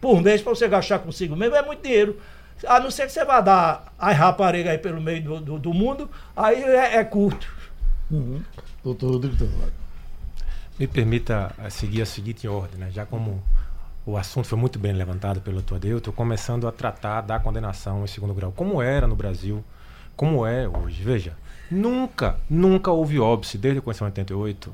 por 0.00 0.20
mês, 0.20 0.42
para 0.42 0.54
você 0.54 0.66
gastar 0.66 0.98
consigo 0.98 1.36
mesmo, 1.36 1.54
é 1.54 1.64
muito 1.64 1.82
dinheiro. 1.82 2.18
A 2.66 2.80
não 2.80 2.90
ser 2.90 3.06
que 3.06 3.12
você 3.12 3.24
vá 3.24 3.40
dar 3.40 3.92
as 3.98 4.16
raparigas 4.16 4.72
aí 4.72 4.78
pelo 4.78 5.00
meio 5.00 5.22
do, 5.22 5.40
do, 5.40 5.58
do 5.58 5.74
mundo, 5.74 6.10
aí 6.36 6.62
é, 6.62 6.96
é 6.96 7.04
curto. 7.04 7.48
Uhum. 8.10 8.42
Doutor 8.84 9.12
Rodrigo 9.12 9.48
Me 10.78 10.86
permita 10.86 11.54
eh, 11.58 11.70
seguir 11.70 12.02
a 12.02 12.06
seguinte 12.06 12.46
ordem, 12.46 12.78
né? 12.78 12.90
já 12.90 13.06
como 13.06 13.42
o 14.04 14.16
assunto 14.16 14.48
foi 14.48 14.58
muito 14.58 14.78
bem 14.78 14.92
levantado 14.92 15.40
pelo 15.40 15.56
doutor 15.56 15.76
Adeu, 15.76 15.98
estou 15.98 16.12
começando 16.12 16.66
a 16.66 16.72
tratar 16.72 17.20
da 17.20 17.38
condenação 17.38 18.02
em 18.02 18.08
segundo 18.08 18.34
grau, 18.34 18.52
como 18.52 18.82
era 18.82 19.06
no 19.06 19.14
Brasil, 19.14 19.64
como 20.16 20.44
é 20.44 20.68
hoje. 20.68 21.02
Veja, 21.02 21.36
Nunca, 21.72 22.36
nunca 22.50 22.90
houve 22.90 23.18
óbice 23.18 23.56
desde 23.56 23.78
a 23.78 23.82
Constituição 23.82 24.12
de 24.12 24.34
88 24.34 24.72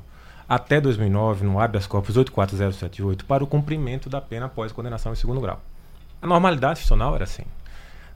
até 0.49 0.81
2009 0.81 1.45
no 1.45 1.61
habeas 1.61 1.87
corpus 1.87 2.17
84078 2.17 3.25
para 3.25 3.45
o 3.45 3.47
cumprimento 3.47 4.11
da 4.11 4.21
pena 4.21 4.47
após 4.47 4.73
condenação 4.73 5.13
em 5.13 5.15
segundo 5.17 5.41
grau. 5.41 5.61
A 6.21 6.27
normalidade 6.27 6.73
institucional 6.73 7.15
era 7.15 7.23
assim. 7.23 7.45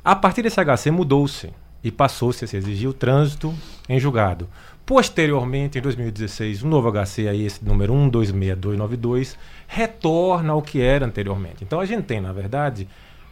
A 0.05 0.17
partir 0.17 0.43
desse 0.43 0.61
HC 0.61 0.91
mudou-se 0.91 1.53
e 1.85 1.93
passou-se 1.93 2.45
a 2.45 2.49
se 2.49 2.57
exigir 2.57 2.89
o 2.89 2.93
trânsito 2.93 3.55
em 3.89 4.01
julgado. 4.01 4.49
Posteriormente, 4.85 5.79
em 5.79 5.81
2016, 5.81 6.65
o 6.65 6.67
novo 6.67 6.91
HC, 6.91 7.29
aí, 7.29 7.47
esse 7.47 7.65
número 7.65 7.95
126292, 7.95 9.39
retorna 9.69 10.55
ao 10.55 10.61
que 10.61 10.81
era 10.81 11.07
anteriormente. 11.07 11.63
Então 11.63 11.79
a 11.79 11.87
gente 11.87 12.03
tem, 12.03 12.21
na 12.21 12.33
verdade, 12.33 12.89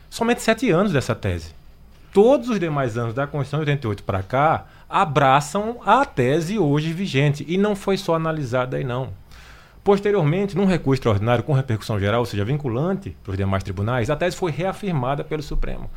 somente 0.08 0.42
sete 0.42 0.70
anos 0.70 0.92
dessa 0.92 1.12
tese. 1.12 1.58
Todos 2.12 2.48
os 2.48 2.60
demais 2.60 2.96
anos 2.96 3.14
da 3.14 3.26
Constituição 3.26 3.64
de 3.64 3.70
88 3.70 4.02
para 4.04 4.22
cá, 4.22 4.66
abraçam 4.90 5.78
a 5.86 6.04
tese 6.04 6.58
hoje 6.58 6.92
vigente 6.92 7.44
e 7.48 7.56
não 7.56 7.76
foi 7.76 7.96
só 7.96 8.16
analisada 8.16 8.76
aí 8.76 8.84
não. 8.84 9.12
Posteriormente, 9.84 10.56
num 10.56 10.66
recurso 10.66 11.00
extraordinário 11.00 11.44
com 11.44 11.52
repercussão 11.52 11.98
geral, 11.98 12.20
ou 12.20 12.26
seja, 12.26 12.44
vinculante 12.44 13.16
para 13.22 13.30
os 13.30 13.36
demais 13.36 13.62
tribunais, 13.62 14.10
a 14.10 14.16
tese 14.16 14.36
foi 14.36 14.50
reafirmada 14.50 15.24
pelo 15.24 15.42
Supremo. 15.42 15.88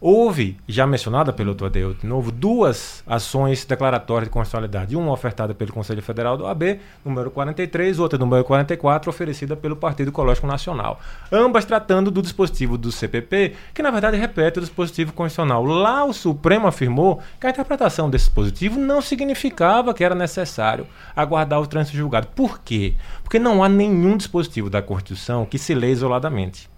Houve, 0.00 0.56
já 0.68 0.86
mencionada 0.86 1.32
pelo 1.32 1.52
doutor 1.52 1.66
Adeu 1.66 1.92
de 1.92 2.06
novo, 2.06 2.30
duas 2.30 3.02
ações 3.04 3.64
declaratórias 3.64 4.28
de 4.28 4.32
constitucionalidade. 4.32 4.94
Uma 4.94 5.10
ofertada 5.10 5.52
pelo 5.52 5.72
Conselho 5.72 6.00
Federal 6.00 6.36
do 6.36 6.46
AB, 6.46 6.78
número 7.04 7.32
43, 7.32 7.98
outra 7.98 8.16
número 8.16 8.44
44, 8.44 9.10
oferecida 9.10 9.56
pelo 9.56 9.74
Partido 9.74 10.10
Ecológico 10.10 10.46
Nacional. 10.46 11.00
Ambas 11.32 11.64
tratando 11.64 12.12
do 12.12 12.22
dispositivo 12.22 12.78
do 12.78 12.92
CPP, 12.92 13.56
que 13.74 13.82
na 13.82 13.90
verdade 13.90 14.16
repete 14.16 14.60
o 14.60 14.62
dispositivo 14.62 15.12
constitucional. 15.12 15.64
Lá 15.64 16.04
o 16.04 16.12
Supremo 16.12 16.68
afirmou 16.68 17.20
que 17.40 17.48
a 17.48 17.50
interpretação 17.50 18.08
desse 18.08 18.26
dispositivo 18.26 18.78
não 18.78 19.02
significava 19.02 19.92
que 19.92 20.04
era 20.04 20.14
necessário 20.14 20.86
aguardar 21.16 21.60
o 21.60 21.66
trânsito 21.66 21.96
julgado. 21.96 22.28
Por 22.36 22.60
quê? 22.60 22.94
Porque 23.24 23.40
não 23.40 23.64
há 23.64 23.68
nenhum 23.68 24.16
dispositivo 24.16 24.70
da 24.70 24.80
Constituição 24.80 25.44
que 25.44 25.58
se 25.58 25.74
lê 25.74 25.90
isoladamente. 25.90 26.70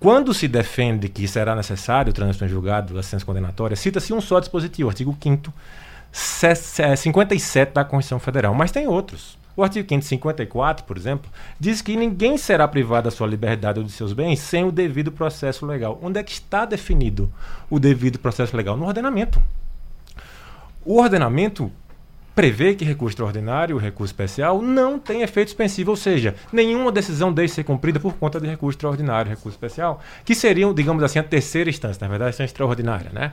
Quando 0.00 0.32
se 0.32 0.46
defende 0.46 1.08
que 1.08 1.26
será 1.26 1.56
necessário 1.56 2.10
o 2.10 2.14
trânsito 2.14 2.44
em 2.44 2.48
julgado 2.48 2.94
da 2.94 3.02
sentença 3.02 3.26
condenatória, 3.26 3.76
cita-se 3.76 4.12
um 4.12 4.20
só 4.20 4.38
dispositivo, 4.38 4.88
artigo 4.88 5.16
5 5.20 5.52
57 6.96 7.72
da 7.72 7.84
Constituição 7.84 8.20
Federal, 8.20 8.54
mas 8.54 8.70
tem 8.70 8.86
outros. 8.86 9.36
O 9.56 9.62
artigo 9.62 9.88
554, 9.88 10.84
por 10.84 10.96
exemplo, 10.96 11.28
diz 11.58 11.82
que 11.82 11.96
ninguém 11.96 12.38
será 12.38 12.68
privado 12.68 13.06
da 13.06 13.10
sua 13.10 13.26
liberdade 13.26 13.80
ou 13.80 13.84
de 13.84 13.90
seus 13.90 14.12
bens 14.12 14.38
sem 14.38 14.64
o 14.64 14.70
devido 14.70 15.10
processo 15.10 15.66
legal. 15.66 15.98
Onde 16.00 16.20
é 16.20 16.22
que 16.22 16.30
está 16.30 16.64
definido 16.64 17.28
o 17.68 17.80
devido 17.80 18.20
processo 18.20 18.56
legal? 18.56 18.76
No 18.76 18.86
ordenamento. 18.86 19.42
O 20.84 21.00
ordenamento 21.00 21.72
prevê 22.38 22.72
que 22.72 22.84
recurso 22.84 23.14
extraordinário 23.14 23.76
recurso 23.78 24.12
especial 24.12 24.62
não 24.62 24.96
tem 24.96 25.22
efeito 25.22 25.48
suspensivo, 25.48 25.90
ou 25.90 25.96
seja, 25.96 26.36
nenhuma 26.52 26.92
decisão 26.92 27.32
deixe 27.32 27.54
ser 27.54 27.64
cumprida 27.64 27.98
por 27.98 28.14
conta 28.14 28.40
de 28.40 28.46
recurso 28.46 28.76
extraordinário, 28.76 29.28
recurso 29.28 29.56
especial, 29.56 30.00
que 30.24 30.36
seriam, 30.36 30.72
digamos 30.72 31.02
assim, 31.02 31.18
a 31.18 31.24
terceira 31.24 31.68
instância, 31.68 31.98
na 32.00 32.08
verdade, 32.08 32.28
a 32.28 32.30
instância 32.30 32.52
extraordinária, 32.52 33.10
né? 33.12 33.32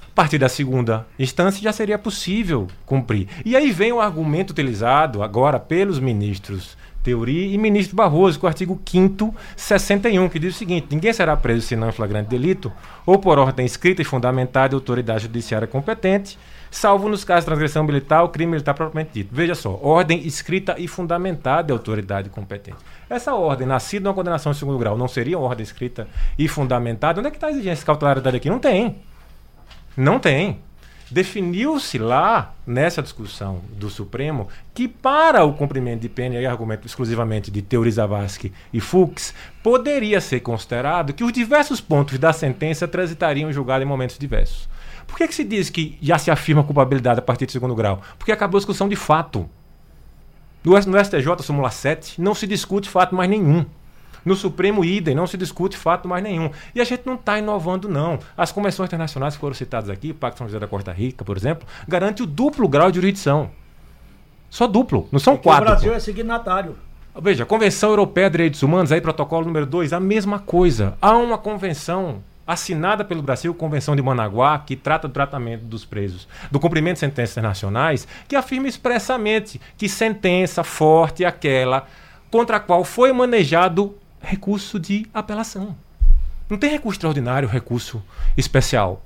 A 0.00 0.14
partir 0.14 0.38
da 0.38 0.48
segunda 0.48 1.06
instância 1.18 1.60
já 1.60 1.70
seria 1.70 1.98
possível 1.98 2.66
cumprir. 2.86 3.28
E 3.44 3.54
aí 3.54 3.70
vem 3.70 3.92
o 3.92 4.00
argumento 4.00 4.52
utilizado 4.52 5.22
agora 5.22 5.60
pelos 5.60 5.98
ministros 5.98 6.78
Teori 7.02 7.52
e 7.52 7.58
ministro 7.58 7.94
Barroso, 7.94 8.40
com 8.40 8.46
o 8.46 8.48
artigo 8.48 8.80
5 8.86 9.34
61, 9.54 10.30
que 10.30 10.38
diz 10.38 10.54
o 10.54 10.58
seguinte: 10.58 10.86
ninguém 10.90 11.12
será 11.12 11.36
preso 11.36 11.66
senão 11.66 11.90
em 11.90 11.92
flagrante 11.92 12.30
delito 12.30 12.72
ou 13.04 13.18
por 13.18 13.38
ordem 13.38 13.66
escrita 13.66 14.00
e 14.00 14.04
fundamentada 14.04 14.70
de 14.70 14.74
autoridade 14.76 15.24
judiciária 15.24 15.68
competente, 15.68 16.38
salvo 16.70 17.08
nos 17.08 17.24
casos 17.24 17.42
de 17.42 17.46
transgressão 17.46 17.84
militar 17.84 18.22
ou 18.22 18.28
crime 18.28 18.52
militar 18.52 18.74
propriamente 18.74 19.10
dito. 19.12 19.34
Veja 19.34 19.54
só, 19.54 19.78
ordem 19.82 20.26
escrita 20.26 20.76
e 20.78 20.86
fundamentada 20.86 21.64
de 21.64 21.72
autoridade 21.72 22.30
competente. 22.30 22.78
Essa 23.08 23.34
ordem, 23.34 23.66
nascida 23.66 24.04
numa 24.04 24.14
condenação 24.14 24.52
de 24.52 24.58
segundo 24.58 24.78
grau, 24.78 24.96
não 24.96 25.08
seria 25.08 25.38
uma 25.38 25.48
ordem 25.48 25.64
escrita 25.64 26.06
e 26.38 26.46
fundamentada? 26.46 27.18
Onde 27.18 27.28
é 27.28 27.30
que 27.30 27.36
está 27.36 27.48
a 27.48 27.50
exigência 27.50 27.80
de 27.80 27.86
cautelaridade 27.86 28.36
aqui? 28.36 28.48
Não 28.48 28.58
tem. 28.58 28.96
Não 29.96 30.18
tem. 30.18 30.60
Definiu-se 31.10 31.98
lá, 31.98 32.54
nessa 32.64 33.02
discussão 33.02 33.62
do 33.72 33.90
Supremo, 33.90 34.46
que 34.72 34.86
para 34.86 35.44
o 35.44 35.52
cumprimento 35.52 36.02
de 36.02 36.08
pena, 36.08 36.36
e 36.36 36.46
argumento 36.46 36.86
exclusivamente 36.86 37.50
de 37.50 37.60
Teori 37.60 37.90
Zavascki 37.90 38.52
e 38.72 38.80
Fuchs, 38.80 39.34
poderia 39.60 40.20
ser 40.20 40.38
considerado 40.38 41.12
que 41.12 41.24
os 41.24 41.32
diversos 41.32 41.80
pontos 41.80 42.16
da 42.16 42.32
sentença 42.32 42.86
transitariam 42.86 43.50
em 43.50 43.52
julgado 43.52 43.82
em 43.82 43.88
momentos 43.88 44.16
diversos. 44.16 44.68
Por 45.10 45.18
que, 45.18 45.28
que 45.28 45.34
se 45.34 45.44
diz 45.44 45.68
que 45.68 45.98
já 46.00 46.18
se 46.18 46.30
afirma 46.30 46.64
culpabilidade 46.64 47.18
a 47.18 47.22
partir 47.22 47.44
do 47.44 47.52
segundo 47.52 47.74
grau? 47.74 48.00
Porque 48.16 48.32
acabou 48.32 48.58
a 48.58 48.60
discussão 48.60 48.88
de 48.88 48.96
fato. 48.96 49.48
No 50.64 50.76
STJ, 50.76 51.42
súmula 51.42 51.70
7, 51.70 52.20
não 52.20 52.34
se 52.34 52.46
discute 52.46 52.88
fato 52.88 53.14
mais 53.14 53.28
nenhum. 53.28 53.66
No 54.24 54.36
Supremo, 54.36 54.84
idem, 54.84 55.14
não 55.14 55.26
se 55.26 55.36
discute 55.36 55.76
fato 55.76 56.06
mais 56.06 56.22
nenhum. 56.22 56.50
E 56.74 56.80
a 56.80 56.84
gente 56.84 57.02
não 57.06 57.14
está 57.14 57.38
inovando, 57.38 57.88
não. 57.88 58.18
As 58.36 58.52
convenções 58.52 58.88
internacionais 58.88 59.34
que 59.34 59.40
foram 59.40 59.54
citadas 59.54 59.88
aqui, 59.88 60.10
o 60.10 60.14
Pacto 60.14 60.38
São 60.38 60.46
José 60.46 60.58
da 60.58 60.66
Costa 60.66 60.92
Rica, 60.92 61.24
por 61.24 61.36
exemplo, 61.36 61.66
garante 61.88 62.22
o 62.22 62.26
duplo 62.26 62.68
grau 62.68 62.90
de 62.90 62.96
jurisdição. 62.96 63.50
Só 64.50 64.66
duplo, 64.66 65.08
não 65.10 65.18
são 65.18 65.34
Aqui 65.34 65.44
quatro. 65.44 65.64
O 65.64 65.68
Brasil 65.68 65.90
pô. 65.90 65.96
é 65.96 66.00
signatário. 66.00 66.76
Veja, 67.22 67.42
a 67.44 67.46
Convenção 67.46 67.90
Europeia 67.90 68.28
de 68.28 68.32
Direitos 68.32 68.62
Humanos, 68.62 68.92
aí 68.92 69.00
protocolo 69.00 69.46
número 69.46 69.66
2, 69.66 69.92
a 69.92 70.00
mesma 70.00 70.38
coisa. 70.38 70.96
Há 71.00 71.16
uma 71.16 71.38
convenção 71.38 72.22
assinada 72.52 73.04
pelo 73.04 73.22
Brasil, 73.22 73.54
Convenção 73.54 73.94
de 73.94 74.02
Managuá, 74.02 74.58
que 74.58 74.74
trata 74.74 75.06
do 75.06 75.14
tratamento 75.14 75.64
dos 75.64 75.84
presos, 75.84 76.26
do 76.50 76.58
cumprimento 76.58 76.94
de 76.94 77.00
sentenças 77.00 77.32
internacionais, 77.32 78.08
que 78.26 78.34
afirma 78.34 78.66
expressamente 78.66 79.60
que 79.78 79.88
sentença 79.88 80.64
forte 80.64 81.24
é 81.24 81.28
aquela 81.28 81.86
contra 82.28 82.56
a 82.56 82.60
qual 82.60 82.82
foi 82.82 83.12
manejado 83.12 83.96
recurso 84.20 84.80
de 84.80 85.06
apelação. 85.14 85.76
Não 86.48 86.58
tem 86.58 86.70
recurso 86.70 86.96
extraordinário, 86.96 87.48
recurso 87.48 88.02
especial. 88.36 89.00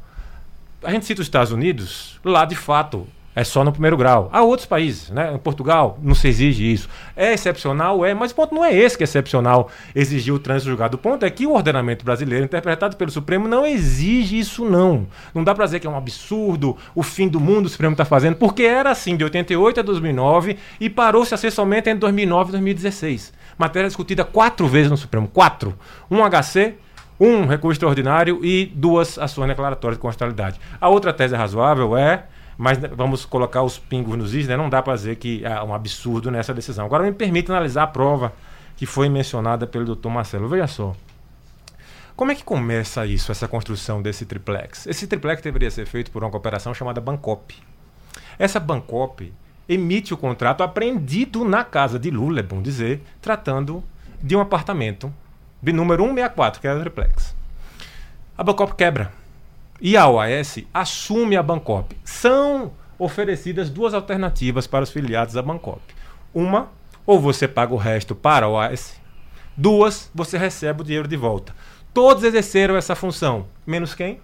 A 0.82 0.90
gente 0.90 1.04
cita 1.04 1.20
os 1.20 1.26
Estados 1.26 1.52
Unidos, 1.52 2.18
lá 2.24 2.46
de 2.46 2.56
fato 2.56 3.06
é 3.34 3.42
só 3.42 3.64
no 3.64 3.72
primeiro 3.72 3.96
grau. 3.96 4.28
Há 4.32 4.42
outros 4.42 4.66
países, 4.66 5.10
né? 5.10 5.32
Em 5.34 5.38
Portugal 5.38 5.98
não 6.02 6.14
se 6.14 6.28
exige 6.28 6.72
isso. 6.72 6.88
É 7.16 7.32
excepcional, 7.32 8.04
é, 8.04 8.14
mas 8.14 8.30
o 8.30 8.34
ponto 8.34 8.54
não 8.54 8.64
é 8.64 8.72
esse 8.72 8.96
que 8.96 9.02
é 9.02 9.06
excepcional 9.06 9.70
exigir 9.94 10.32
o 10.32 10.38
trânsito 10.38 10.68
julgado. 10.68 10.96
O 10.96 10.98
ponto 10.98 11.24
é 11.24 11.30
que 11.30 11.46
o 11.46 11.52
ordenamento 11.52 12.04
brasileiro, 12.04 12.44
interpretado 12.44 12.96
pelo 12.96 13.10
Supremo, 13.10 13.48
não 13.48 13.66
exige 13.66 14.38
isso, 14.38 14.64
não. 14.64 15.06
Não 15.34 15.42
dá 15.42 15.54
para 15.54 15.64
dizer 15.64 15.80
que 15.80 15.86
é 15.86 15.90
um 15.90 15.96
absurdo, 15.96 16.76
o 16.94 17.02
fim 17.02 17.28
do 17.28 17.40
mundo 17.40 17.66
o 17.66 17.68
Supremo 17.68 17.92
está 17.92 18.04
fazendo, 18.04 18.36
porque 18.36 18.62
era 18.62 18.90
assim 18.90 19.16
de 19.16 19.24
88 19.24 19.80
a 19.80 19.82
2009 19.82 20.56
e 20.78 20.88
parou-se 20.88 21.34
a 21.34 21.36
ser 21.36 21.50
somente 21.50 21.88
entre 21.88 22.00
2009 22.00 22.50
e 22.50 22.52
2016. 22.52 23.32
Matéria 23.58 23.88
discutida 23.88 24.24
quatro 24.24 24.66
vezes 24.66 24.90
no 24.90 24.96
Supremo. 24.96 25.28
Quatro. 25.28 25.76
Um 26.10 26.18
HC, 26.28 26.74
um 27.18 27.46
recurso 27.46 27.76
extraordinário 27.76 28.44
e 28.44 28.66
duas 28.66 29.18
ações 29.18 29.48
declaratórias 29.48 29.96
de 29.96 30.02
constitucionalidade. 30.02 30.60
A 30.80 30.88
outra 30.88 31.12
tese 31.12 31.34
razoável 31.34 31.96
é 31.96 32.24
mas 32.56 32.78
vamos 32.78 33.24
colocar 33.24 33.62
os 33.62 33.78
pingos 33.78 34.16
nos 34.16 34.34
is, 34.34 34.46
né? 34.46 34.56
não 34.56 34.68
dá 34.68 34.82
para 34.82 34.94
dizer 34.94 35.16
que 35.16 35.44
há 35.44 35.64
um 35.64 35.74
absurdo 35.74 36.30
nessa 36.30 36.54
decisão. 36.54 36.86
Agora 36.86 37.02
me 37.02 37.12
permite 37.12 37.50
analisar 37.50 37.84
a 37.84 37.86
prova 37.86 38.32
que 38.76 38.86
foi 38.86 39.08
mencionada 39.08 39.66
pelo 39.66 39.84
doutor 39.84 40.10
Marcelo. 40.10 40.48
Veja 40.48 40.66
só. 40.66 40.94
Como 42.16 42.30
é 42.30 42.34
que 42.34 42.44
começa 42.44 43.04
isso, 43.06 43.32
essa 43.32 43.48
construção 43.48 44.00
desse 44.00 44.24
triplex? 44.24 44.86
Esse 44.86 45.06
triplex 45.06 45.42
deveria 45.42 45.70
ser 45.70 45.84
feito 45.86 46.12
por 46.12 46.22
uma 46.22 46.30
cooperação 46.30 46.72
chamada 46.72 47.00
Bancop. 47.00 47.56
Essa 48.38 48.60
Bancop 48.60 49.32
emite 49.68 50.14
o 50.14 50.16
contrato 50.16 50.62
apreendido 50.62 51.44
na 51.44 51.64
casa 51.64 51.98
de 51.98 52.10
Lula, 52.10 52.40
é 52.40 52.42
bom 52.42 52.62
dizer, 52.62 53.02
tratando 53.20 53.82
de 54.22 54.36
um 54.36 54.40
apartamento 54.40 55.12
de 55.60 55.72
número 55.72 56.04
164, 56.04 56.60
que 56.60 56.66
era 56.68 56.78
o 56.78 56.80
triplex. 56.80 57.34
A 58.38 58.44
Bancop 58.44 58.74
quebra 58.74 59.12
e 59.84 59.96
a 59.98 60.08
OAS 60.08 60.58
assume 60.72 61.36
a 61.36 61.42
Bancop. 61.42 61.94
São 62.04 62.72
oferecidas 62.98 63.68
duas 63.68 63.92
alternativas 63.92 64.66
para 64.66 64.82
os 64.82 64.90
filiados 64.90 65.34
da 65.34 65.42
Bancop. 65.42 65.80
Uma, 66.34 66.68
ou 67.06 67.20
você 67.20 67.46
paga 67.46 67.74
o 67.74 67.76
resto 67.76 68.14
para 68.14 68.46
a 68.46 68.48
OAS. 68.48 68.94
Duas, 69.56 70.10
você 70.14 70.38
recebe 70.38 70.80
o 70.80 70.84
dinheiro 70.84 71.06
de 71.06 71.16
volta. 71.16 71.54
Todos 71.92 72.24
exerceram 72.24 72.76
essa 72.76 72.94
função. 72.96 73.46
Menos 73.66 73.94
quem? 73.94 74.20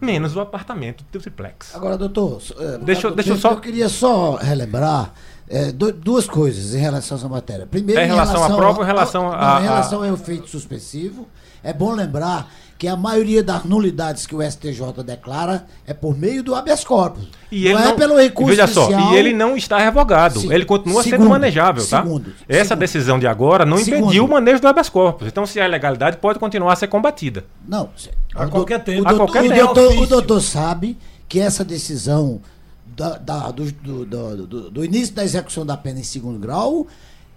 Menos 0.00 0.34
o 0.36 0.40
apartamento 0.40 1.04
do 1.12 1.18
triplex. 1.18 1.74
Agora, 1.74 1.98
doutor, 1.98 2.40
eh, 2.58 2.78
Deixa 2.82 3.08
eu- 3.08 3.14
deixa 3.14 3.32
eu 3.32 3.36
só- 3.36 3.50
eu 3.50 3.60
queria 3.60 3.88
só 3.88 4.36
relembrar 4.36 5.12
du- 5.74 5.92
duas 5.92 6.26
coisas 6.26 6.74
em 6.74 6.78
relação 6.78 7.16
a 7.16 7.20
essa 7.20 7.28
matéria. 7.28 7.66
Primeiro, 7.66 8.00
É 8.00 8.04
em 8.04 8.08
relação 8.08 8.42
à 8.44 8.46
prova 8.56 8.78
ou 8.78 8.84
em 8.84 8.86
relação 8.86 9.26
ao- 9.26 9.32
a- 9.34 9.36
não, 9.36 9.46
em 9.64 9.66
a- 9.66 9.70
relação 9.72 10.02
ao 10.04 10.14
efeito 10.14 10.48
suspensivo, 10.48 11.28
é 11.62 11.72
bom 11.74 11.92
lembrar 11.92 12.48
que 12.80 12.88
a 12.88 12.96
maioria 12.96 13.42
das 13.44 13.62
nulidades 13.64 14.26
que 14.26 14.34
o 14.34 14.40
STJ 14.42 15.02
declara 15.04 15.66
é 15.86 15.92
por 15.92 16.16
meio 16.16 16.42
do 16.42 16.54
habeas 16.54 16.82
corpus. 16.82 17.28
E 17.52 17.64
não 17.64 17.70
ele 17.72 17.78
é 17.78 17.84
não, 17.84 17.94
pelo 17.96 18.16
recurso 18.16 18.48
veja 18.48 18.66
só, 18.66 18.84
judicial. 18.90 19.12
e 19.12 19.16
ele 19.18 19.34
não 19.34 19.54
está 19.54 19.76
revogado. 19.78 20.40
Se- 20.40 20.46
ele 20.50 20.64
continua 20.64 21.02
sendo 21.02 21.10
segundo, 21.12 21.28
manejável, 21.28 21.86
tá? 21.86 22.02
segundo, 22.02 22.32
Essa 22.48 22.68
segundo. 22.68 22.80
decisão 22.80 23.18
de 23.18 23.26
agora 23.26 23.66
não 23.66 23.76
Segundo. 23.76 24.04
impediu 24.04 24.24
o 24.24 24.28
manejo 24.30 24.62
do 24.62 24.66
habeas 24.68 24.88
corpus. 24.88 25.28
Então, 25.28 25.44
se 25.44 25.60
há 25.60 25.66
ilegalidade, 25.68 26.16
pode 26.16 26.38
continuar 26.38 26.72
a 26.72 26.76
ser 26.76 26.86
combatida. 26.86 27.44
Não, 27.68 27.90
se- 27.94 28.08
A 28.34 28.46
o 28.46 28.50
qualquer 28.50 28.78
do- 28.78 28.84
tempo. 28.86 29.02
O 29.02 29.06
A 29.08 29.10
doutor, 29.12 29.26
qualquer 29.30 29.50
o 29.50 29.54
tempo. 29.54 29.74
doutor- 29.74 30.02
o 30.02 30.06
doutor 30.06 30.40
sabe 30.40 30.96
que 31.28 31.38
essa 31.38 31.62
decisão 31.62 32.40
da- 32.96 33.18
da- 33.18 33.50
do, 33.50 33.70
do- 33.70 34.04
do- 34.06 34.46
do- 34.46 34.70
do 34.70 34.84
início 34.84 35.14
da 35.14 35.22
execução 35.22 35.66
da 35.66 35.76
pena 35.76 36.00
em 36.00 36.02
segundo 36.02 36.38
grau 36.38 36.86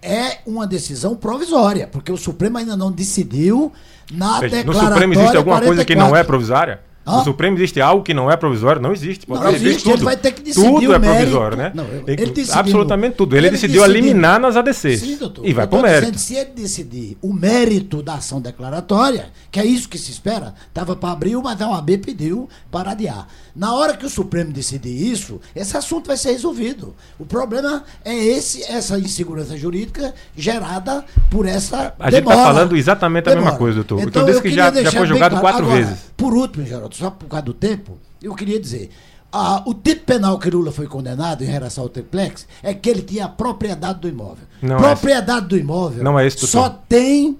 é 0.04 0.38
uma 0.46 0.66
decisão 0.66 1.16
provisória, 1.16 1.88
porque 1.90 2.12
o 2.12 2.16
Supremo 2.16 2.58
ainda 2.58 2.76
não 2.76 2.92
decidiu 2.92 3.72
na 4.12 4.40
Veja, 4.40 4.56
no 4.56 4.62
declaratória 4.62 4.92
Supremo 4.94 5.14
existe 5.14 5.36
alguma 5.36 5.60
coisa 5.62 5.84
que 5.84 5.94
não 5.94 6.08
é 6.08 6.22
44. 6.22 6.26
provisória? 6.26 6.80
Hã? 7.06 7.18
No 7.18 7.24
Supremo 7.24 7.56
existe 7.58 7.80
algo 7.80 8.02
que 8.02 8.14
não 8.14 8.30
é 8.30 8.36
provisório? 8.36 8.80
Não 8.80 8.92
existe. 8.92 9.26
Pode 9.26 9.42
Não 9.44 9.50
existe, 9.50 9.90
ele 9.90 10.02
vai 10.02 10.16
ter 10.16 10.32
que 10.32 10.42
decidir 10.42 10.66
Tudo 10.66 10.90
o 10.90 10.94
é 10.94 10.98
provisório, 10.98 11.56
né? 11.56 11.70
Não, 11.74 11.84
ele 12.06 12.26
decidindo- 12.26 12.58
Absolutamente 12.58 13.16
tudo. 13.16 13.36
Ele, 13.36 13.46
ele 13.46 13.50
decidiu 13.56 13.82
decidindo- 13.82 14.06
eliminar 14.06 14.40
nas 14.40 14.56
ADCs. 14.56 15.00
Sim, 15.00 15.16
doutor. 15.16 15.44
E 15.46 15.52
vai 15.52 15.64
Eu 15.64 15.68
pro 15.68 15.78
tô 15.78 15.84
mérito. 15.84 16.12
dizendo, 16.12 16.18
se 16.18 16.34
ele 16.34 16.50
decidir 16.54 17.18
o 17.20 17.32
mérito 17.32 18.02
da 18.02 18.14
ação 18.14 18.40
declaratória, 18.40 19.26
que 19.50 19.60
é 19.60 19.66
isso 19.66 19.88
que 19.88 19.98
se 19.98 20.10
espera, 20.10 20.54
estava 20.68 20.96
para 20.96 21.10
abril, 21.12 21.42
mas 21.42 21.60
a 21.60 21.68
OAB 21.68 21.98
pediu 21.98 22.48
para 22.70 22.92
adiar. 22.92 23.28
Na 23.54 23.72
hora 23.74 23.96
que 23.96 24.04
o 24.06 24.10
Supremo 24.10 24.50
decidir 24.52 24.90
isso, 25.12 25.40
esse 25.54 25.76
assunto 25.76 26.06
vai 26.08 26.16
ser 26.16 26.32
resolvido. 26.32 26.94
O 27.18 27.24
problema 27.26 27.84
é 28.04 28.14
esse, 28.14 28.62
essa 28.64 28.98
insegurança 28.98 29.56
jurídica 29.56 30.12
gerada 30.36 31.04
por 31.30 31.46
essa 31.46 31.94
A 31.98 32.10
gente 32.10 32.24
tá 32.24 32.30
demora. 32.30 32.36
falando 32.36 32.76
exatamente 32.76 33.28
a 33.28 33.30
mesma 33.30 33.42
Demora. 33.42 33.58
coisa, 33.58 33.76
doutor. 33.76 33.96
O 33.98 34.00
Então, 34.00 34.10
doutor 34.10 34.26
disse 34.26 34.38
eu 34.38 34.42
que 34.42 34.50
já- 34.56 34.82
já 34.82 34.90
foi 34.90 35.00
bem 35.00 35.08
julgado 35.08 35.36
quatro 35.40 35.64
Agora, 35.64 35.76
vezes. 35.84 35.98
Por 36.16 36.34
último, 36.34 36.66
Geraldo, 36.66 36.93
só 36.94 37.10
por 37.10 37.28
causa 37.28 37.44
do 37.46 37.54
tempo, 37.54 37.98
eu 38.22 38.34
queria 38.34 38.58
dizer. 38.60 38.90
ah, 39.32 39.62
o 39.66 39.74
tipo 39.74 40.04
penal 40.06 40.38
que 40.38 40.48
Lula 40.50 40.70
foi 40.70 40.86
condenado 40.86 41.42
em 41.42 41.46
relação 41.46 41.82
ao 41.84 41.90
triplex 41.90 42.46
é 42.62 42.72
que 42.72 42.88
ele 42.88 43.02
tinha 43.02 43.24
a 43.24 43.28
propriedade 43.28 44.00
do 44.00 44.08
imóvel. 44.08 44.46
Não 44.62 44.76
é 44.76 44.80
propriedade 44.80 45.46
do 45.48 45.56
imóvel 45.58 46.04
Não 46.04 46.18
é 46.18 46.22
doutor. 46.28 46.46
só 46.46 46.68
tem 46.68 47.36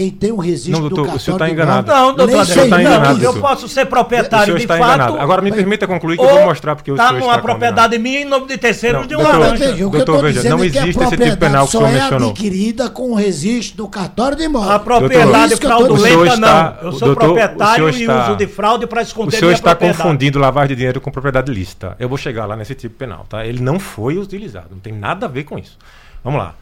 quem 0.00 0.10
tem 0.10 0.32
um 0.32 0.38
registro 0.38 0.72
Não, 0.72 0.80
doutor, 0.88 1.10
do 1.10 1.16
o 1.16 1.20
senhor 1.20 1.36
cartório 1.38 1.38
tá 1.38 1.46
de 1.46 1.52
enganado. 1.52 1.92
Não, 1.92 2.06
doutor 2.14 2.26
Nem 2.28 2.40
Adriano, 2.40 2.60
sei 2.62 2.70
tá 2.70 2.76
não 2.76 2.80
enganado, 2.80 3.22
eu 3.22 3.34
posso 3.34 3.68
ser 3.68 3.82
O 3.82 3.86
proprietário 3.86 4.44
senhor 4.46 4.56
de 4.56 4.62
está 4.64 4.78
fato. 4.78 4.86
enganado. 4.94 5.18
Agora 5.20 5.42
me 5.42 5.52
permita 5.52 5.86
concluir 5.86 6.16
que 6.16 6.24
eu 6.24 6.28
vou 6.30 6.42
mostrar 6.44 6.74
porque 6.74 6.90
o 6.90 6.96
tá 6.96 7.08
senhor 7.08 7.20
numa 7.20 7.32
está 7.32 7.42
propriedade 7.42 7.98
minha 7.98 8.20
em 8.20 8.24
nome 8.24 8.46
de 8.46 8.56
terceiros 8.56 9.02
Não, 9.02 9.06
de 9.06 9.14
uma 9.14 9.24
doutor. 9.30 9.54
O 9.54 9.58
que 9.90 9.96
Doutor, 10.00 10.22
veja, 10.22 10.40
dizendo 10.40 10.56
não 10.56 10.64
é 10.64 10.70
que 10.70 10.78
a 10.78 10.82
existe 10.82 10.88
esse 10.88 10.98
tipo 10.98 11.08
propriedade 11.10 11.38
penal 11.40 11.68
que 11.68 11.76
o 11.76 11.78
senhor 11.80 11.88
é 11.90 11.92
mencionou. 12.00 12.30
adquirida 12.30 12.88
com 12.88 13.10
o 13.10 13.14
registro 13.14 13.76
do 13.76 13.88
cartório 13.88 14.36
de 14.38 14.44
imóvel. 14.44 14.70
A 14.72 14.78
propriedade 14.78 15.52
O 15.52 15.56
senhor 15.58 15.60
fraudulenta 15.60 16.34
está- 16.34 16.36
não. 16.80 16.88
Eu 16.88 16.94
o 16.94 16.98
sou 16.98 17.14
proprietário 17.14 17.84
o 17.84 17.92
senhor 17.92 18.00
está- 18.10 18.26
e 18.26 18.28
uso 18.30 18.36
de 18.38 18.46
fraude 18.46 18.86
para 18.86 19.00
O 19.00 19.02
esconder 19.02 19.30
senhor 19.32 19.42
minha 19.48 19.52
está 19.54 19.70
propriedade. 19.72 20.02
confundindo 20.02 20.38
lavagem 20.38 20.68
de 20.70 20.76
dinheiro 20.76 20.98
com 21.00 21.10
propriedade 21.10 21.52
lícita. 21.52 21.94
Eu 22.00 22.08
vou 22.08 22.16
chegar 22.16 22.46
lá 22.46 22.56
nesse 22.56 22.74
tipo 22.74 22.94
penal, 22.96 23.26
tá? 23.28 23.44
Ele 23.44 23.60
não 23.60 23.78
foi 23.78 24.16
utilizado, 24.16 24.68
não 24.70 24.78
tem 24.78 24.94
nada 24.94 25.26
a 25.26 25.28
ver 25.28 25.44
com 25.44 25.58
isso. 25.58 25.76
Vamos 26.24 26.38
lá. 26.40 26.54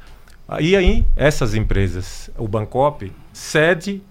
E 0.61 0.75
aí, 0.75 1.05
essas 1.15 1.55
empresas, 1.55 2.31
o 2.39 2.49
Bancop 2.49 3.13
cede 3.33 4.03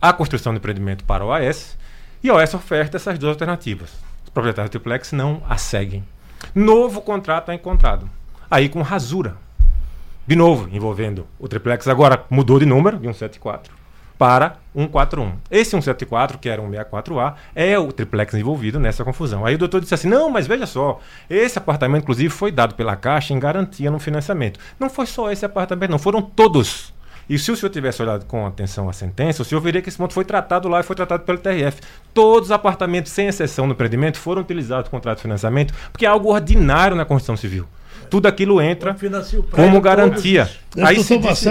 a 0.00 0.12
construção 0.12 0.54
do 0.54 0.56
empreendimento 0.56 1.04
para 1.04 1.24
o 1.24 1.32
AS 1.32 1.76
e 2.22 2.30
a 2.30 2.34
OAS 2.34 2.54
oferta 2.54 2.96
essas 2.96 3.18
duas 3.18 3.32
alternativas. 3.32 3.90
Os 4.24 4.30
proprietários 4.30 4.70
do 4.70 4.72
triplex 4.72 5.12
não 5.12 5.42
a 5.46 5.58
seguem. 5.58 6.02
Novo 6.54 7.02
contrato 7.02 7.50
é 7.50 7.54
encontrado. 7.54 8.08
Aí 8.50 8.68
com 8.68 8.80
rasura. 8.80 9.36
De 10.26 10.34
novo, 10.34 10.68
envolvendo 10.74 11.26
o 11.38 11.46
triplex, 11.46 11.86
agora 11.86 12.24
mudou 12.30 12.58
de 12.58 12.64
número, 12.64 12.96
de 12.96 13.04
174 13.04 13.77
para 14.18 14.56
141. 14.74 15.32
Esse 15.50 15.70
174, 15.70 16.38
que 16.38 16.48
era 16.48 16.60
um 16.60 16.70
64A, 16.70 17.34
é 17.54 17.78
o 17.78 17.92
triplex 17.92 18.34
envolvido 18.34 18.80
nessa 18.80 19.04
confusão. 19.04 19.46
Aí 19.46 19.54
o 19.54 19.58
doutor 19.58 19.80
disse 19.80 19.94
assim: 19.94 20.08
não, 20.08 20.28
mas 20.28 20.46
veja 20.46 20.66
só, 20.66 21.00
esse 21.30 21.56
apartamento, 21.56 22.02
inclusive, 22.02 22.28
foi 22.28 22.50
dado 22.50 22.74
pela 22.74 22.96
Caixa 22.96 23.32
em 23.32 23.38
garantia 23.38 23.90
no 23.90 23.98
financiamento. 23.98 24.58
Não 24.78 24.90
foi 24.90 25.06
só 25.06 25.30
esse 25.30 25.44
apartamento, 25.44 25.90
não, 25.90 25.98
foram 25.98 26.20
todos. 26.20 26.92
E 27.28 27.38
se 27.38 27.52
o 27.52 27.56
senhor 27.56 27.70
tivesse 27.70 28.00
olhado 28.00 28.24
com 28.24 28.46
atenção 28.46 28.88
a 28.88 28.92
sentença, 28.92 29.42
o 29.42 29.44
senhor 29.44 29.60
veria 29.60 29.82
que 29.82 29.88
esse 29.90 29.98
ponto 29.98 30.14
foi 30.14 30.24
tratado 30.24 30.66
lá 30.66 30.80
e 30.80 30.82
foi 30.82 30.96
tratado 30.96 31.24
pelo 31.24 31.36
TRF. 31.36 31.80
Todos 32.14 32.48
os 32.48 32.52
apartamentos, 32.52 33.12
sem 33.12 33.26
exceção 33.28 33.66
no 33.66 33.72
empreendimento, 33.72 34.18
foram 34.18 34.40
utilizados 34.40 34.86
no 34.86 34.90
contrato 34.90 35.18
de 35.18 35.22
financiamento, 35.22 35.74
porque 35.92 36.06
é 36.06 36.08
algo 36.08 36.32
ordinário 36.32 36.96
na 36.96 37.04
Constituição 37.04 37.36
Civil. 37.36 37.66
Tudo 38.08 38.26
aquilo 38.26 38.60
entra 38.60 38.94
como 39.50 39.80
garantia. 39.80 40.48
Aí 40.80 40.96
se 41.02 41.18
disse. 41.18 41.48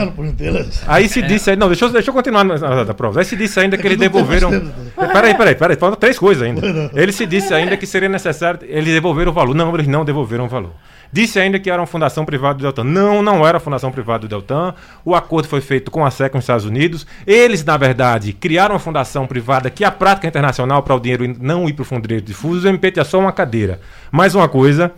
Aí 0.88 1.10
se 1.10 1.22
disse 1.22 1.56
não, 1.56 1.68
deixa 1.68 1.86
eu, 1.86 1.90
deixa 1.90 2.10
eu 2.10 2.14
continuar 2.14 2.44
na, 2.44 2.58
na, 2.58 2.86
na 2.86 2.94
prova. 2.94 3.20
Aí 3.20 3.26
se 3.26 3.36
disse 3.36 3.60
ainda 3.60 3.76
que 3.78 3.82
É 3.82 3.84
que 3.84 3.88
eles 3.88 3.98
devolveram. 4.00 4.52
tempo. 4.52 4.72
Peraí, 4.96 5.36
peraí, 5.36 5.56
peraí, 5.56 5.76
faltam 5.78 6.00
três 6.00 6.18
coisas 6.20 6.44
ainda. 6.44 6.62
Ele 6.94 7.12
se 7.12 7.26
disse 7.26 7.54
ainda 7.54 7.76
que 7.78 7.86
seria 7.86 8.10
necessário. 8.10 8.60
Eles 8.64 8.94
devolveram 8.94 9.32
o 9.32 9.34
valor. 9.34 9.56
Não, 9.56 9.74
eles 9.74 9.88
não 9.88 10.06
devolveram 10.06 10.46
o 10.46 10.48
valor. 10.48 10.72
Disse 11.12 11.40
ainda 11.40 11.58
que 11.58 11.70
era 11.70 11.82
uma 11.82 11.88
fundação 11.88 12.26
privada 12.26 12.56
do 12.56 12.62
Deltan. 12.64 12.84
Não, 12.84 13.22
não 13.22 13.48
era 13.48 13.60
fundação 13.60 13.92
privada 13.92 14.20
do 14.20 14.28
Deltan. 14.28 14.74
O 15.06 15.16
acordo 15.16 15.48
foi 15.48 15.62
feito 15.62 15.90
com 15.90 16.06
a 16.06 16.12
SEC 16.12 16.34
nos 16.34 16.44
Estados 16.44 16.66
Unidos. 16.66 17.08
Eles, 17.26 17.64
na 17.64 17.78
verdade, 17.78 18.34
criaram 18.34 18.74
uma 18.76 18.80
fundação 18.80 19.26
privada 19.26 19.70
que 19.70 19.84
é 19.84 19.88
a 19.88 19.92
prática 19.92 20.28
internacional 20.28 20.84
para 20.84 20.96
o 20.96 21.00
dinheiro 21.00 21.36
não 21.40 21.68
ir 21.68 21.74
para 21.74 21.84
o 21.84 21.86
fundo 21.86 22.02
de 22.02 22.10
direito 22.10 22.26
difuso. 22.28 22.68
O 22.68 22.70
MP 22.70 22.92
tinha 22.92 23.06
só 23.06 23.20
uma 23.20 23.32
cadeira. 23.32 23.80
Mais 24.12 24.36
uma 24.36 24.50
coisa. 24.50 24.92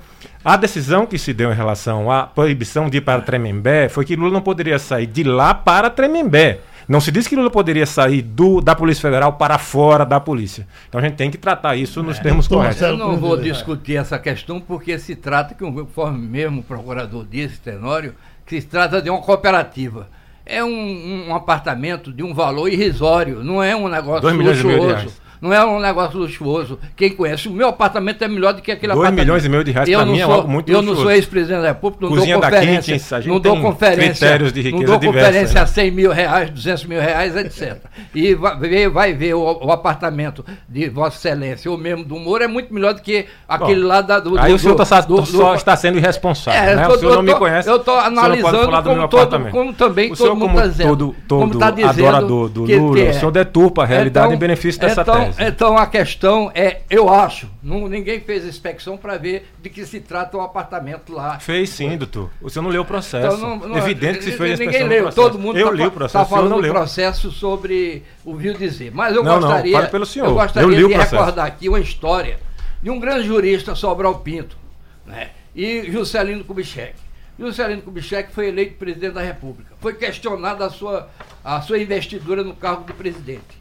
A 0.43 0.55
decisão 0.55 1.05
que 1.05 1.17
se 1.17 1.33
deu 1.33 1.51
em 1.51 1.55
relação 1.55 2.09
à 2.09 2.23
proibição 2.23 2.89
de 2.89 2.97
ir 2.97 3.01
para 3.01 3.21
Tremembé 3.21 3.89
foi 3.89 4.05
que 4.05 4.15
Lula 4.15 4.31
não 4.31 4.41
poderia 4.41 4.79
sair 4.79 5.05
de 5.05 5.21
lá 5.23 5.53
para 5.53 5.89
Tremembé. 5.89 6.61
Não 6.87 7.01
se 7.01 7.11
disse 7.11 7.27
que 7.27 7.35
Lula 7.35 7.51
poderia 7.51 7.85
sair 7.85 8.21
do, 8.21 8.61
da 8.61 8.73
Polícia 8.73 9.01
Federal 9.01 9.33
para 9.33 9.57
fora 9.57 10.05
da 10.05 10.19
polícia. 10.19 10.65
Então 10.87 10.99
a 10.99 11.03
gente 11.03 11.15
tem 11.15 11.29
que 11.29 11.37
tratar 11.37 11.75
isso 11.75 12.01
nos 12.01 12.17
termos 12.19 12.47
doutor 12.47 12.63
corretos. 12.63 12.81
Eu 12.81 12.97
não 12.97 13.17
vou 13.17 13.35
discutir 13.37 13.97
essa 13.97 14.17
questão 14.17 14.61
porque 14.61 14.97
se 14.97 15.15
trata, 15.15 15.53
que 15.53 15.59
conforme 15.59 16.25
mesmo 16.25 16.61
o 16.61 16.63
procurador 16.63 17.25
disse, 17.29 17.59
Tenório, 17.59 18.15
que 18.45 18.59
se 18.59 18.65
trata 18.65 19.01
de 19.01 19.09
uma 19.09 19.21
cooperativa. 19.21 20.07
É 20.45 20.63
um, 20.63 21.27
um 21.27 21.35
apartamento 21.35 22.11
de 22.11 22.23
um 22.23 22.33
valor 22.33 22.69
irrisório, 22.69 23.43
não 23.43 23.61
é 23.61 23.75
um 23.75 23.87
negócio 23.87 24.21
Dois 24.21 24.35
milhões 24.35 24.63
meio 24.63 24.69
de 24.69 24.77
luxuoso. 24.77 24.95
reais. 24.95 25.21
Não 25.41 25.53
é 25.53 25.63
um 25.65 25.79
negócio 25.79 26.19
luxuoso. 26.19 26.77
Quem 26.97 27.11
conhece, 27.11 27.47
o 27.47 27.51
meu 27.51 27.69
apartamento 27.69 28.21
é 28.23 28.27
melhor 28.27 28.53
do 28.53 28.61
que 28.61 28.71
aquele 28.71 28.91
Dois 28.93 28.99
apartamento. 29.05 29.25
milhões 29.25 29.45
e 29.45 29.49
meio 29.49 29.63
de 29.63 29.71
reais, 29.71 29.87
não 29.89 30.05
mim, 30.13 30.19
é 30.19 30.25
sou, 30.25 30.33
algo 30.33 30.47
muito 30.49 30.69
Eu 30.69 30.73
não 30.81 30.89
luxuoso. 30.89 31.01
sou 31.03 31.11
ex-presidente 31.11 31.61
da 31.61 31.67
República, 31.69 32.05
não 32.05 32.11
Cozinha 32.15 32.33
dou 32.35 32.41
da 32.41 32.49
conferência. 32.49 32.81
Kitchens, 32.93 33.13
a 33.13 33.19
gente 33.21 33.29
não 33.31 33.39
dou 33.39 33.61
conferência. 33.61 34.09
critérios 34.09 34.51
de 34.53 34.59
não 34.63 34.65
riqueza 34.71 34.85
dou 34.91 34.99
diversa, 34.99 35.27
conferência 35.29 35.53
né? 35.55 35.61
a 35.61 35.65
100 35.65 35.91
mil 35.91 36.11
reais, 36.11 36.49
200 36.49 36.85
mil 36.85 36.99
reais, 36.99 37.35
etc. 37.37 37.77
E 38.13 38.35
vai 38.35 38.59
ver, 38.59 38.89
vai 38.89 39.13
ver 39.13 39.33
o, 39.33 39.65
o 39.65 39.71
apartamento 39.71 40.43
de 40.67 40.89
Vossa 40.89 41.17
Excelência 41.17 41.71
ou 41.71 41.77
mesmo 41.77 42.03
do 42.03 42.15
Moro 42.19 42.43
é 42.43 42.47
muito 42.47 42.73
melhor 42.73 42.93
do 42.93 43.01
que 43.01 43.25
aquele 43.47 43.81
Bom, 43.81 43.87
lá 43.87 44.01
da, 44.01 44.19
do, 44.19 44.37
Aí 44.37 44.49
do- 44.51 44.55
o 44.55 44.59
senhor 44.59 44.75
tá 44.75 45.01
do- 45.01 45.25
só 45.25 45.55
está 45.55 45.75
sendo 45.77 45.97
irresponsável. 45.97 46.59
É, 46.61 46.75
né? 46.75 46.85
tô- 46.85 46.95
o 46.95 46.99
senhor 46.99 47.11
não 47.11 47.19
eu 47.19 47.23
me 47.23 47.31
tô- 47.31 47.37
conhece. 47.39 47.69
eu 47.69 47.79
tô 47.79 47.91
não 47.95 48.01
pode 48.03 48.17
analisando 48.19 48.83
como 48.83 49.07
todo- 49.07 49.49
como 49.51 49.73
também 49.73 50.11
o 50.11 50.15
todo 50.17 50.35
mundo 50.35 50.47
como 50.49 50.55
tá 50.59 50.67
dizendo, 50.67 50.89
todo, 50.89 51.15
todo 51.27 51.39
como 51.39 51.57
tá 51.57 51.71
dizendo 51.71 51.89
adorador 52.07 52.49
do 52.49 52.63
Lula, 52.65 52.99
é. 52.99 53.09
o 53.09 53.13
senhor 53.13 53.31
deturpa 53.31 53.83
a 53.83 53.85
realidade 53.85 54.25
Então- 54.27 54.35
em 54.35 54.39
benefício 54.39 54.81
dessa 54.81 55.03
então, 55.29 55.45
tese. 55.45 55.51
Então 55.55 55.77
a 55.77 55.87
questão 55.87 56.51
é, 56.53 56.81
eu 56.89 57.09
acho, 57.13 57.49
não, 57.63 57.87
ninguém 57.87 58.19
fez 58.19 58.45
inspeção 58.45 58.97
para 58.97 59.17
ver 59.17 59.49
de 59.61 59.69
que 59.69 59.85
se 59.85 59.99
trata 59.99 60.37
o 60.37 60.41
apartamento 60.41 61.13
lá. 61.13 61.39
Fez 61.39 61.69
sim, 61.69 61.97
doutor. 61.97 62.29
O 62.41 62.49
senhor 62.49 62.63
não 62.63 62.69
leu 62.71 62.81
o 62.81 62.85
processo. 62.85 63.35
Então, 63.37 63.57
não- 63.57 63.67
não- 63.67 63.77
Evidente 63.77 64.19
que 64.19 64.25
se 64.25 64.31
fez 64.33 64.59
a 64.59 64.63
Ninguém 64.63 64.67
inspeção 64.83 64.87
do 64.87 64.89
leu, 65.05 65.11
todo 65.13 65.39
mundo 65.39 65.57
Eu 65.59 65.67
tá, 65.67 65.73
li 65.73 65.81
o 65.81 65.85
fa- 65.85 65.91
processo, 65.91 66.13
tá 66.13 66.21
o 66.23 66.25
senhor 66.27 66.37
falando 66.37 66.51
não 66.51 66.61
do 66.61 66.73
processo 66.73 67.31
sobre 67.31 68.03
o 68.25 68.33
Rio 68.35 68.53
dizer. 68.57 68.91
Mas 68.93 69.15
eu 69.15 69.23
Não, 69.23 69.33
não, 69.39 69.41
gostaria, 69.47 69.73
fale 69.73 69.87
pelo 69.87 70.05
senhor. 70.05 70.25
eu 70.27 70.33
gostaria 70.33 70.65
Eu 70.67 70.69
li 70.71 70.83
o 70.83 70.87
de 70.87 70.93
processo. 70.95 71.15
recordar 71.15 71.45
aqui 71.45 71.69
uma 71.69 71.79
história 71.79 72.39
de 72.81 72.89
um 72.89 72.99
grande 72.99 73.27
jurista, 73.27 73.75
Sobral 73.75 74.19
Pinto, 74.19 74.57
né? 75.05 75.29
e 75.55 75.91
Juscelino 75.91 76.43
Kubitschek. 76.43 76.93
Juscelino 77.37 77.81
Kubitschek 77.81 78.31
foi 78.33 78.47
eleito 78.49 78.75
presidente 78.75 79.13
da 79.13 79.21
República. 79.21 79.73
Foi 79.79 79.93
questionada 79.93 80.65
a 80.65 80.69
sua, 80.69 81.09
a 81.43 81.61
sua 81.61 81.79
investidura 81.79 82.43
no 82.43 82.53
cargo 82.53 82.83
de 82.85 82.91
presidente. 82.93 83.58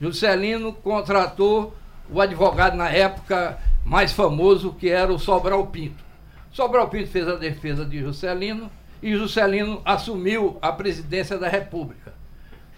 Juscelino 0.00 0.72
contratou 0.72 1.74
o 2.10 2.20
advogado 2.20 2.76
na 2.76 2.90
época 2.90 3.58
mais 3.84 4.12
famoso, 4.12 4.72
que 4.72 4.88
era 4.88 5.12
o 5.12 5.18
Sobral 5.18 5.66
Pinto. 5.68 6.04
Sobral 6.52 6.88
Pinto 6.88 7.08
fez 7.08 7.28
a 7.28 7.36
defesa 7.36 7.84
de 7.84 8.00
Juscelino 8.00 8.70
e 9.02 9.14
Juscelino 9.16 9.80
assumiu 9.84 10.58
a 10.60 10.72
presidência 10.72 11.38
da 11.38 11.48
República. 11.48 12.14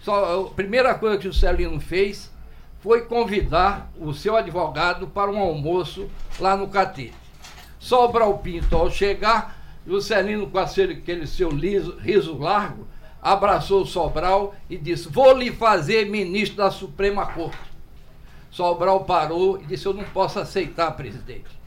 Só, 0.01 0.47
a 0.47 0.49
primeira 0.53 0.93
coisa 0.95 1.17
que 1.17 1.23
Juscelino 1.25 1.79
fez 1.79 2.31
foi 2.81 3.01
convidar 3.01 3.91
o 3.99 4.13
seu 4.13 4.37
advogado 4.37 5.07
para 5.07 5.29
um 5.31 5.39
almoço 5.39 6.09
lá 6.39 6.55
no 6.55 6.67
Catete. 6.67 7.13
Sobral 7.79 8.37
Pinto, 8.39 8.75
ao 8.75 8.89
chegar, 8.89 9.57
Juscelino, 9.85 10.47
com 10.47 10.59
aquele, 10.59 11.27
seu 11.27 11.49
liso- 11.49 11.97
riso 11.99 12.37
largo, 12.37 12.87
abraçou 13.21 13.85
Sobral 13.85 14.55
e 14.69 14.77
disse: 14.77 15.09
Vou 15.09 15.37
lhe 15.37 15.51
fazer 15.51 16.05
ministro 16.09 16.57
da 16.57 16.71
Suprema 16.71 17.25
Corte. 17.25 17.57
Sobral 18.51 19.03
parou 19.05 19.59
e 19.61 19.65
disse: 19.65 19.85
Eu 19.85 19.93
não 19.93 20.03
posso 20.05 20.39
aceitar, 20.39 20.91
presidente. 20.91 21.59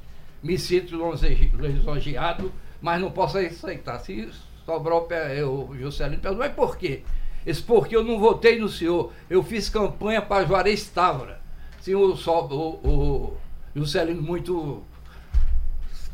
Me 0.42 0.58
sinto 0.58 0.96
lisonje- 0.96 1.52
lisonjeado, 1.54 2.52
mas 2.80 3.00
não 3.00 3.10
posso 3.10 3.38
aceitar. 3.38 3.98
Se 4.00 4.28
Sobral, 4.64 5.08
o 5.46 5.76
Juscelino 5.76 6.20
perguntou: 6.20 6.46
Mas 6.46 6.54
por 6.54 6.76
quê? 6.76 7.02
Esse 7.44 7.62
porque 7.62 7.96
eu 7.96 8.04
não 8.04 8.18
votei 8.18 8.58
no 8.58 8.68
senhor. 8.68 9.12
Eu 9.28 9.42
fiz 9.42 9.68
campanha 9.68 10.22
para 10.22 10.46
Juarez 10.46 10.88
Távora. 10.88 11.40
Sim, 11.80 11.94
o, 11.94 12.12
o, 12.14 12.86
o 12.86 13.36
Juscelino, 13.74 14.22
muito 14.22 14.82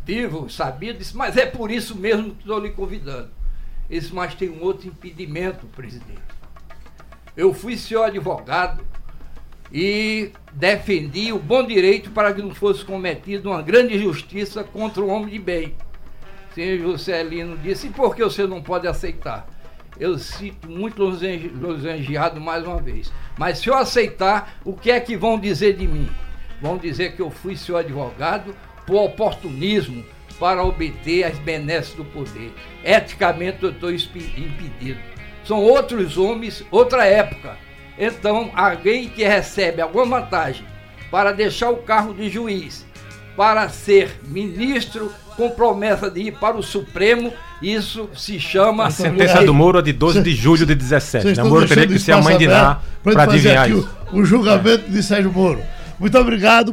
vivo, 0.05 0.49
sabia, 0.49 0.95
disse: 0.95 1.15
Mas 1.17 1.37
é 1.37 1.45
por 1.45 1.71
isso 1.71 1.95
mesmo 1.95 2.35
que 2.35 2.41
estou 2.41 2.59
lhe 2.59 2.71
convidando. 2.71 3.31
Esse, 3.91 4.15
mas 4.15 4.35
tem 4.35 4.51
um 4.51 4.63
outro 4.63 4.89
impedimento, 4.89 5.67
presidente. 5.67 6.21
Eu 7.37 7.55
fui 7.55 7.77
seu 7.77 8.03
advogado 8.03 8.85
e 9.73 10.33
defendi 10.53 11.33
o 11.33 11.39
bom 11.39 11.65
direito 11.67 12.11
para 12.11 12.33
que 12.33 12.43
não 12.43 12.55
fosse 12.55 12.85
cometida 12.85 13.49
uma 13.49 13.63
grande 13.63 13.97
injustiça 13.97 14.65
contra 14.65 15.03
um 15.03 15.09
homem 15.09 15.29
de 15.29 15.39
bem. 15.39 15.75
Senhor 16.55 16.79
Juscelino 16.79 17.57
disse, 17.57 17.87
e 17.87 17.91
por 17.91 18.17
que 18.17 18.25
você 18.25 18.47
não 18.47 18.63
pode 18.63 18.87
aceitar? 18.89 19.47
Eu 19.99 20.19
sinto 20.19 20.69
muito 20.69 21.05
lisonje- 21.09 21.49
lisonjeado 21.49 22.41
mais 22.41 22.65
uma 22.65 22.81
vez. 22.81 23.13
Mas 23.39 23.59
se 23.59 23.69
eu 23.69 23.77
aceitar, 23.77 24.59
o 24.65 24.73
que 24.73 24.91
é 24.91 25.01
que 25.01 25.17
vão 25.17 25.39
dizer 25.39 25.77
de 25.77 25.87
mim? 25.87 26.09
Vão 26.61 26.77
dizer 26.77 27.15
que 27.15 27.23
eu 27.23 27.31
fui 27.31 27.57
seu 27.57 27.77
advogado 27.77 28.55
por 28.87 29.03
oportunismo 29.03 30.05
para 30.39 30.63
obter 30.63 31.25
as 31.25 31.39
benesses 31.39 31.95
do 31.95 32.05
poder. 32.05 32.53
Eticamente 32.85 33.63
eu 33.63 33.71
estou 33.71 33.91
impedido. 33.93 35.01
São 35.45 35.61
outros 35.63 36.17
homens, 36.17 36.65
outra 36.71 37.05
época. 37.05 37.57
Então, 37.99 38.51
alguém 38.55 39.09
que 39.09 39.25
recebe 39.25 39.81
alguma 39.81 40.21
vantagem 40.21 40.65
para 41.11 41.33
deixar 41.33 41.71
o 41.71 41.79
carro 41.79 42.15
de 42.15 42.29
juiz, 42.29 42.87
para 43.37 43.69
ser 43.69 44.21
ministro 44.29 45.13
com 45.37 45.51
promessa 45.51 46.11
de 46.11 46.23
ir 46.23 46.33
para 46.33 46.57
o 46.57 46.63
Supremo, 46.63 47.33
isso 47.63 48.09
se 48.15 48.39
chama. 48.39 48.87
A 48.87 48.91
sentença 48.91 49.45
do 49.45 49.55
Moro 49.55 49.79
é 49.79 49.83
de 49.83 49.93
12 49.93 50.23
de 50.23 50.35
julho 50.35 50.67
de 50.67 50.75
17. 50.75 51.25
Né? 51.25 51.43
Moro 51.45 51.67
teria 51.67 51.87
que 51.87 51.99
ser 51.99 52.13
a 52.13 52.21
mãe 52.21 52.37
de 52.37 52.47
Ná 52.47 52.81
para 53.03 53.23
adivinhar 53.25 53.65
aqui 53.65 53.79
isso. 53.79 53.89
o, 54.13 54.19
o 54.19 54.25
julgamento 54.25 54.91
de 54.91 55.03
Sérgio 55.03 55.33
Moro. 55.33 55.61
Muito 55.99 56.17
obrigado. 56.19 56.73